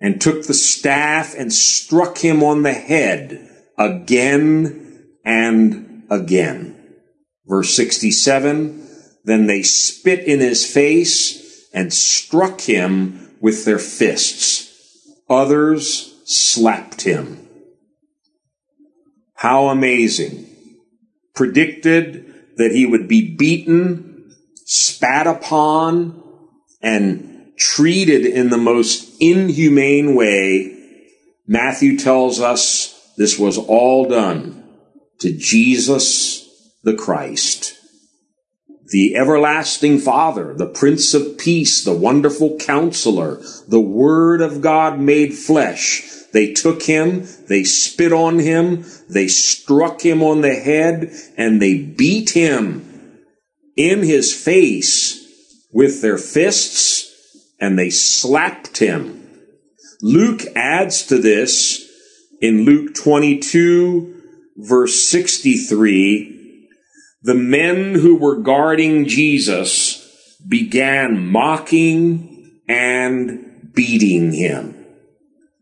and 0.00 0.20
took 0.20 0.46
the 0.46 0.54
staff 0.54 1.34
and 1.36 1.52
struck 1.52 2.18
him 2.18 2.42
on 2.42 2.62
the 2.62 2.72
head 2.72 3.48
again 3.78 5.06
and 5.24 6.04
again. 6.10 6.76
Verse 7.46 7.74
67, 7.74 8.88
then 9.24 9.46
they 9.46 9.62
spit 9.62 10.24
in 10.24 10.40
his 10.40 10.64
face 10.64 11.68
and 11.74 11.92
struck 11.92 12.62
him 12.62 13.36
with 13.40 13.64
their 13.64 13.78
fists. 13.78 14.68
Others 15.28 16.14
slapped 16.24 17.02
him. 17.02 17.48
How 19.34 19.68
amazing. 19.68 20.46
Predicted 21.34 22.34
that 22.56 22.72
he 22.72 22.84
would 22.84 23.08
be 23.08 23.34
beaten, 23.36 24.34
spat 24.66 25.26
upon, 25.26 26.22
and 26.82 27.29
treated 27.60 28.24
in 28.24 28.50
the 28.50 28.58
most 28.58 29.16
inhumane 29.20 30.14
way. 30.14 30.76
Matthew 31.46 31.98
tells 31.98 32.40
us 32.40 33.12
this 33.16 33.38
was 33.38 33.58
all 33.58 34.08
done 34.08 34.64
to 35.20 35.36
Jesus 35.36 36.48
the 36.82 36.94
Christ, 36.94 37.74
the 38.86 39.14
everlasting 39.14 39.98
Father, 39.98 40.54
the 40.54 40.66
Prince 40.66 41.12
of 41.12 41.36
Peace, 41.36 41.84
the 41.84 41.94
wonderful 41.94 42.56
counselor, 42.56 43.40
the 43.68 43.80
Word 43.80 44.40
of 44.40 44.62
God 44.62 44.98
made 44.98 45.34
flesh. 45.34 46.02
They 46.32 46.54
took 46.54 46.82
him, 46.82 47.26
they 47.48 47.64
spit 47.64 48.12
on 48.12 48.38
him, 48.38 48.84
they 49.08 49.28
struck 49.28 50.00
him 50.00 50.22
on 50.22 50.40
the 50.40 50.54
head, 50.54 51.12
and 51.36 51.60
they 51.60 51.76
beat 51.76 52.30
him 52.30 53.18
in 53.76 54.02
his 54.02 54.32
face 54.32 55.20
with 55.72 56.00
their 56.00 56.18
fists, 56.18 57.09
and 57.60 57.78
they 57.78 57.90
slapped 57.90 58.78
him. 58.78 59.28
Luke 60.02 60.42
adds 60.56 61.06
to 61.06 61.18
this 61.18 61.86
in 62.40 62.64
Luke 62.64 62.94
22 62.94 64.16
verse 64.56 65.08
63 65.08 66.40
the 67.22 67.34
men 67.34 67.94
who 67.96 68.16
were 68.16 68.40
guarding 68.40 69.06
Jesus 69.06 70.36
began 70.46 71.26
mocking 71.26 72.62
and 72.66 73.70
beating 73.74 74.32
him. 74.32 74.86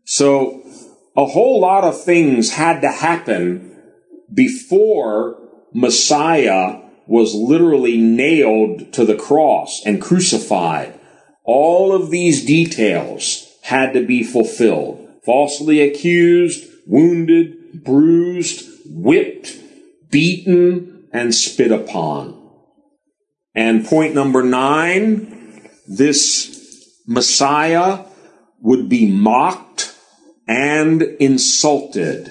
So 0.05 0.63
a 1.17 1.25
whole 1.25 1.59
lot 1.59 1.83
of 1.83 2.01
things 2.01 2.51
had 2.51 2.81
to 2.81 2.91
happen 2.91 3.77
before 4.33 5.37
Messiah 5.73 6.81
was 7.07 7.33
literally 7.33 7.97
nailed 7.97 8.93
to 8.93 9.03
the 9.03 9.17
cross 9.17 9.81
and 9.85 10.01
crucified. 10.01 10.98
All 11.51 11.93
of 11.93 12.11
these 12.11 12.45
details 12.45 13.57
had 13.63 13.93
to 13.93 14.05
be 14.05 14.21
fulfilled. 14.21 15.03
Falsely 15.25 15.81
accused, 15.81 16.63
wounded, 16.85 17.83
bruised, 17.83 18.69
whipped, 18.85 19.57
beaten, 20.11 21.07
and 21.11 21.33
spit 21.33 21.71
upon. 21.71 22.39
And 23.55 23.83
point 23.83 24.13
number 24.13 24.43
nine, 24.43 25.67
this 25.87 26.87
Messiah 27.07 28.05
would 28.61 28.87
be 28.87 29.09
mocked 29.09 29.97
and 30.47 31.01
insulted. 31.01 32.29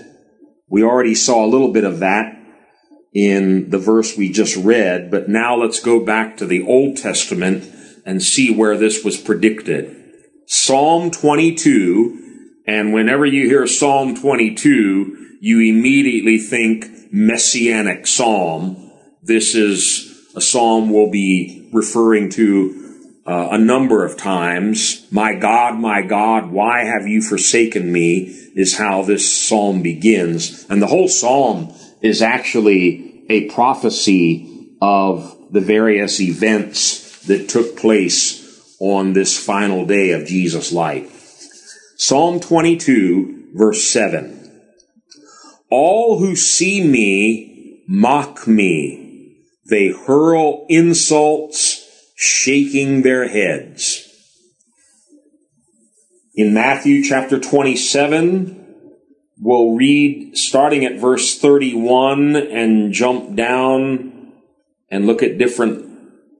We 0.69 0.85
already 0.85 1.17
saw 1.17 1.45
a 1.45 1.51
little 1.51 1.73
bit 1.73 1.83
of 1.83 1.99
that 1.99 2.41
in 3.13 3.71
the 3.71 3.79
verse 3.79 4.17
we 4.17 4.31
just 4.31 4.55
read, 4.55 5.11
but 5.11 5.29
now 5.29 5.57
let's 5.57 5.81
go 5.81 6.05
back 6.05 6.37
to 6.37 6.47
the 6.47 6.63
Old 6.63 6.99
Testament 6.99 7.75
and 8.09 8.23
see 8.23 8.51
where 8.51 8.79
this 8.79 9.05
was 9.05 9.19
predicted. 9.19 9.95
Psalm 10.47 11.11
22, 11.11 12.57
and 12.67 12.95
whenever 12.95 13.27
you 13.27 13.47
hear 13.47 13.67
Psalm 13.67 14.17
22, 14.17 15.37
you 15.43 15.61
immediately 15.61 16.39
think 16.39 16.87
messianic 17.13 18.07
psalm. 18.07 18.91
This 19.23 19.55
is 19.55 20.27
a 20.35 20.41
psalm 20.41 20.89
we'll 20.89 21.11
be 21.11 21.69
referring 21.71 22.31
to 22.31 23.21
uh, 23.27 23.49
a 23.51 23.59
number 23.59 24.07
of 24.07 24.17
times. 24.17 25.07
My 25.13 25.35
God, 25.35 25.79
my 25.79 26.01
God, 26.01 26.51
why 26.51 26.85
have 26.85 27.07
you 27.07 27.21
forsaken 27.21 27.93
me? 27.93 28.35
Is 28.55 28.79
how 28.79 29.03
this 29.03 29.47
psalm 29.47 29.83
begins. 29.83 30.65
And 30.71 30.81
the 30.81 30.87
whole 30.87 31.09
psalm 31.09 31.75
is 32.01 32.23
actually 32.23 33.27
a 33.29 33.51
prophecy 33.51 34.73
of 34.81 35.37
the 35.53 35.61
various 35.61 36.23
events 36.23 37.08
that 37.29 37.49
took 37.49 37.77
place 37.77 38.77
on 38.81 39.13
this 39.13 39.39
final 39.39 39.87
day 39.87 40.11
of 40.11 40.27
Jesus' 40.27 40.73
life. 40.73 41.15
Psalm 41.97 42.41
22, 42.41 43.51
verse 43.55 43.85
7. 43.85 44.35
All 45.71 46.19
who 46.19 46.37
see 46.37 46.85
me 46.87 47.85
mock 47.89 48.47
me. 48.47 49.37
They 49.69 49.89
hurl 49.89 50.67
insults, 50.69 51.85
shaking 52.17 53.03
their 53.03 53.29
heads. 53.29 54.05
In 56.35 56.55
Matthew 56.55 57.03
chapter 57.03 57.41
27, 57.41 58.75
we'll 59.41 59.75
read 59.75 60.37
starting 60.37 60.85
at 60.85 61.01
verse 61.01 61.39
31 61.39 62.37
and 62.37 62.93
jump 62.93 63.35
down 63.35 64.33
and 64.91 65.07
look 65.07 65.23
at 65.23 65.37
different 65.37 65.88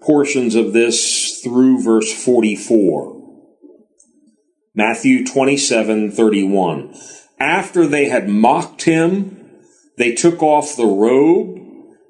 portions 0.01 0.55
of 0.55 0.73
this 0.73 1.41
through 1.43 1.83
verse 1.83 2.13
44. 2.13 3.17
Matthew 4.75 5.27
27, 5.27 6.13
31. 6.13 6.95
After 7.41 7.87
they 7.87 8.09
had 8.09 8.29
mocked 8.29 8.83
him, 8.83 9.51
they 9.97 10.15
took 10.15 10.43
off 10.43 10.77
the 10.77 10.87
robe 10.87 11.59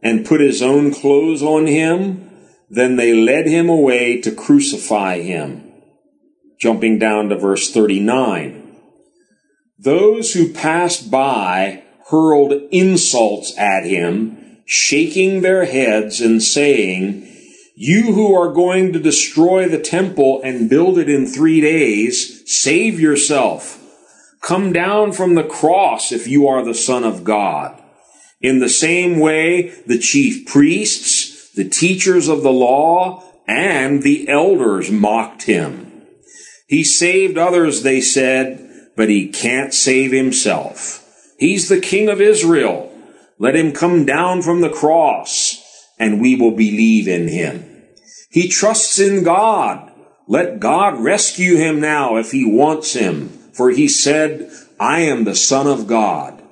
and 0.02 0.26
put 0.26 0.40
his 0.40 0.62
own 0.62 0.92
clothes 0.92 1.42
on 1.42 1.66
him. 1.66 2.30
Then 2.70 2.96
they 2.96 3.14
led 3.14 3.46
him 3.46 3.68
away 3.68 4.20
to 4.20 4.30
crucify 4.30 5.20
him. 5.20 5.64
Jumping 6.58 6.98
down 6.98 7.30
to 7.30 7.38
verse 7.38 7.72
39. 7.72 8.76
Those 9.78 10.34
who 10.34 10.52
passed 10.52 11.10
by 11.10 11.84
hurled 12.10 12.52
insults 12.70 13.56
at 13.56 13.84
him, 13.84 14.58
shaking 14.66 15.40
their 15.40 15.66
heads 15.66 16.20
and 16.20 16.42
saying, 16.42 17.27
You 17.80 18.12
who 18.12 18.34
are 18.34 18.52
going 18.52 18.92
to 18.94 18.98
destroy 18.98 19.68
the 19.68 19.78
temple 19.78 20.40
and 20.42 20.68
build 20.68 20.98
it 20.98 21.08
in 21.08 21.28
three 21.28 21.60
days, 21.60 22.42
save 22.44 22.98
yourself. 22.98 23.80
Come 24.40 24.72
down 24.72 25.12
from 25.12 25.36
the 25.36 25.44
cross 25.44 26.10
if 26.10 26.26
you 26.26 26.48
are 26.48 26.64
the 26.64 26.74
Son 26.74 27.04
of 27.04 27.22
God. 27.22 27.80
In 28.40 28.58
the 28.58 28.68
same 28.68 29.20
way, 29.20 29.68
the 29.86 30.00
chief 30.00 30.44
priests, 30.48 31.52
the 31.52 31.68
teachers 31.68 32.26
of 32.26 32.42
the 32.42 32.50
law, 32.50 33.22
and 33.46 34.02
the 34.02 34.28
elders 34.28 34.90
mocked 34.90 35.44
him. 35.44 36.02
He 36.66 36.82
saved 36.82 37.38
others, 37.38 37.84
they 37.84 38.00
said, 38.00 38.90
but 38.96 39.08
he 39.08 39.28
can't 39.28 39.72
save 39.72 40.10
himself. 40.10 41.08
He's 41.38 41.68
the 41.68 41.80
King 41.80 42.08
of 42.08 42.20
Israel. 42.20 42.92
Let 43.38 43.54
him 43.54 43.70
come 43.70 44.04
down 44.04 44.42
from 44.42 44.62
the 44.62 44.68
cross, 44.68 45.64
and 45.96 46.20
we 46.20 46.34
will 46.34 46.56
believe 46.56 47.06
in 47.06 47.28
him. 47.28 47.66
He 48.28 48.48
trusts 48.48 48.98
in 48.98 49.22
God. 49.22 49.92
Let 50.26 50.60
God 50.60 51.00
rescue 51.00 51.56
him 51.56 51.80
now 51.80 52.16
if 52.16 52.32
he 52.32 52.44
wants 52.44 52.92
him. 52.92 53.28
For 53.28 53.70
he 53.70 53.88
said, 53.88 54.50
I 54.78 55.00
am 55.00 55.24
the 55.24 55.34
Son 55.34 55.66
of 55.66 55.86
God. 55.86 56.42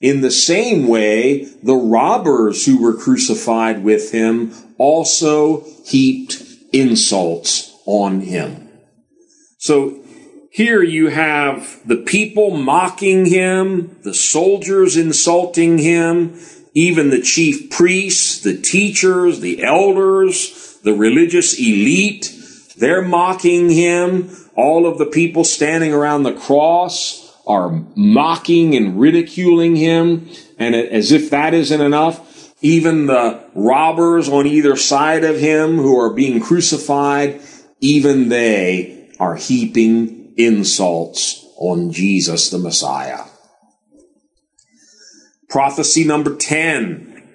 In 0.00 0.20
the 0.20 0.30
same 0.30 0.86
way, 0.86 1.44
the 1.62 1.74
robbers 1.74 2.64
who 2.64 2.80
were 2.80 2.96
crucified 2.96 3.82
with 3.82 4.12
him 4.12 4.52
also 4.78 5.64
heaped 5.84 6.42
insults 6.72 7.76
on 7.84 8.20
him. 8.20 8.68
So 9.58 10.00
here 10.50 10.82
you 10.82 11.08
have 11.08 11.80
the 11.84 11.96
people 11.96 12.50
mocking 12.50 13.26
him, 13.26 13.96
the 14.02 14.14
soldiers 14.14 14.96
insulting 14.96 15.78
him, 15.78 16.38
even 16.74 17.10
the 17.10 17.22
chief 17.22 17.70
priests, 17.70 18.40
the 18.40 18.56
teachers, 18.56 19.40
the 19.40 19.64
elders, 19.64 20.67
the 20.88 20.94
religious 20.94 21.58
elite, 21.58 22.34
they're 22.78 23.02
mocking 23.02 23.68
him. 23.68 24.30
All 24.56 24.86
of 24.86 24.96
the 24.96 25.04
people 25.04 25.44
standing 25.44 25.92
around 25.92 26.22
the 26.22 26.32
cross 26.32 27.36
are 27.46 27.84
mocking 27.94 28.74
and 28.74 28.98
ridiculing 28.98 29.76
him. 29.76 30.30
And 30.58 30.74
as 30.74 31.12
if 31.12 31.28
that 31.28 31.52
isn't 31.52 31.80
enough, 31.80 32.54
even 32.62 33.04
the 33.04 33.44
robbers 33.54 34.30
on 34.30 34.46
either 34.46 34.76
side 34.76 35.24
of 35.24 35.38
him 35.38 35.76
who 35.76 36.00
are 36.00 36.14
being 36.14 36.40
crucified, 36.40 37.42
even 37.80 38.30
they 38.30 39.10
are 39.20 39.36
heaping 39.36 40.32
insults 40.38 41.44
on 41.58 41.92
Jesus 41.92 42.48
the 42.48 42.58
Messiah. 42.58 43.24
Prophecy 45.50 46.04
number 46.04 46.34
10. 46.34 47.28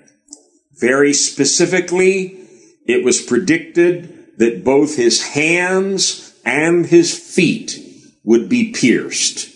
Very 0.80 1.14
specifically, 1.14 2.43
it 2.86 3.04
was 3.04 3.22
predicted 3.22 4.38
that 4.38 4.64
both 4.64 4.96
his 4.96 5.28
hands 5.30 6.34
and 6.46 6.86
his 6.86 7.18
feet 7.18 7.80
would 8.24 8.50
be 8.50 8.72
pierced 8.72 9.54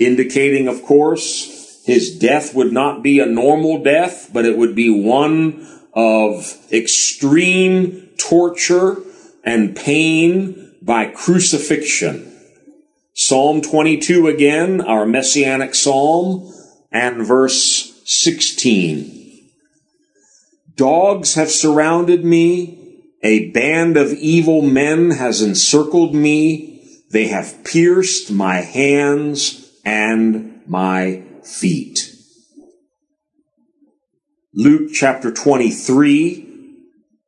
indicating, 0.00 0.66
of 0.66 0.82
course, 0.82 1.82
his 1.84 2.18
death 2.18 2.54
would 2.54 2.72
not 2.72 3.02
be 3.02 3.20
a 3.20 3.26
normal 3.26 3.82
death, 3.82 4.30
but 4.32 4.46
it 4.46 4.56
would 4.56 4.74
be 4.74 4.90
one 4.90 5.66
of 5.92 6.56
extreme 6.72 8.08
torture 8.16 8.96
and 9.44 9.76
pain 9.76 10.74
by 10.82 11.06
crucifixion. 11.06 12.26
Psalm 13.12 13.60
22 13.60 14.26
again, 14.26 14.80
our 14.80 15.04
messianic 15.04 15.74
psalm, 15.74 16.52
and 16.90 17.26
verse 17.26 18.00
16. 18.06 19.19
Dogs 20.80 21.34
have 21.34 21.50
surrounded 21.50 22.24
me. 22.24 23.02
A 23.22 23.50
band 23.50 23.98
of 23.98 24.14
evil 24.14 24.62
men 24.62 25.10
has 25.10 25.42
encircled 25.42 26.14
me. 26.14 27.02
They 27.10 27.26
have 27.26 27.64
pierced 27.64 28.32
my 28.32 28.62
hands 28.62 29.78
and 29.84 30.62
my 30.66 31.22
feet. 31.44 32.14
Luke 34.54 34.92
chapter 34.94 35.30
23, 35.30 36.78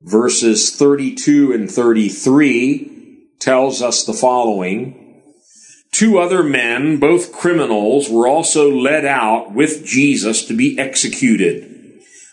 verses 0.00 0.74
32 0.74 1.52
and 1.52 1.70
33 1.70 3.28
tells 3.38 3.82
us 3.82 4.02
the 4.06 4.14
following. 4.14 5.22
Two 5.90 6.18
other 6.18 6.42
men, 6.42 6.96
both 6.96 7.34
criminals, 7.34 8.08
were 8.08 8.26
also 8.26 8.70
led 8.70 9.04
out 9.04 9.52
with 9.52 9.84
Jesus 9.84 10.46
to 10.46 10.56
be 10.56 10.78
executed. 10.78 11.71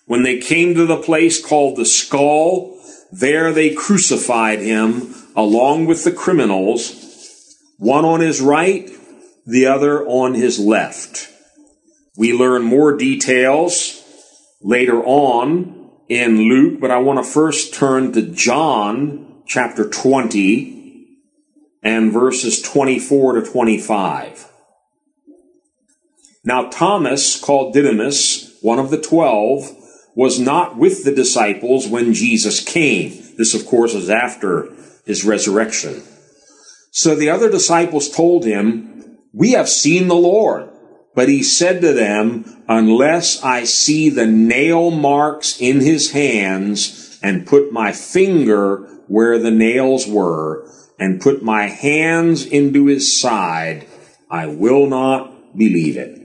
When 0.09 0.23
they 0.23 0.39
came 0.39 0.73
to 0.73 0.87
the 0.87 0.97
place 0.97 1.39
called 1.39 1.77
the 1.77 1.85
skull, 1.85 2.75
there 3.11 3.53
they 3.53 3.75
crucified 3.75 4.57
him 4.57 5.13
along 5.35 5.85
with 5.85 6.03
the 6.03 6.11
criminals, 6.11 7.55
one 7.77 8.05
on 8.05 8.19
his 8.19 8.41
right 8.41 8.89
the 9.45 9.67
other 9.67 10.03
on 10.07 10.33
his 10.33 10.57
left. 10.57 11.31
We 12.17 12.33
learn 12.33 12.63
more 12.63 12.97
details 12.97 14.03
later 14.63 14.99
on 15.03 15.91
in 16.09 16.37
Luke, 16.49 16.79
but 16.79 16.89
I 16.89 16.97
want 16.97 17.23
to 17.23 17.31
first 17.31 17.75
turn 17.75 18.11
to 18.13 18.23
John 18.23 19.43
chapter 19.45 19.87
20 19.87 21.05
and 21.83 22.11
verses 22.11 22.63
24 22.63 23.33
to 23.33 23.51
25. 23.51 24.51
Now 26.43 26.67
Thomas, 26.71 27.39
called 27.39 27.75
Didymus, 27.75 28.57
one 28.63 28.79
of 28.79 28.89
the 28.89 28.99
twelve, 28.99 29.75
was 30.15 30.39
not 30.39 30.77
with 30.77 31.03
the 31.03 31.13
disciples 31.13 31.87
when 31.87 32.13
Jesus 32.13 32.63
came. 32.63 33.11
This, 33.37 33.53
of 33.53 33.65
course, 33.65 33.93
is 33.93 34.09
after 34.09 34.73
his 35.05 35.23
resurrection. 35.23 36.03
So 36.91 37.15
the 37.15 37.29
other 37.29 37.49
disciples 37.49 38.09
told 38.09 38.45
him, 38.45 39.17
we 39.33 39.51
have 39.51 39.69
seen 39.69 40.07
the 40.07 40.15
Lord. 40.15 40.69
But 41.15 41.29
he 41.29 41.43
said 41.43 41.81
to 41.81 41.93
them, 41.93 42.63
unless 42.67 43.43
I 43.43 43.63
see 43.63 44.09
the 44.09 44.27
nail 44.27 44.91
marks 44.91 45.59
in 45.59 45.81
his 45.81 46.11
hands 46.11 47.19
and 47.21 47.47
put 47.47 47.71
my 47.71 47.91
finger 47.91 48.87
where 49.07 49.39
the 49.39 49.51
nails 49.51 50.07
were 50.07 50.69
and 50.99 51.21
put 51.21 51.41
my 51.43 51.67
hands 51.67 52.45
into 52.45 52.85
his 52.85 53.19
side, 53.19 53.87
I 54.29 54.47
will 54.47 54.85
not 54.85 55.57
believe 55.57 55.97
it. 55.97 56.18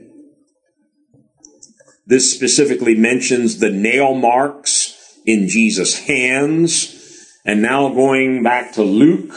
This 2.07 2.33
specifically 2.33 2.95
mentions 2.95 3.59
the 3.59 3.71
nail 3.71 4.13
marks 4.13 5.19
in 5.25 5.47
Jesus' 5.47 6.05
hands. 6.05 7.39
And 7.45 7.61
now 7.61 7.89
going 7.89 8.43
back 8.43 8.73
to 8.73 8.83
Luke 8.83 9.33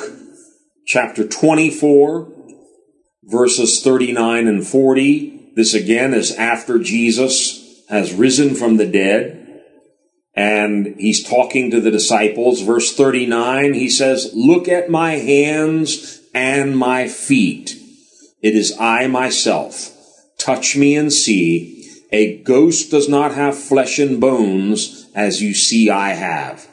chapter 0.87 1.27
24, 1.27 2.33
verses 3.25 3.83
39 3.83 4.47
and 4.47 4.67
40. 4.67 5.53
This 5.57 5.75
again 5.75 6.15
is 6.15 6.35
after 6.35 6.79
Jesus 6.79 7.85
has 7.89 8.13
risen 8.13 8.55
from 8.55 8.77
the 8.77 8.87
dead. 8.87 9.63
And 10.35 10.95
he's 10.99 11.27
talking 11.27 11.71
to 11.71 11.81
the 11.81 11.91
disciples. 11.91 12.61
Verse 12.61 12.95
39, 12.95 13.75
he 13.75 13.91
says, 13.91 14.31
Look 14.35 14.69
at 14.69 14.91
my 14.91 15.13
hands 15.13 16.21
and 16.35 16.77
my 16.77 17.09
feet. 17.09 17.75
It 18.41 18.55
is 18.55 18.77
I 18.79 19.09
myself. 19.09 19.95
Touch 20.39 20.77
me 20.77 20.95
and 20.97 21.13
see. 21.13 21.78
A 22.11 22.39
ghost 22.39 22.91
does 22.91 23.09
not 23.09 23.35
have 23.35 23.59
flesh 23.59 23.99
and 23.99 24.21
bones 24.21 25.11
as 25.15 25.43
you 25.43 25.55
see 25.55 25.91
I 25.91 26.11
have. 26.11 26.67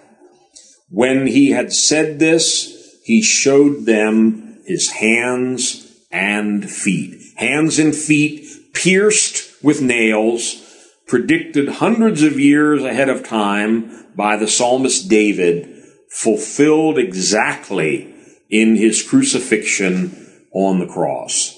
When 0.89 1.27
he 1.27 1.51
had 1.51 1.73
said 1.73 2.19
this, 2.19 2.99
he 3.03 3.21
showed 3.21 3.85
them 3.85 4.59
his 4.65 4.91
hands 4.91 5.91
and 6.11 6.69
feet. 6.69 7.21
Hands 7.35 7.77
and 7.79 7.93
feet 7.93 8.73
pierced 8.73 9.63
with 9.63 9.81
nails, 9.81 10.63
predicted 11.07 11.67
hundreds 11.67 12.23
of 12.23 12.39
years 12.39 12.83
ahead 12.83 13.09
of 13.09 13.27
time 13.27 14.05
by 14.15 14.37
the 14.37 14.47
psalmist 14.47 15.09
David, 15.09 15.83
fulfilled 16.09 16.97
exactly 16.97 18.13
in 18.49 18.75
his 18.75 19.03
crucifixion 19.03 20.15
on 20.53 20.79
the 20.79 20.87
cross. 20.87 21.54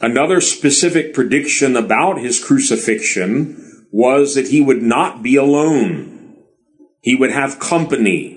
Another 0.00 0.40
specific 0.40 1.12
prediction 1.12 1.76
about 1.76 2.18
his 2.18 2.42
crucifixion 2.42 3.86
was 3.90 4.34
that 4.34 4.48
he 4.48 4.60
would 4.60 4.82
not 4.82 5.22
be 5.22 5.34
alone. 5.34 6.36
He 7.00 7.16
would 7.16 7.32
have 7.32 7.58
company. 7.58 8.34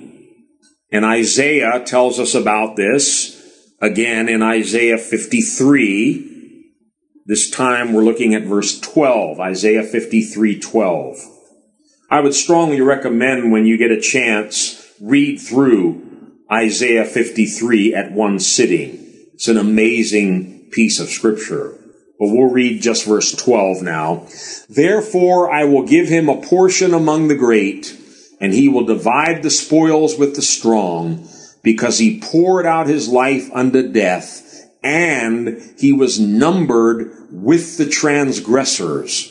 And 0.92 1.06
Isaiah 1.06 1.84
tells 1.86 2.20
us 2.20 2.34
about 2.34 2.76
this 2.78 3.38
again 3.80 4.28
in 4.28 4.42
Isaiah 4.42 4.98
53. 4.98 6.30
This 7.28 7.50
time 7.50 7.94
we're 7.94 8.04
looking 8.04 8.34
at 8.34 8.44
verse 8.44 8.80
12, 8.80 9.40
Isaiah 9.40 9.84
53, 9.84 10.60
12. 10.60 11.18
I 12.10 12.20
would 12.22 12.34
strongly 12.34 12.82
recommend 12.82 13.52
when 13.52 13.66
you 13.66 13.78
get 13.78 13.92
a 13.92 14.02
chance, 14.02 14.92
read 15.00 15.40
through 15.40 16.08
Isaiah 16.52 17.06
53 17.06 17.94
at 17.94 18.12
one 18.12 18.40
sitting. 18.40 18.98
It's 19.34 19.48
an 19.48 19.58
amazing 19.58 20.51
piece 20.72 21.00
of 21.00 21.10
scripture. 21.10 21.78
But 22.20 22.30
we'll 22.30 22.50
read 22.50 22.82
just 22.82 23.06
verse 23.06 23.32
12 23.32 23.82
now. 23.82 24.28
Therefore 24.70 25.52
I 25.52 25.64
will 25.64 25.86
give 25.86 26.08
him 26.08 26.30
a 26.30 26.42
portion 26.42 26.94
among 26.94 27.28
the 27.28 27.36
great, 27.36 27.98
and 28.40 28.54
he 28.54 28.70
will 28.70 28.86
divide 28.86 29.44
the 29.44 29.50
spoils 29.50 30.18
with 30.18 30.36
the 30.36 30.42
strong 30.42 31.28
because 31.64 31.98
he 31.98 32.20
poured 32.20 32.66
out 32.66 32.88
his 32.88 33.08
life 33.08 33.50
unto 33.54 33.92
death 33.92 34.42
and 34.84 35.62
he 35.78 35.94
was 35.94 36.20
numbered 36.20 37.12
with 37.32 37.78
the 37.78 37.88
transgressors. 37.88 39.28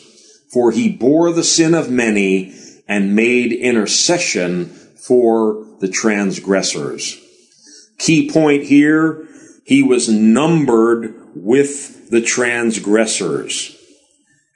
For 0.53 0.73
he 0.73 0.91
bore 0.91 1.33
the 1.33 1.45
sin 1.45 1.75
of 1.75 1.91
many 1.91 2.55
and 2.89 3.15
made 3.15 3.53
intercession 3.53 4.67
for 4.67 5.67
the 5.81 5.89
transgressors. 5.89 7.21
Key 7.99 8.31
point 8.31 8.65
here, 8.65 9.29
he 9.71 9.85
was 9.85 10.09
numbered 10.09 11.15
with 11.33 12.11
the 12.11 12.21
transgressors. 12.21 13.77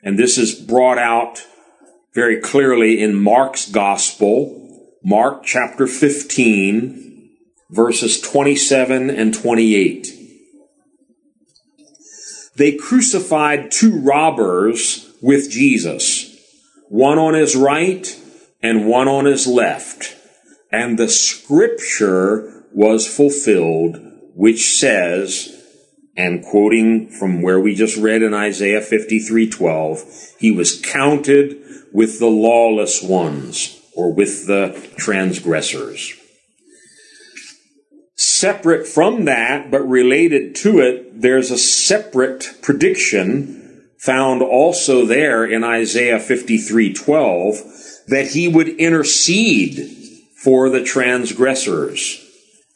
And 0.02 0.18
this 0.18 0.36
is 0.36 0.52
brought 0.52 0.98
out 0.98 1.46
very 2.14 2.40
clearly 2.40 3.00
in 3.00 3.14
Mark's 3.14 3.70
gospel, 3.70 4.90
Mark 5.04 5.44
chapter 5.44 5.86
15, 5.86 7.30
verses 7.70 8.20
27 8.20 9.08
and 9.08 9.32
28. 9.32 10.08
they 12.56 12.72
crucified 12.72 13.70
two 13.70 14.00
robbers 14.00 15.12
with 15.22 15.48
Jesus, 15.48 16.36
one 16.88 17.20
on 17.20 17.34
his 17.34 17.54
right 17.54 18.20
and 18.64 18.88
one 18.88 19.06
on 19.06 19.26
his 19.26 19.46
left. 19.46 20.16
And 20.72 20.98
the 20.98 21.08
scripture 21.08 22.64
was 22.72 23.06
fulfilled, 23.06 24.03
which 24.34 24.76
says, 24.76 25.50
and 26.16 26.44
quoting 26.44 27.08
from 27.08 27.42
where 27.42 27.58
we 27.58 27.74
just 27.74 27.96
read 27.96 28.22
in 28.22 28.34
Isaiah 28.34 28.80
53:12, 28.80 30.34
he 30.38 30.50
was 30.50 30.80
counted 30.80 31.60
with 31.92 32.18
the 32.18 32.30
lawless 32.30 33.02
ones 33.02 33.80
or 33.94 34.12
with 34.12 34.46
the 34.46 34.76
transgressors. 34.96 36.12
Separate 38.16 38.86
from 38.86 39.24
that, 39.24 39.70
but 39.70 39.88
related 39.88 40.54
to 40.56 40.80
it, 40.80 41.20
there's 41.20 41.50
a 41.50 41.58
separate 41.58 42.54
prediction 42.62 43.84
found 43.98 44.42
also 44.42 45.06
there 45.06 45.44
in 45.44 45.64
Isaiah 45.64 46.18
53:12 46.18 48.06
that 48.08 48.28
he 48.28 48.46
would 48.48 48.68
intercede 48.68 49.90
for 50.36 50.68
the 50.68 50.84
transgressors 50.84 52.23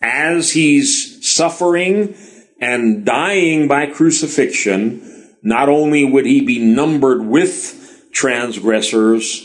as 0.00 0.52
he's 0.52 1.26
suffering 1.28 2.14
and 2.60 3.04
dying 3.04 3.68
by 3.68 3.86
crucifixion, 3.86 5.36
not 5.42 5.68
only 5.68 6.04
would 6.04 6.26
he 6.26 6.40
be 6.40 6.58
numbered 6.58 7.24
with 7.24 8.08
transgressors, 8.12 9.44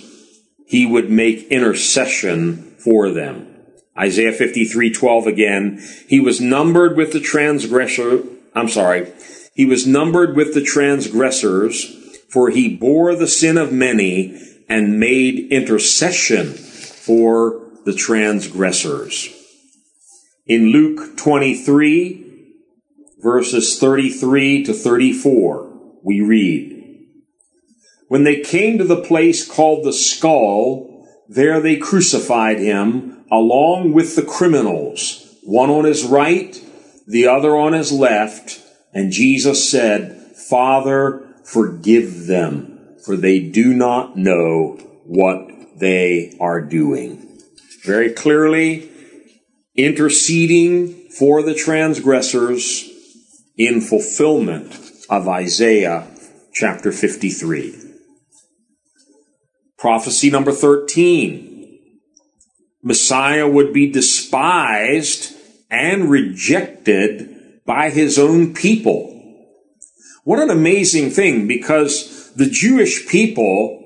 he 0.66 0.86
would 0.86 1.10
make 1.10 1.48
intercession 1.48 2.76
for 2.78 3.12
them. 3.12 3.48
Isaiah 3.98 4.32
53, 4.32 4.92
12 4.92 5.28
again. 5.28 5.80
He 6.08 6.20
was 6.20 6.42
numbered 6.42 6.98
with 6.98 7.14
the 7.14 7.20
transgressor, 7.20 8.24
I'm 8.56 8.70
sorry, 8.70 9.12
he 9.54 9.66
was 9.66 9.86
numbered 9.86 10.36
with 10.36 10.56
the 10.56 10.64
transgressors, 10.64 11.96
for 12.28 12.50
he 12.50 12.76
bore 12.76 13.16
the 13.16 13.28
sin 13.28 13.58
of 13.58 13.72
many 13.72 14.40
and 14.68 15.00
made 15.00 15.52
intercession 15.52 16.54
for 16.54 17.62
the 17.86 17.94
transgressors. 17.94 19.30
In 20.46 20.74
Luke 20.74 21.16
23, 21.16 22.52
verses 23.20 23.80
33 23.80 24.66
to 24.66 24.74
34, 24.74 26.00
we 26.04 26.20
read, 26.20 27.08
When 28.10 28.26
they 28.26 28.42
came 28.42 28.78
to 28.78 28.84
the 28.84 29.02
place 29.02 29.50
called 29.50 29.86
the 29.86 29.94
skull, 29.94 31.08
there 31.30 31.62
they 31.62 31.78
crucified 31.78 32.60
him 32.60 33.24
along 33.32 33.94
with 33.94 34.18
the 34.18 34.22
criminals, 34.22 35.34
one 35.44 35.70
on 35.70 35.86
his 35.86 36.04
right, 36.04 36.62
the 37.08 37.26
other 37.26 37.56
on 37.56 37.72
his 37.72 37.94
left. 37.94 38.62
And 38.94 39.14
Jesus 39.14 39.72
said, 39.72 40.36
Father, 40.36 41.26
forgive 41.46 42.28
them, 42.28 42.98
for 43.06 43.16
they 43.16 43.40
do 43.40 43.74
not 43.74 44.18
know 44.18 44.74
what 45.06 45.80
they 45.80 46.36
are 46.42 46.60
doing. 46.60 47.40
Very 47.86 48.12
clearly, 48.12 48.90
interceding 49.76 51.10
for 51.10 51.42
the 51.42 51.56
transgressors 51.56 52.90
in 53.58 53.82
fulfillment 53.82 54.80
of 55.10 55.28
Isaiah 55.28 56.08
chapter 56.54 56.92
53. 56.92 57.80
Prophecy 59.78 60.30
number 60.30 60.52
13. 60.52 61.80
Messiah 62.84 63.48
would 63.48 63.74
be 63.74 63.92
despised 63.92 65.34
and 65.72 66.10
rejected 66.10 67.62
by 67.66 67.90
his 67.90 68.20
own 68.20 68.54
people. 68.54 69.10
What 70.24 70.40
an 70.40 70.50
amazing 70.50 71.10
thing 71.10 71.48
because 71.48 72.32
the 72.34 72.50
Jewish 72.50 73.08
people, 73.08 73.82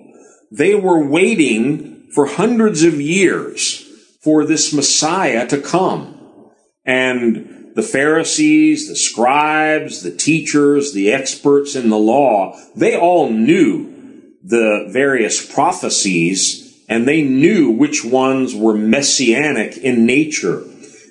they 0.51 0.75
were 0.75 1.07
waiting 1.07 2.09
for 2.13 2.25
hundreds 2.25 2.83
of 2.83 2.99
years 2.99 3.86
for 4.27 4.43
this 4.43 4.73
Messiah 4.73 5.47
to 5.47 5.57
come. 5.57 6.51
And 6.83 7.71
the 7.75 7.81
Pharisees, 7.81 8.89
the 8.89 8.95
scribes, 8.97 10.03
the 10.03 10.13
teachers, 10.13 10.91
the 10.91 11.13
experts 11.13 11.77
in 11.77 11.87
the 11.87 11.97
law, 11.97 12.59
they 12.75 12.97
all 12.97 13.29
knew 13.29 14.33
the 14.43 14.89
various 14.91 15.49
prophecies 15.49 16.77
and 16.89 17.07
they 17.07 17.21
knew 17.21 17.71
which 17.71 18.03
ones 18.03 18.53
were 18.53 18.75
messianic 18.75 19.77
in 19.77 20.05
nature. 20.05 20.61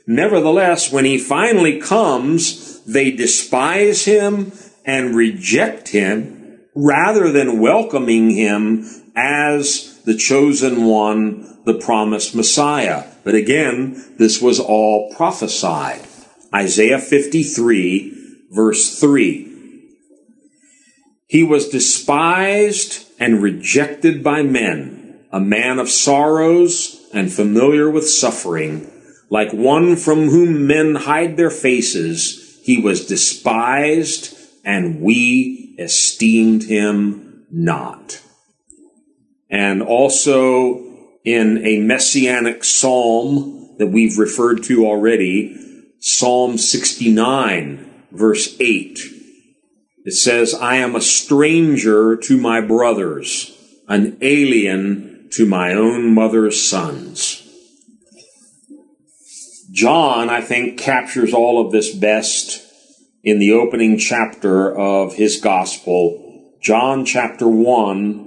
Nevertheless, 0.07 0.93
when 0.93 1.07
he 1.07 1.17
finally 1.17 1.81
comes, 1.81 2.85
they 2.85 3.13
despise 3.13 4.05
him 4.05 4.53
and 4.85 5.17
reject 5.17 5.89
him 5.89 6.59
rather 6.75 7.33
than 7.33 7.61
welcoming 7.61 8.29
him 8.29 8.85
as 9.17 10.03
the 10.05 10.19
chosen 10.19 10.85
one, 10.85 11.56
the 11.67 11.75
promised 11.75 12.35
Messiah. 12.35 13.05
But 13.25 13.35
again, 13.35 14.03
this 14.19 14.41
was 14.41 14.59
all 14.59 15.13
prophesied. 15.15 16.01
Isaiah 16.55 17.01
53 17.01 18.17
verse 18.51 18.99
3. 18.99 19.53
He 21.27 21.43
was 21.43 21.69
despised 21.69 23.07
and 23.19 23.43
rejected 23.43 24.23
by 24.23 24.43
men, 24.43 25.19
a 25.33 25.41
man 25.41 25.79
of 25.79 25.91
sorrows 25.91 27.05
and 27.13 27.33
familiar 27.33 27.91
with 27.91 28.09
suffering, 28.09 28.91
like 29.29 29.53
one 29.53 29.97
from 29.97 30.29
whom 30.29 30.67
men 30.69 30.95
hide 30.95 31.37
their 31.37 31.51
faces. 31.51 32.61
He 32.63 32.81
was 32.81 33.07
despised 33.07 34.39
and 34.65 35.01
we 35.01 35.75
esteemed 35.79 36.65
him 36.65 37.45
not. 37.51 38.21
And 39.51 39.83
also 39.83 40.86
in 41.27 41.67
a 41.67 41.81
messianic 41.81 42.63
psalm 42.63 43.75
that 43.79 43.89
we've 43.89 44.17
referred 44.17 44.63
to 44.63 44.87
already, 44.87 45.55
Psalm 45.99 46.57
69, 46.57 48.05
verse 48.13 48.57
8. 48.61 49.01
It 50.05 50.13
says, 50.13 50.55
I 50.55 50.77
am 50.77 50.95
a 50.95 51.01
stranger 51.01 52.17
to 52.17 52.37
my 52.39 52.61
brothers, 52.61 53.53
an 53.89 54.17
alien 54.21 55.29
to 55.33 55.47
my 55.47 55.73
own 55.73 56.15
mother's 56.15 56.63
sons. 56.63 57.43
John, 59.73 60.31
I 60.31 60.41
think, 60.41 60.79
captures 60.79 61.35
all 61.35 61.61
of 61.61 61.73
this 61.73 61.93
best 61.93 62.63
in 63.25 63.41
the 63.41 63.53
opening 63.53 63.99
chapter 63.99 64.73
of 64.73 65.15
his 65.15 65.41
gospel, 65.41 66.55
John 66.63 67.05
chapter 67.05 67.49
1, 67.49 68.26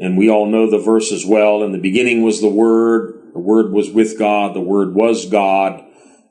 and 0.00 0.16
we 0.16 0.30
all 0.30 0.46
know 0.46 0.70
the 0.70 0.78
verse 0.78 1.12
as 1.12 1.24
well. 1.24 1.62
In 1.62 1.72
the 1.72 1.78
beginning 1.78 2.22
was 2.22 2.40
the 2.40 2.48
Word, 2.48 3.30
the 3.32 3.40
Word 3.40 3.72
was 3.72 3.90
with 3.90 4.18
God, 4.18 4.54
the 4.54 4.60
Word 4.60 4.94
was 4.94 5.26
God, 5.26 5.84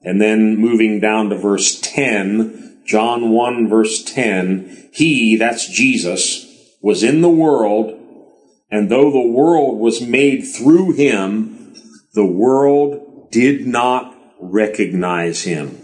and 0.03 0.21
then 0.21 0.57
moving 0.57 0.99
down 0.99 1.29
to 1.29 1.37
verse 1.37 1.79
10, 1.79 2.81
John 2.85 3.29
1 3.29 3.67
verse 3.69 4.03
10, 4.03 4.89
he, 4.93 5.37
that's 5.37 5.67
Jesus, 5.67 6.49
was 6.81 7.03
in 7.03 7.21
the 7.21 7.29
world, 7.29 7.99
and 8.69 8.89
though 8.89 9.11
the 9.11 9.27
world 9.27 9.79
was 9.79 10.01
made 10.01 10.41
through 10.41 10.93
him, 10.93 11.75
the 12.13 12.25
world 12.25 13.31
did 13.31 13.65
not 13.65 14.15
recognize 14.39 15.43
him. 15.43 15.79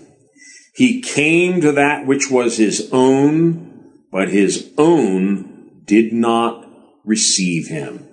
He 0.74 1.02
came 1.02 1.62
to 1.62 1.72
that 1.74 2.06
which 2.06 2.30
was 2.30 2.58
his 2.58 2.90
own, 2.92 3.92
but 4.12 4.30
his 4.30 4.72
own 4.78 5.82
did 5.86 6.14
not 6.14 6.69
receive 7.06 7.68
him. 7.68 8.08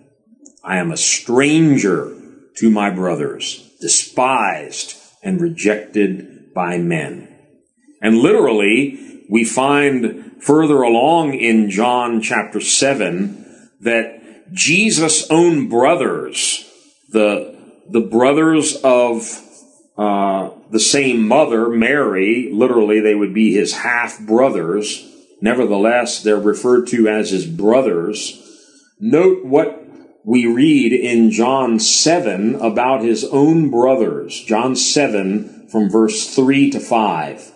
I 0.65 0.79
am 0.79 0.91
a 0.91 0.97
stranger 0.97 2.17
to 2.57 2.71
my 2.71 2.91
brothers, 2.91 3.71
despised 3.81 4.97
and 5.23 5.41
rejected 5.41 6.53
by 6.55 6.79
men. 6.79 7.37
And 8.01 8.19
literally, 8.19 9.25
we 9.31 9.45
find 9.45 10.43
further 10.43 10.83
along 10.83 11.35
in 11.35 11.71
John 11.71 12.21
chapter 12.21 12.61
7 12.61 13.71
that 13.81 14.53
Jesus' 14.53 15.29
own 15.31 15.69
brothers, 15.69 16.71
the, 17.11 17.57
the 17.91 18.01
brothers 18.01 18.77
of 18.77 19.43
uh, 19.99 20.51
the 20.71 20.81
same 20.81 21.27
mother, 21.27 21.69
Mary, 21.69 22.51
literally 22.53 23.01
they 23.01 23.15
would 23.15 23.35
be 23.35 23.55
his 23.55 23.79
half 23.79 24.21
brothers. 24.21 25.07
Nevertheless, 25.41 26.23
they're 26.23 26.39
referred 26.39 26.87
to 26.89 27.09
as 27.09 27.31
his 27.31 27.47
brothers. 27.47 28.43
Note 28.99 29.45
what 29.45 29.87
we 30.25 30.47
read 30.47 30.93
in 30.93 31.31
John 31.31 31.79
7 31.79 32.55
about 32.57 33.03
his 33.03 33.25
own 33.25 33.71
brothers. 33.71 34.43
John 34.43 34.75
7 34.75 35.69
from 35.69 35.91
verse 35.91 36.35
3 36.35 36.71
to 36.71 36.81
5. 36.81 37.53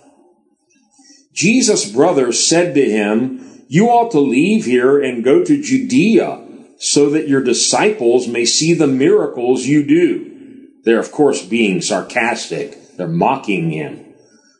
Jesus' 1.32 1.90
brothers 1.90 2.46
said 2.46 2.74
to 2.74 2.84
him, 2.84 3.64
You 3.68 3.88
ought 3.88 4.10
to 4.12 4.20
leave 4.20 4.66
here 4.66 5.00
and 5.00 5.24
go 5.24 5.42
to 5.42 5.62
Judea 5.62 6.46
so 6.78 7.08
that 7.10 7.28
your 7.28 7.42
disciples 7.42 8.28
may 8.28 8.44
see 8.44 8.74
the 8.74 8.86
miracles 8.86 9.64
you 9.64 9.82
do. 9.82 10.68
They're, 10.84 11.00
of 11.00 11.12
course, 11.12 11.44
being 11.44 11.80
sarcastic. 11.80 12.96
They're 12.96 13.08
mocking 13.08 13.70
him. 13.70 14.04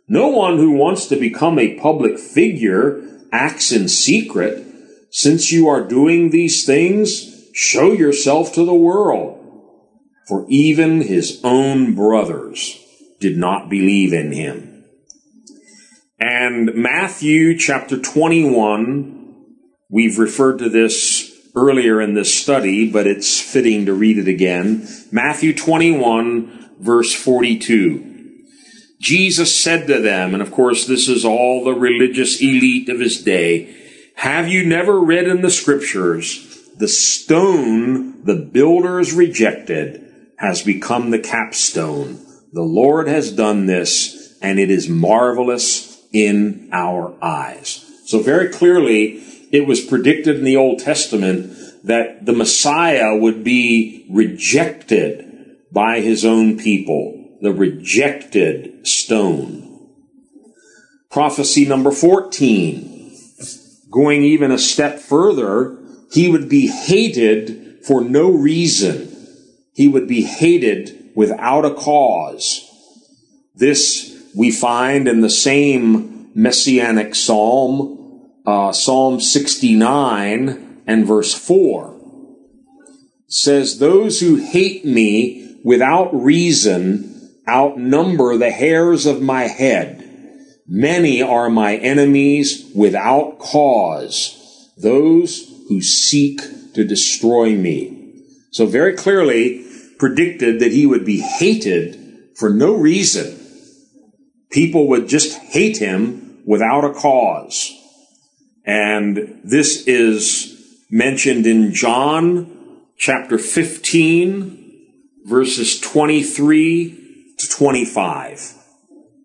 No 0.09 0.28
one 0.28 0.57
who 0.57 0.72
wants 0.72 1.07
to 1.07 1.16
become 1.16 1.59
a 1.59 1.78
public 1.78 2.18
figure 2.18 3.03
acts 3.33 3.70
in 3.70 3.89
secret, 3.89 4.66
since 5.11 5.53
you 5.53 5.69
are 5.69 5.87
doing 5.87 6.31
these 6.31 6.65
things, 6.65 7.51
show 7.53 7.93
yourself 7.93 8.53
to 8.55 8.65
the 8.65 8.75
world. 8.75 9.37
For 10.29 10.47
even 10.49 11.01
his 11.01 11.41
own 11.43 11.95
brothers 11.95 12.79
did 13.19 13.37
not 13.37 13.69
believe 13.69 14.13
in 14.13 14.33
him. 14.33 14.85
And 16.21 16.75
Matthew 16.75 17.59
chapter 17.59 17.99
21, 17.99 19.35
we've 19.89 20.19
referred 20.19 20.59
to 20.59 20.69
this 20.69 21.31
earlier 21.57 22.01
in 22.01 22.15
this 22.15 22.33
study, 22.33 22.91
but 22.91 23.07
it's 23.07 23.41
fitting 23.41 23.87
to 23.87 23.93
read 23.93 24.19
it 24.19 24.29
again. 24.29 24.87
Matthew 25.11 25.55
21 25.55 26.77
verse 26.79 27.13
42. 27.13 28.07
Jesus 29.01 29.59
said 29.59 29.87
to 29.87 30.01
them, 30.01 30.35
and 30.35 30.43
of 30.43 30.53
course 30.53 30.87
this 30.87 31.09
is 31.09 31.25
all 31.25 31.65
the 31.65 31.73
religious 31.73 32.41
elite 32.41 32.89
of 32.89 33.01
his 33.01 33.23
day, 33.23 33.75
have 34.21 34.49
you 34.49 34.66
never 34.66 35.01
read 35.01 35.27
in 35.27 35.41
the 35.41 35.51
scriptures, 35.51 36.68
the 36.77 36.89
stone 36.89 38.23
the 38.23 38.35
builders 38.35 39.14
rejected 39.14 40.07
has 40.37 40.62
become 40.62 41.11
the 41.11 41.18
capstone. 41.18 42.21
The 42.53 42.61
Lord 42.61 43.09
has 43.09 43.33
done 43.33 43.64
this 43.64 44.37
and 44.43 44.61
it 44.61 44.71
is 44.71 44.91
marvelous 44.91 46.07
in 46.12 46.68
our 46.71 47.16
eyes. 47.25 47.83
So 48.05 48.18
very 48.18 48.51
clearly, 48.51 49.23
it 49.53 49.66
was 49.66 49.81
predicted 49.81 50.37
in 50.37 50.45
the 50.45 50.57
Old 50.57 50.81
Testament 50.81 51.57
that 51.85 52.27
the 52.27 52.35
Messiah 52.35 53.16
would 53.16 53.43
be 53.43 54.07
rejected 54.11 55.57
by 55.73 56.01
his 56.01 56.27
own 56.27 56.59
people, 56.59 57.39
the 57.41 57.55
rejected 57.55 58.87
stone. 58.87 59.66
Prophecy 61.11 61.66
number 61.66 61.91
14, 61.91 62.89
going 63.91 64.22
even 64.22 64.51
a 64.51 64.59
step 64.59 64.99
further, 64.99 65.78
he 66.12 66.28
would 66.28 66.49
be 66.49 66.68
hated 66.68 67.84
for 67.84 68.03
no 68.03 68.30
reason. 68.30 69.09
He 69.74 69.88
would 69.88 70.07
be 70.07 70.22
hated 70.22 71.11
without 71.14 71.64
a 71.64 71.74
cause. 71.74 72.66
This 73.55 74.16
we 74.34 74.51
find 74.51 75.09
in 75.09 75.20
the 75.20 75.30
same 75.30 76.30
messianic 76.34 77.14
psalm, 77.14 78.30
uh, 78.47 78.72
Psalm 78.72 79.20
69 79.20 80.82
and 80.86 81.07
verse 81.07 81.34
4. 81.34 81.97
It 83.26 83.32
says, 83.32 83.78
Those 83.78 84.20
who 84.20 84.36
hate 84.36 84.84
me 84.84 85.59
without 85.64 86.14
reason 86.14 87.11
outnumber 87.49 88.36
the 88.36 88.51
hairs 88.51 89.07
of 89.07 89.20
my 89.20 89.43
head. 89.43 90.00
Many 90.73 91.21
are 91.21 91.51
my 91.51 91.75
enemies 91.77 92.71
without 92.77 93.41
cause, 93.41 94.73
those 94.79 95.53
who 95.68 95.83
seek 95.83 96.41
to 96.75 96.85
destroy 96.85 97.57
me. 97.57 98.23
So 98.53 98.66
very 98.66 98.95
clearly 98.95 99.66
predicted 99.99 100.61
that 100.61 100.71
he 100.71 100.87
would 100.87 101.05
be 101.05 101.18
hated 101.18 101.99
for 102.37 102.51
no 102.51 102.73
reason. 102.73 103.37
People 104.53 104.87
would 104.89 105.09
just 105.09 105.37
hate 105.39 105.79
him 105.79 106.39
without 106.47 106.85
a 106.85 106.95
cause. 106.95 107.73
And 108.64 109.41
this 109.43 109.89
is 109.89 110.57
mentioned 110.89 111.47
in 111.47 111.75
John 111.75 112.87
chapter 112.97 113.39
15 113.39 114.61
verses 115.25 115.81
23 115.81 117.35
to 117.39 117.49
25. 117.49 118.55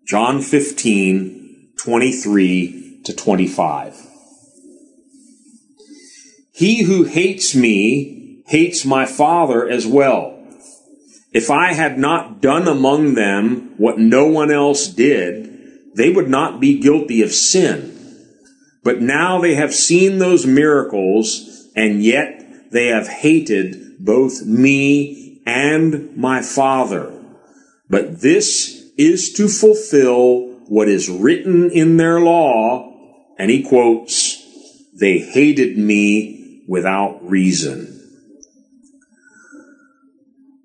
John 0.06 0.40
15, 0.40 1.35
23 1.78 3.00
to 3.04 3.14
25. 3.14 4.06
He 6.52 6.84
who 6.84 7.04
hates 7.04 7.54
me 7.54 8.42
hates 8.46 8.84
my 8.84 9.04
Father 9.04 9.68
as 9.68 9.86
well. 9.86 10.38
If 11.32 11.50
I 11.50 11.74
had 11.74 11.98
not 11.98 12.40
done 12.40 12.66
among 12.66 13.14
them 13.14 13.74
what 13.76 13.98
no 13.98 14.26
one 14.26 14.50
else 14.50 14.86
did, 14.86 15.94
they 15.94 16.10
would 16.10 16.28
not 16.28 16.60
be 16.60 16.78
guilty 16.78 17.22
of 17.22 17.32
sin. 17.32 17.92
But 18.82 19.02
now 19.02 19.40
they 19.40 19.54
have 19.54 19.74
seen 19.74 20.18
those 20.18 20.46
miracles, 20.46 21.68
and 21.74 22.02
yet 22.02 22.70
they 22.70 22.86
have 22.86 23.08
hated 23.08 23.98
both 23.98 24.44
me 24.44 25.42
and 25.44 26.16
my 26.16 26.40
Father. 26.40 27.12
But 27.90 28.20
this 28.20 28.90
is 28.96 29.32
to 29.34 29.48
fulfill 29.48 30.45
what 30.68 30.88
is 30.88 31.08
written 31.08 31.70
in 31.70 31.96
their 31.96 32.20
law. 32.20 32.92
And 33.38 33.50
he 33.50 33.62
quotes, 33.62 34.42
they 34.98 35.18
hated 35.18 35.76
me 35.76 36.62
without 36.66 37.18
reason. 37.22 37.92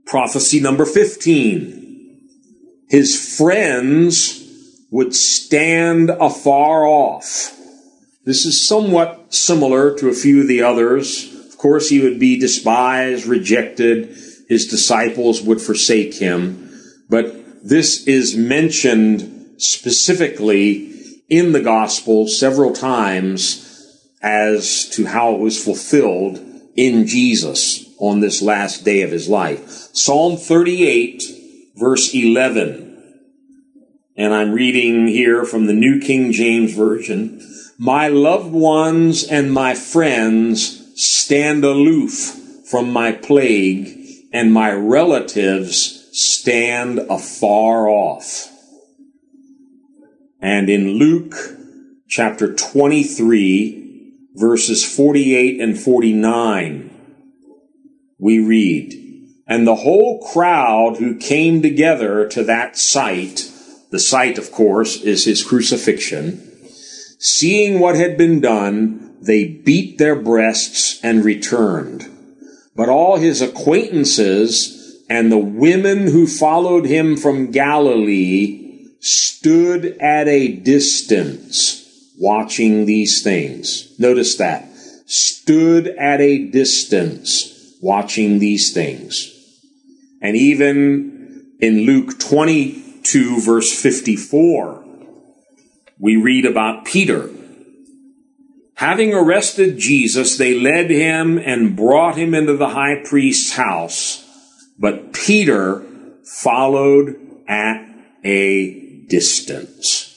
Prophecy 0.06 0.60
number 0.60 0.86
15. 0.86 2.20
His 2.90 3.38
friends 3.38 4.86
would 4.92 5.16
stand 5.16 6.10
afar 6.10 6.86
off. 6.86 7.58
This 8.26 8.46
is 8.46 8.68
somewhat 8.68 9.34
similar 9.34 9.96
to 9.98 10.10
a 10.10 10.14
few 10.14 10.42
of 10.42 10.48
the 10.48 10.62
others. 10.62 11.34
Of 11.48 11.58
course, 11.58 11.90
he 11.90 12.02
would 12.02 12.20
be 12.20 12.38
despised, 12.38 13.26
rejected, 13.26 14.18
his 14.50 14.68
disciples 14.68 15.42
would 15.42 15.62
forsake 15.62 16.16
him. 16.16 16.70
But 17.10 17.34
this 17.64 18.06
is 18.06 18.36
mentioned 18.36 19.41
specifically 19.64 21.22
in 21.30 21.52
the 21.52 21.62
gospel 21.62 22.28
several 22.28 22.74
times 22.74 23.68
as 24.22 24.90
to 24.90 25.06
how 25.06 25.34
it 25.36 25.40
was 25.40 25.64
fulfilled 25.64 26.40
in 26.76 27.08
Jesus 27.08 27.86
on 28.00 28.20
this 28.20 28.42
last 28.42 28.84
day 28.84 29.02
of 29.02 29.12
his 29.12 29.28
life. 29.28 29.68
Psalm 29.94 30.38
38 30.38 31.24
verse 31.76 32.14
11. 32.14 32.90
And 34.18 34.34
I'm 34.34 34.52
reading 34.52 35.08
here 35.08 35.46
from 35.46 35.66
the 35.66 35.74
New 35.74 36.00
King 36.00 36.32
James 36.32 36.76
Version. 36.76 37.42
My 37.78 38.08
loved 38.08 38.52
ones 38.52 39.24
and 39.24 39.52
my 39.52 39.74
friends 39.74 40.92
stand 40.96 41.64
aloof 41.64 42.38
from 42.70 42.92
my 42.92 43.14
plague 43.14 43.98
and 44.32 44.54
my 44.54 44.72
relatives 44.72 46.08
stand 46.12 47.00
afar 47.10 47.90
off. 47.90 48.51
And 50.42 50.72
in 50.72 50.98
Luke 50.98 51.36
chapter 52.08 52.52
23, 52.56 54.32
verses 54.34 54.84
48 54.84 55.62
and 55.62 55.80
49, 55.80 56.90
we 58.18 58.40
read, 58.40 58.94
And 59.48 59.68
the 59.68 59.76
whole 59.76 60.20
crowd 60.34 60.98
who 60.98 61.16
came 61.16 61.62
together 61.62 62.28
to 62.30 62.44
that 62.46 62.76
sight, 62.76 63.52
the 63.92 64.00
sight, 64.00 64.40
of 64.40 64.52
course, 64.52 65.00
is 65.02 65.26
his 65.26 65.44
crucifixion, 65.44 66.42
seeing 67.20 67.80
what 67.80 67.96
had 67.96 68.18
been 68.18 68.42
done, 68.42 69.16
they 69.22 69.46
beat 69.46 70.00
their 70.00 70.16
breasts 70.16 71.00
and 71.04 71.24
returned. 71.24 72.08
But 72.76 72.90
all 72.90 73.18
his 73.18 73.44
acquaintances 73.44 75.04
and 75.08 75.32
the 75.32 75.38
women 75.38 76.08
who 76.08 76.26
followed 76.26 76.88
him 76.88 77.16
from 77.16 77.52
Galilee 77.52 78.61
stood 79.02 79.98
at 80.00 80.28
a 80.28 80.56
distance 80.56 82.14
watching 82.18 82.86
these 82.86 83.22
things. 83.22 83.94
Notice 84.00 84.38
that. 84.38 84.70
Stood 85.06 85.88
at 85.88 86.22
a 86.22 86.48
distance 86.50 87.78
watching 87.82 88.40
these 88.40 88.74
things. 88.74 89.28
And 90.22 90.38
even 90.38 91.58
in 91.60 91.86
Luke 91.86 92.18
22 92.20 93.42
verse 93.42 93.74
54, 93.82 94.86
we 96.00 96.16
read 96.16 96.46
about 96.46 96.86
Peter 96.86 97.30
Having 98.82 99.14
arrested 99.14 99.78
Jesus, 99.78 100.40
they 100.40 100.60
led 100.60 100.90
him 100.90 101.38
and 101.38 101.76
brought 101.76 102.18
him 102.18 102.34
into 102.34 102.58
the 102.58 102.70
high 102.70 103.04
priest's 103.06 103.56
house. 103.56 104.28
But 104.80 105.14
Peter 105.14 105.86
followed 106.24 107.16
at 107.48 107.88
a 108.26 108.81
distance. 109.08 110.08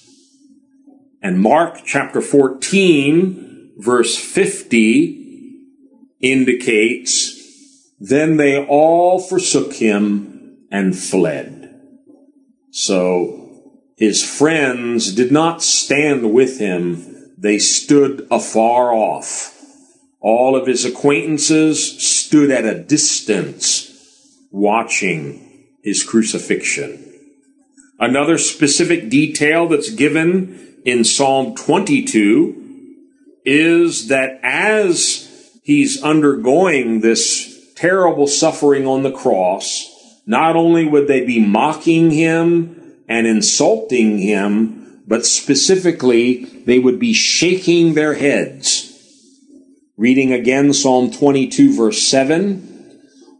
And 1.22 1.40
Mark 1.40 1.80
chapter 1.84 2.20
14 2.20 3.74
verse 3.76 4.16
50 4.16 5.60
indicates, 6.20 7.92
then 7.98 8.36
they 8.36 8.64
all 8.64 9.18
forsook 9.20 9.74
him 9.74 10.66
and 10.70 10.96
fled. 10.96 11.80
So 12.70 13.62
his 13.96 14.22
friends 14.22 15.14
did 15.14 15.30
not 15.30 15.62
stand 15.62 16.32
with 16.32 16.58
him 16.58 17.14
they 17.36 17.58
stood 17.58 18.26
afar 18.30 18.92
off. 18.92 19.50
All 20.20 20.56
of 20.56 20.66
his 20.66 20.84
acquaintances 20.84 22.02
stood 22.02 22.50
at 22.50 22.64
a 22.64 22.82
distance 22.82 23.90
watching 24.50 25.66
his 25.82 26.02
crucifixion. 26.02 27.13
Another 27.98 28.38
specific 28.38 29.08
detail 29.08 29.68
that's 29.68 29.90
given 29.90 30.80
in 30.84 31.04
Psalm 31.04 31.54
22 31.54 32.62
is 33.44 34.08
that 34.08 34.40
as 34.42 35.50
he's 35.62 36.02
undergoing 36.02 37.00
this 37.00 37.72
terrible 37.74 38.26
suffering 38.26 38.86
on 38.86 39.02
the 39.02 39.12
cross, 39.12 39.90
not 40.26 40.56
only 40.56 40.86
would 40.86 41.06
they 41.06 41.24
be 41.24 41.44
mocking 41.44 42.10
him 42.10 42.94
and 43.08 43.26
insulting 43.26 44.18
him, 44.18 45.02
but 45.06 45.26
specifically 45.26 46.44
they 46.44 46.78
would 46.78 46.98
be 46.98 47.12
shaking 47.12 47.94
their 47.94 48.14
heads. 48.14 48.90
Reading 49.96 50.32
again 50.32 50.72
Psalm 50.72 51.10
22 51.10 51.76
verse 51.76 52.02
7. 52.02 52.70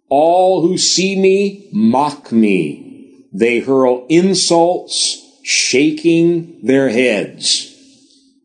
All 0.09 0.63
who 0.63 0.79
see 0.79 1.19
me 1.19 1.69
mock 1.73 2.31
me. 2.31 2.84
They 3.35 3.59
hurl 3.59 4.07
insults, 4.09 5.21
shaking 5.43 6.65
their 6.65 6.89
heads. 6.89 7.73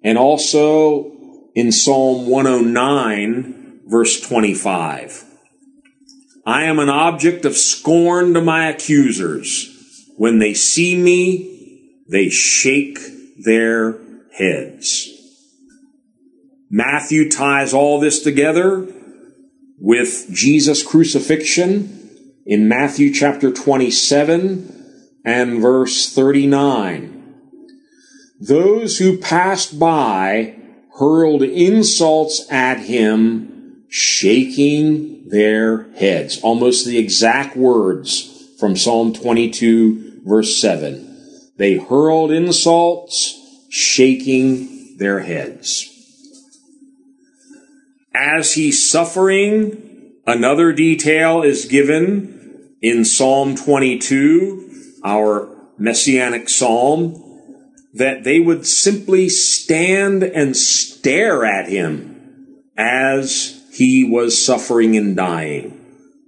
And 0.03 0.17
also 0.17 1.11
in 1.53 1.71
Psalm 1.71 2.27
109 2.27 3.81
verse 3.85 4.19
25. 4.21 5.25
I 6.45 6.63
am 6.63 6.79
an 6.79 6.89
object 6.89 7.45
of 7.45 7.55
scorn 7.55 8.33
to 8.33 8.41
my 8.41 8.69
accusers. 8.69 9.75
When 10.17 10.39
they 10.39 10.53
see 10.53 10.95
me, 10.95 11.93
they 12.09 12.29
shake 12.29 12.99
their 13.43 13.99
heads. 14.31 15.09
Matthew 16.69 17.29
ties 17.29 17.73
all 17.73 17.99
this 17.99 18.21
together 18.21 18.87
with 19.79 20.27
Jesus' 20.31 20.83
crucifixion 20.83 22.09
in 22.45 22.67
Matthew 22.67 23.13
chapter 23.13 23.51
27 23.51 24.78
and 25.23 25.61
verse 25.61 26.13
39. 26.13 27.35
Those 28.39 28.97
who 28.97 29.17
passed 29.17 29.79
by 29.79 30.55
hurled 30.97 31.43
insults 31.43 32.49
at 32.51 32.79
him, 32.79 33.83
shaking 33.89 35.29
their 35.29 35.91
heads. 35.93 36.39
Almost 36.41 36.85
the 36.85 36.97
exact 36.97 37.55
words 37.55 38.47
from 38.59 38.75
Psalm 38.75 39.13
22 39.13 40.21
verse 40.25 40.55
7. 40.57 41.05
They 41.57 41.77
hurled 41.77 42.31
insults, 42.31 43.65
shaking 43.69 44.97
their 44.97 45.19
heads. 45.21 45.85
As 48.13 48.53
he's 48.53 48.89
suffering, 48.89 50.13
another 50.25 50.71
detail 50.71 51.41
is 51.41 51.65
given 51.65 52.75
in 52.81 53.05
Psalm 53.05 53.55
22, 53.55 54.68
our 55.03 55.49
messianic 55.77 56.49
psalm, 56.49 57.23
that 57.93 58.23
they 58.23 58.39
would 58.39 58.65
simply 58.65 59.29
stand 59.29 60.23
and 60.23 60.55
stare 60.55 61.45
at 61.45 61.69
him 61.69 62.63
as 62.77 63.61
he 63.71 64.03
was 64.03 64.43
suffering 64.43 64.95
and 64.95 65.15
dying. 65.15 65.75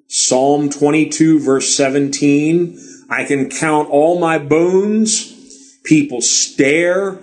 Psalm 0.07 0.69
22 0.69 1.39
verse 1.39 1.76
17, 1.76 2.80
I 3.09 3.26
can 3.26 3.49
count 3.49 3.89
all 3.89 4.19
my 4.19 4.38
bones. 4.38 5.38
People 5.84 6.22
stare 6.22 7.19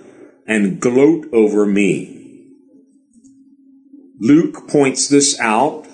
and 0.47 0.79
gloat 0.79 1.27
over 1.31 1.65
me. 1.65 2.15
Luke 4.19 4.67
points 4.67 5.07
this 5.07 5.39
out 5.39 5.87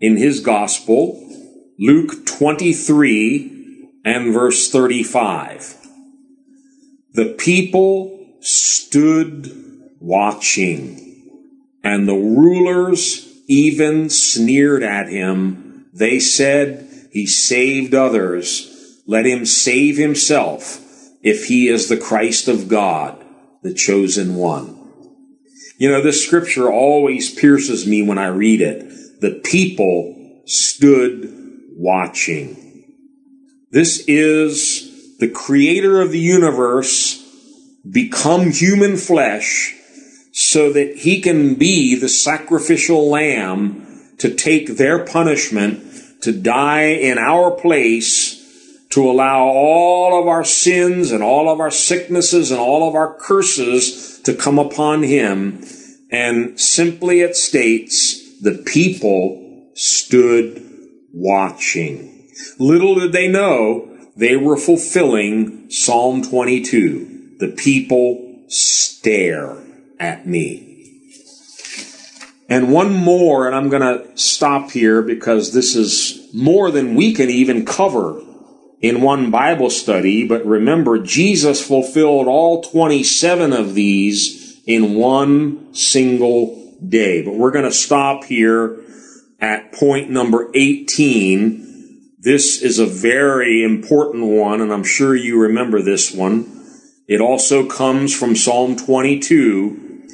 in 0.00 0.16
his 0.16 0.40
gospel. 0.40 1.26
Luke 1.78 2.26
23 2.26 3.59
and 4.04 4.32
verse 4.32 4.70
35. 4.70 5.76
The 7.12 7.34
people 7.38 8.36
stood 8.40 9.52
watching 10.00 11.10
and 11.82 12.06
the 12.06 12.14
rulers 12.14 13.26
even 13.48 14.10
sneered 14.10 14.82
at 14.82 15.08
him. 15.08 15.86
They 15.92 16.20
said, 16.20 16.88
He 17.10 17.26
saved 17.26 17.94
others. 17.94 19.00
Let 19.06 19.26
him 19.26 19.44
save 19.44 19.96
himself 19.96 20.80
if 21.22 21.46
he 21.46 21.68
is 21.68 21.88
the 21.88 21.96
Christ 21.96 22.48
of 22.48 22.68
God, 22.68 23.24
the 23.62 23.74
chosen 23.74 24.36
one. 24.36 24.76
You 25.78 25.90
know, 25.90 26.02
this 26.02 26.24
scripture 26.24 26.70
always 26.70 27.34
pierces 27.34 27.86
me 27.86 28.02
when 28.02 28.18
I 28.18 28.26
read 28.26 28.60
it. 28.60 29.20
The 29.20 29.40
people 29.44 30.42
stood 30.46 31.34
watching. 31.70 32.69
This 33.70 34.04
is 34.08 35.16
the 35.18 35.28
creator 35.28 36.00
of 36.00 36.10
the 36.10 36.18
universe 36.18 37.24
become 37.88 38.50
human 38.50 38.96
flesh 38.96 39.76
so 40.32 40.72
that 40.72 40.96
he 40.96 41.20
can 41.20 41.54
be 41.54 41.94
the 41.94 42.08
sacrificial 42.08 43.08
lamb 43.08 43.86
to 44.18 44.34
take 44.34 44.76
their 44.76 45.04
punishment, 45.04 46.22
to 46.22 46.32
die 46.32 46.88
in 46.88 47.16
our 47.18 47.52
place, 47.52 48.38
to 48.90 49.08
allow 49.08 49.44
all 49.44 50.20
of 50.20 50.26
our 50.26 50.44
sins 50.44 51.12
and 51.12 51.22
all 51.22 51.48
of 51.48 51.60
our 51.60 51.70
sicknesses 51.70 52.50
and 52.50 52.58
all 52.58 52.88
of 52.88 52.96
our 52.96 53.14
curses 53.14 54.20
to 54.24 54.34
come 54.34 54.58
upon 54.58 55.04
him. 55.04 55.64
And 56.10 56.58
simply 56.60 57.20
it 57.20 57.36
states, 57.36 58.40
the 58.40 58.64
people 58.66 59.70
stood 59.74 60.60
watching. 61.12 62.09
Little 62.58 62.94
did 62.94 63.12
they 63.12 63.28
know 63.28 63.88
they 64.16 64.36
were 64.36 64.56
fulfilling 64.56 65.70
Psalm 65.70 66.22
22. 66.22 67.36
The 67.38 67.48
people 67.48 68.44
stare 68.48 69.56
at 69.98 70.26
me. 70.26 70.70
And 72.48 72.72
one 72.72 72.92
more, 72.92 73.46
and 73.46 73.54
I'm 73.54 73.68
going 73.68 73.82
to 73.82 74.18
stop 74.18 74.72
here 74.72 75.02
because 75.02 75.52
this 75.52 75.76
is 75.76 76.28
more 76.34 76.70
than 76.72 76.96
we 76.96 77.14
can 77.14 77.30
even 77.30 77.64
cover 77.64 78.20
in 78.80 79.02
one 79.02 79.30
Bible 79.30 79.70
study. 79.70 80.26
But 80.26 80.44
remember, 80.44 80.98
Jesus 80.98 81.64
fulfilled 81.64 82.26
all 82.26 82.62
27 82.62 83.52
of 83.52 83.74
these 83.74 84.60
in 84.66 84.94
one 84.94 85.72
single 85.74 86.76
day. 86.86 87.22
But 87.22 87.34
we're 87.34 87.52
going 87.52 87.66
to 87.66 87.72
stop 87.72 88.24
here 88.24 88.82
at 89.40 89.72
point 89.72 90.10
number 90.10 90.50
18. 90.52 91.69
This 92.22 92.60
is 92.60 92.78
a 92.78 92.84
very 92.84 93.62
important 93.62 94.26
one, 94.26 94.60
and 94.60 94.70
I'm 94.70 94.84
sure 94.84 95.16
you 95.16 95.40
remember 95.40 95.80
this 95.80 96.12
one. 96.12 96.66
It 97.08 97.18
also 97.18 97.66
comes 97.66 98.14
from 98.14 98.36
Psalm 98.36 98.76
22 98.76 100.06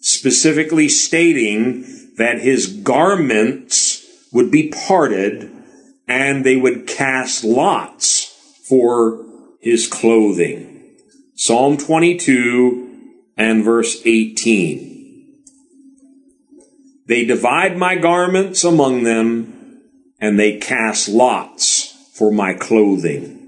specifically 0.00 0.88
stating 0.88 1.82
that 2.16 2.40
his 2.40 2.66
garments 2.66 4.06
would 4.32 4.50
be 4.50 4.68
parted 4.68 5.50
and 6.06 6.44
they 6.44 6.56
would 6.56 6.86
cast 6.86 7.42
lots 7.42 8.26
for 8.68 9.24
his 9.60 9.86
clothing. 9.86 10.94
Psalm 11.36 11.78
22 11.78 13.14
and 13.38 13.64
verse 13.64 14.02
18. 14.04 15.38
They 17.06 17.24
divide 17.24 17.78
my 17.78 17.96
garments 17.96 18.62
among 18.62 19.04
them 19.04 19.49
and 20.20 20.38
they 20.38 20.58
cast 20.58 21.08
lots 21.08 21.96
for 22.12 22.30
my 22.30 22.54
clothing. 22.54 23.40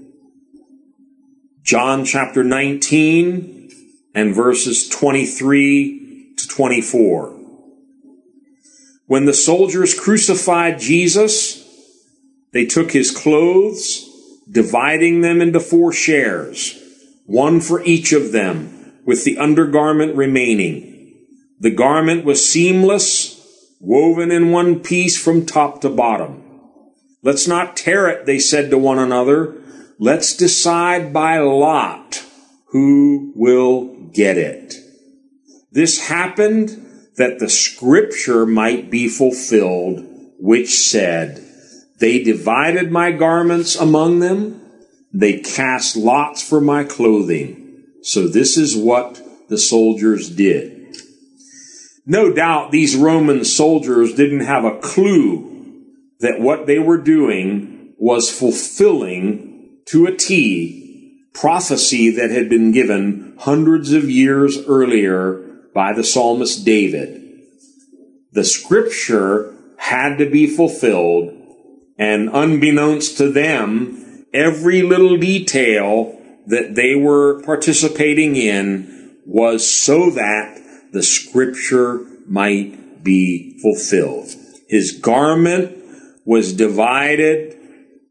John 1.61 2.03
chapter 2.03 2.43
19 2.43 3.69
and 4.15 4.35
verses 4.35 4.89
23 4.89 6.33
to 6.37 6.47
24. 6.47 7.39
When 9.05 9.25
the 9.25 9.33
soldiers 9.33 9.97
crucified 9.97 10.79
Jesus, 10.79 11.63
they 12.51 12.65
took 12.65 12.91
his 12.91 13.11
clothes, 13.11 14.09
dividing 14.49 15.21
them 15.21 15.41
into 15.41 15.59
four 15.59 15.93
shares, 15.93 16.79
one 17.25 17.61
for 17.61 17.83
each 17.83 18.11
of 18.13 18.31
them, 18.31 18.93
with 19.05 19.23
the 19.23 19.37
undergarment 19.37 20.15
remaining. 20.15 21.13
The 21.59 21.71
garment 21.71 22.25
was 22.25 22.49
seamless, 22.49 23.39
woven 23.79 24.31
in 24.31 24.51
one 24.51 24.79
piece 24.79 25.21
from 25.21 25.45
top 25.45 25.81
to 25.81 25.89
bottom. 25.89 26.42
Let's 27.23 27.47
not 27.47 27.77
tear 27.77 28.09
it, 28.09 28.25
they 28.25 28.37
said 28.37 28.69
to 28.69 28.77
one 28.77 28.99
another. 28.99 29.61
Let's 29.97 30.35
decide 30.35 31.13
by 31.13 31.39
lot 31.39 32.23
who 32.67 33.31
will 33.35 34.09
get 34.11 34.37
it. 34.37 34.75
This 35.71 36.07
happened 36.07 36.85
that 37.15 37.39
the 37.39 37.49
scripture 37.49 38.45
might 38.45 38.91
be 38.91 39.07
fulfilled, 39.07 40.05
which 40.37 40.77
said, 40.77 41.41
They 41.99 42.21
divided 42.21 42.91
my 42.91 43.11
garments 43.11 43.75
among 43.75 44.19
them, 44.19 44.59
they 45.13 45.39
cast 45.39 45.95
lots 45.95 46.47
for 46.47 46.59
my 46.59 46.83
clothing. 46.83 47.83
So 48.01 48.27
this 48.27 48.57
is 48.57 48.75
what 48.75 49.21
the 49.47 49.57
soldiers 49.57 50.29
did. 50.29 50.97
No 52.05 52.33
doubt 52.33 52.71
these 52.71 52.97
Roman 52.97 53.45
soldiers 53.45 54.13
didn't 54.13 54.41
have 54.41 54.65
a 54.65 54.79
clue 54.79 55.52
that 56.19 56.39
what 56.39 56.67
they 56.67 56.79
were 56.79 56.97
doing 56.97 57.93
was 57.97 58.29
fulfilling 58.31 59.79
to 59.85 60.05
a 60.05 60.15
T 60.15 61.29
prophecy 61.33 62.09
that 62.11 62.29
had 62.29 62.47
been 62.49 62.71
given 62.71 63.35
hundreds 63.39 63.91
of 63.91 64.09
years 64.09 64.57
earlier 64.67 65.39
by 65.73 65.91
the 65.93 66.03
psalmist 66.03 66.63
David. 66.63 67.21
the 68.33 68.43
scripture 68.43 69.53
had 69.77 70.17
to 70.17 70.29
be 70.29 70.47
fulfilled, 70.47 71.31
and 71.97 72.29
unbeknownst 72.33 73.17
to 73.17 73.31
them, 73.31 74.25
every 74.33 74.81
little 74.81 75.17
detail 75.17 76.19
that 76.47 76.75
they 76.75 76.95
were 76.95 77.41
participating 77.43 78.35
in 78.35 79.17
was 79.25 79.69
so 79.69 80.09
that 80.09 80.59
the 80.91 81.03
scripture 81.03 82.05
might 82.27 83.03
be 83.03 83.57
fulfilled. 83.61 84.29
His 84.67 84.99
garment 84.99 85.82
was 86.25 86.53
divided 86.53 87.57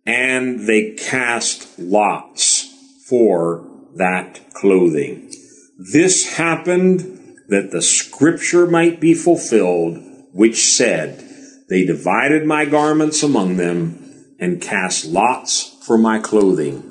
and 0.04 0.66
they 0.66 0.92
cast 0.92 1.78
lots 1.78 2.68
for 3.08 3.68
that 3.96 4.52
clothing. 4.54 5.32
This 5.78 6.36
happened 6.36 7.38
that 7.48 7.70
the 7.70 7.82
scripture 7.82 8.66
might 8.66 9.00
be 9.00 9.14
fulfilled, 9.14 9.98
which 10.32 10.64
said, 10.64 11.22
They 11.68 11.84
divided 11.84 12.46
my 12.46 12.64
garments 12.64 13.22
among 13.22 13.56
them 13.56 13.98
and 14.38 14.60
cast 14.60 15.04
lots 15.04 15.76
for 15.86 15.98
my 15.98 16.18
clothing. 16.18 16.88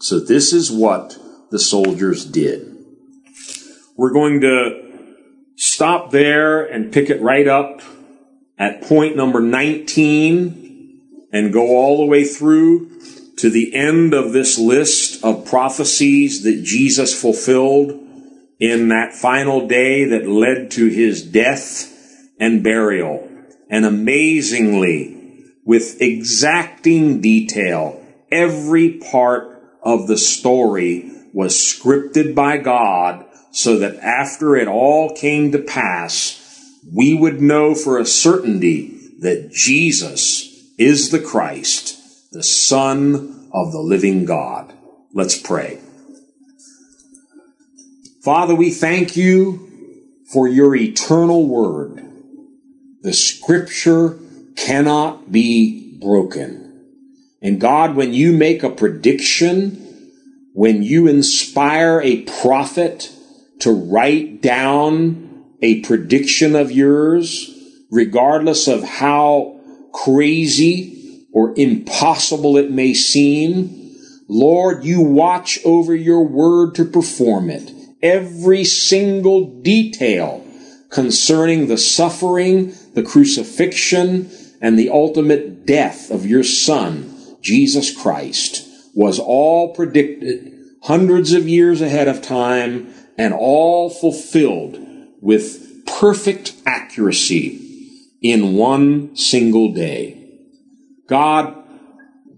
So 0.00 0.20
this 0.20 0.52
is 0.52 0.70
what 0.70 1.18
the 1.50 1.58
soldiers 1.58 2.24
did. 2.24 2.70
We're 3.96 4.12
going 4.12 4.40
to 4.40 4.84
stop 5.56 6.10
there 6.10 6.64
and 6.64 6.92
pick 6.92 7.10
it 7.10 7.20
right 7.20 7.46
up 7.46 7.80
at 8.58 8.82
point 8.82 9.16
number 9.16 9.40
19 9.40 10.63
and 11.34 11.52
go 11.52 11.76
all 11.76 11.98
the 11.98 12.06
way 12.06 12.24
through 12.24 12.88
to 13.36 13.50
the 13.50 13.74
end 13.74 14.14
of 14.14 14.32
this 14.32 14.56
list 14.56 15.24
of 15.24 15.44
prophecies 15.44 16.44
that 16.44 16.62
Jesus 16.62 17.20
fulfilled 17.20 17.90
in 18.60 18.88
that 18.88 19.12
final 19.12 19.66
day 19.66 20.04
that 20.04 20.28
led 20.28 20.70
to 20.70 20.86
his 20.86 21.24
death 21.24 21.92
and 22.38 22.62
burial. 22.62 23.28
And 23.68 23.84
amazingly, 23.84 25.42
with 25.64 26.00
exacting 26.00 27.20
detail, 27.20 28.00
every 28.30 28.90
part 28.90 29.60
of 29.82 30.06
the 30.06 30.18
story 30.18 31.10
was 31.32 31.56
scripted 31.56 32.36
by 32.36 32.58
God 32.58 33.26
so 33.50 33.80
that 33.80 33.96
after 33.96 34.54
it 34.54 34.68
all 34.68 35.16
came 35.16 35.50
to 35.50 35.58
pass, 35.58 36.40
we 36.94 37.12
would 37.12 37.40
know 37.40 37.74
for 37.74 37.98
a 37.98 38.06
certainty 38.06 39.16
that 39.18 39.50
Jesus 39.50 40.53
is 40.78 41.10
the 41.10 41.20
Christ, 41.20 42.32
the 42.32 42.42
Son 42.42 43.48
of 43.52 43.72
the 43.72 43.80
living 43.80 44.24
God. 44.24 44.72
Let's 45.12 45.38
pray. 45.38 45.80
Father, 48.22 48.54
we 48.54 48.70
thank 48.70 49.16
you 49.16 49.70
for 50.32 50.48
your 50.48 50.74
eternal 50.74 51.46
word. 51.46 52.00
The 53.02 53.12
scripture 53.12 54.18
cannot 54.56 55.30
be 55.30 55.98
broken. 56.00 56.64
And 57.42 57.60
God, 57.60 57.94
when 57.94 58.14
you 58.14 58.32
make 58.32 58.62
a 58.62 58.70
prediction, 58.70 60.10
when 60.54 60.82
you 60.82 61.06
inspire 61.06 62.00
a 62.00 62.22
prophet 62.22 63.12
to 63.60 63.70
write 63.70 64.40
down 64.40 65.44
a 65.60 65.80
prediction 65.82 66.56
of 66.56 66.72
yours, 66.72 67.54
regardless 67.90 68.66
of 68.66 68.82
how 68.82 69.53
crazy 69.94 71.26
or 71.32 71.54
impossible 71.56 72.58
it 72.58 72.70
may 72.70 72.92
seem, 72.92 73.96
Lord, 74.28 74.84
you 74.84 75.00
watch 75.00 75.58
over 75.64 75.94
your 75.94 76.22
word 76.22 76.74
to 76.74 76.84
perform 76.84 77.48
it. 77.48 77.72
Every 78.02 78.64
single 78.64 79.62
detail 79.62 80.46
concerning 80.90 81.68
the 81.68 81.78
suffering, 81.78 82.74
the 82.92 83.02
crucifixion, 83.02 84.30
and 84.60 84.78
the 84.78 84.90
ultimate 84.90 85.66
death 85.66 86.10
of 86.10 86.26
your 86.26 86.44
son 86.44 87.14
Jesus 87.44 87.94
Christ, 87.94 88.66
was 88.94 89.18
all 89.18 89.74
predicted 89.74 90.52
hundreds 90.82 91.32
of 91.32 91.46
years 91.46 91.80
ahead 91.80 92.08
of 92.08 92.22
time 92.22 92.92
and 93.18 93.34
all 93.34 93.90
fulfilled 93.90 94.78
with 95.20 95.84
perfect 95.86 96.54
accuracy 96.66 97.63
in 98.24 98.54
one 98.54 99.14
single 99.14 99.74
day. 99.74 100.18
God, 101.06 101.62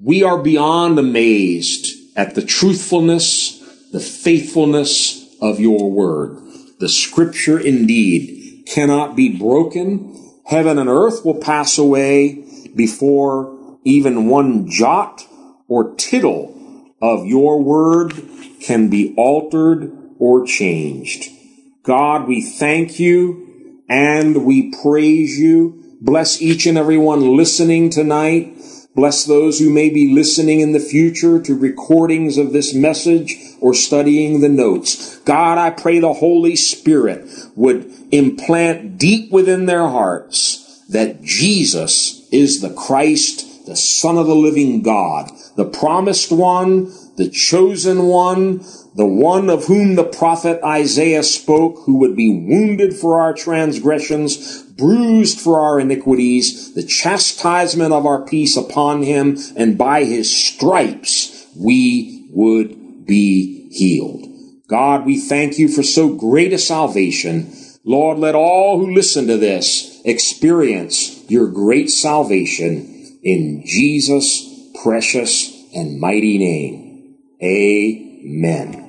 we 0.03 0.24
are 0.24 0.43
beyond 0.43 0.99
amazed 0.99 1.87
at 2.16 2.34
the 2.34 2.43
truthfulness, 2.43 3.61
the 3.93 4.01
faithfulness 4.01 5.37
of 5.41 5.61
your 5.61 5.89
word. 5.89 6.43
The 6.80 6.89
scripture 6.89 7.61
indeed 7.61 8.66
cannot 8.66 9.14
be 9.14 9.39
broken. 9.39 10.32
Heaven 10.45 10.76
and 10.80 10.89
earth 10.89 11.24
will 11.24 11.39
pass 11.39 11.78
away 11.78 12.45
before 12.74 13.78
even 13.84 14.26
one 14.26 14.68
jot 14.68 15.24
or 15.68 15.95
tittle 15.95 16.53
of 17.01 17.26
your 17.26 17.62
word 17.62 18.12
can 18.61 18.91
be 18.91 19.14
altered 19.16 19.97
or 20.18 20.45
changed. 20.45 21.30
God, 21.84 22.26
we 22.26 22.43
thank 22.43 22.99
you 22.99 23.45
and 23.89 24.45
we 24.45 24.72
praise 24.82 25.39
you. 25.39 25.97
Bless 26.01 26.41
each 26.43 26.66
and 26.66 26.76
every 26.76 26.99
one 26.99 27.37
listening 27.37 27.91
tonight. 27.91 28.53
Bless 28.95 29.24
those 29.24 29.59
who 29.59 29.70
may 29.70 29.91
be 29.91 30.12
listening 30.12 30.61
in 30.61 30.72
the 30.72 30.80
future 30.80 31.41
to 31.43 31.59
recordings 31.59 32.39
of 32.39 32.53
this 32.53 32.74
message 32.74 33.34
or 33.61 33.74
studying 33.74 34.41
the 34.41 34.49
notes. 34.49 35.18
God, 35.20 35.59
I 35.59 35.70
pray 35.70 35.99
the 35.99 36.14
Holy 36.14 36.57
Spirit 36.57 37.28
would 37.55 37.93
implant 38.11 38.99
deep 38.99 39.30
within 39.30 39.66
their 39.66 39.89
hearts 39.89 40.84
that 40.89 41.22
Jesus 41.22 42.26
is 42.30 42.61
the 42.61 42.72
Christ 42.72 43.47
the 43.66 43.76
Son 43.76 44.16
of 44.16 44.26
the 44.26 44.34
living 44.34 44.80
God, 44.82 45.30
the 45.57 45.64
promised 45.64 46.30
one, 46.30 46.84
the 47.16 47.28
chosen 47.28 48.05
one, 48.05 48.64
the 48.97 49.07
one 49.07 49.51
of 49.51 49.66
whom 49.66 49.94
the 49.94 50.05
prophet 50.05 50.59
Isaiah 50.64 51.22
spoke, 51.22 51.82
who 51.84 51.99
would 51.99 52.16
be 52.16 52.30
wounded 52.30 52.94
for 52.97 53.20
our 53.20 53.34
transgressions, 53.34 54.62
bruised 54.62 55.38
for 55.38 55.61
our 55.61 55.78
iniquities, 55.78 56.72
the 56.72 56.82
chastisement 56.82 57.92
of 57.92 58.07
our 58.07 58.24
peace 58.24 58.57
upon 58.57 59.03
him, 59.03 59.36
and 59.55 59.76
by 59.76 60.05
his 60.05 60.34
stripes 60.34 61.47
we 61.55 62.26
would 62.30 63.07
be 63.07 63.68
healed. 63.70 64.24
God, 64.66 65.05
we 65.05 65.20
thank 65.20 65.59
you 65.59 65.68
for 65.68 65.82
so 65.82 66.14
great 66.14 66.55
a 66.55 66.59
salvation. 66.59 67.53
Lord, 67.84 68.18
let 68.18 68.34
all 68.34 68.78
who 68.78 68.94
listen 68.94 69.26
to 69.26 69.36
this 69.36 70.01
experience 70.07 71.22
your 71.30 71.49
great 71.49 71.90
salvation 71.90 73.18
in 73.22 73.62
Jesus' 73.66 74.72
precious 74.82 75.53
and 75.74 76.01
mighty 76.01 76.38
name. 76.38 77.16
Amen. 77.42 78.86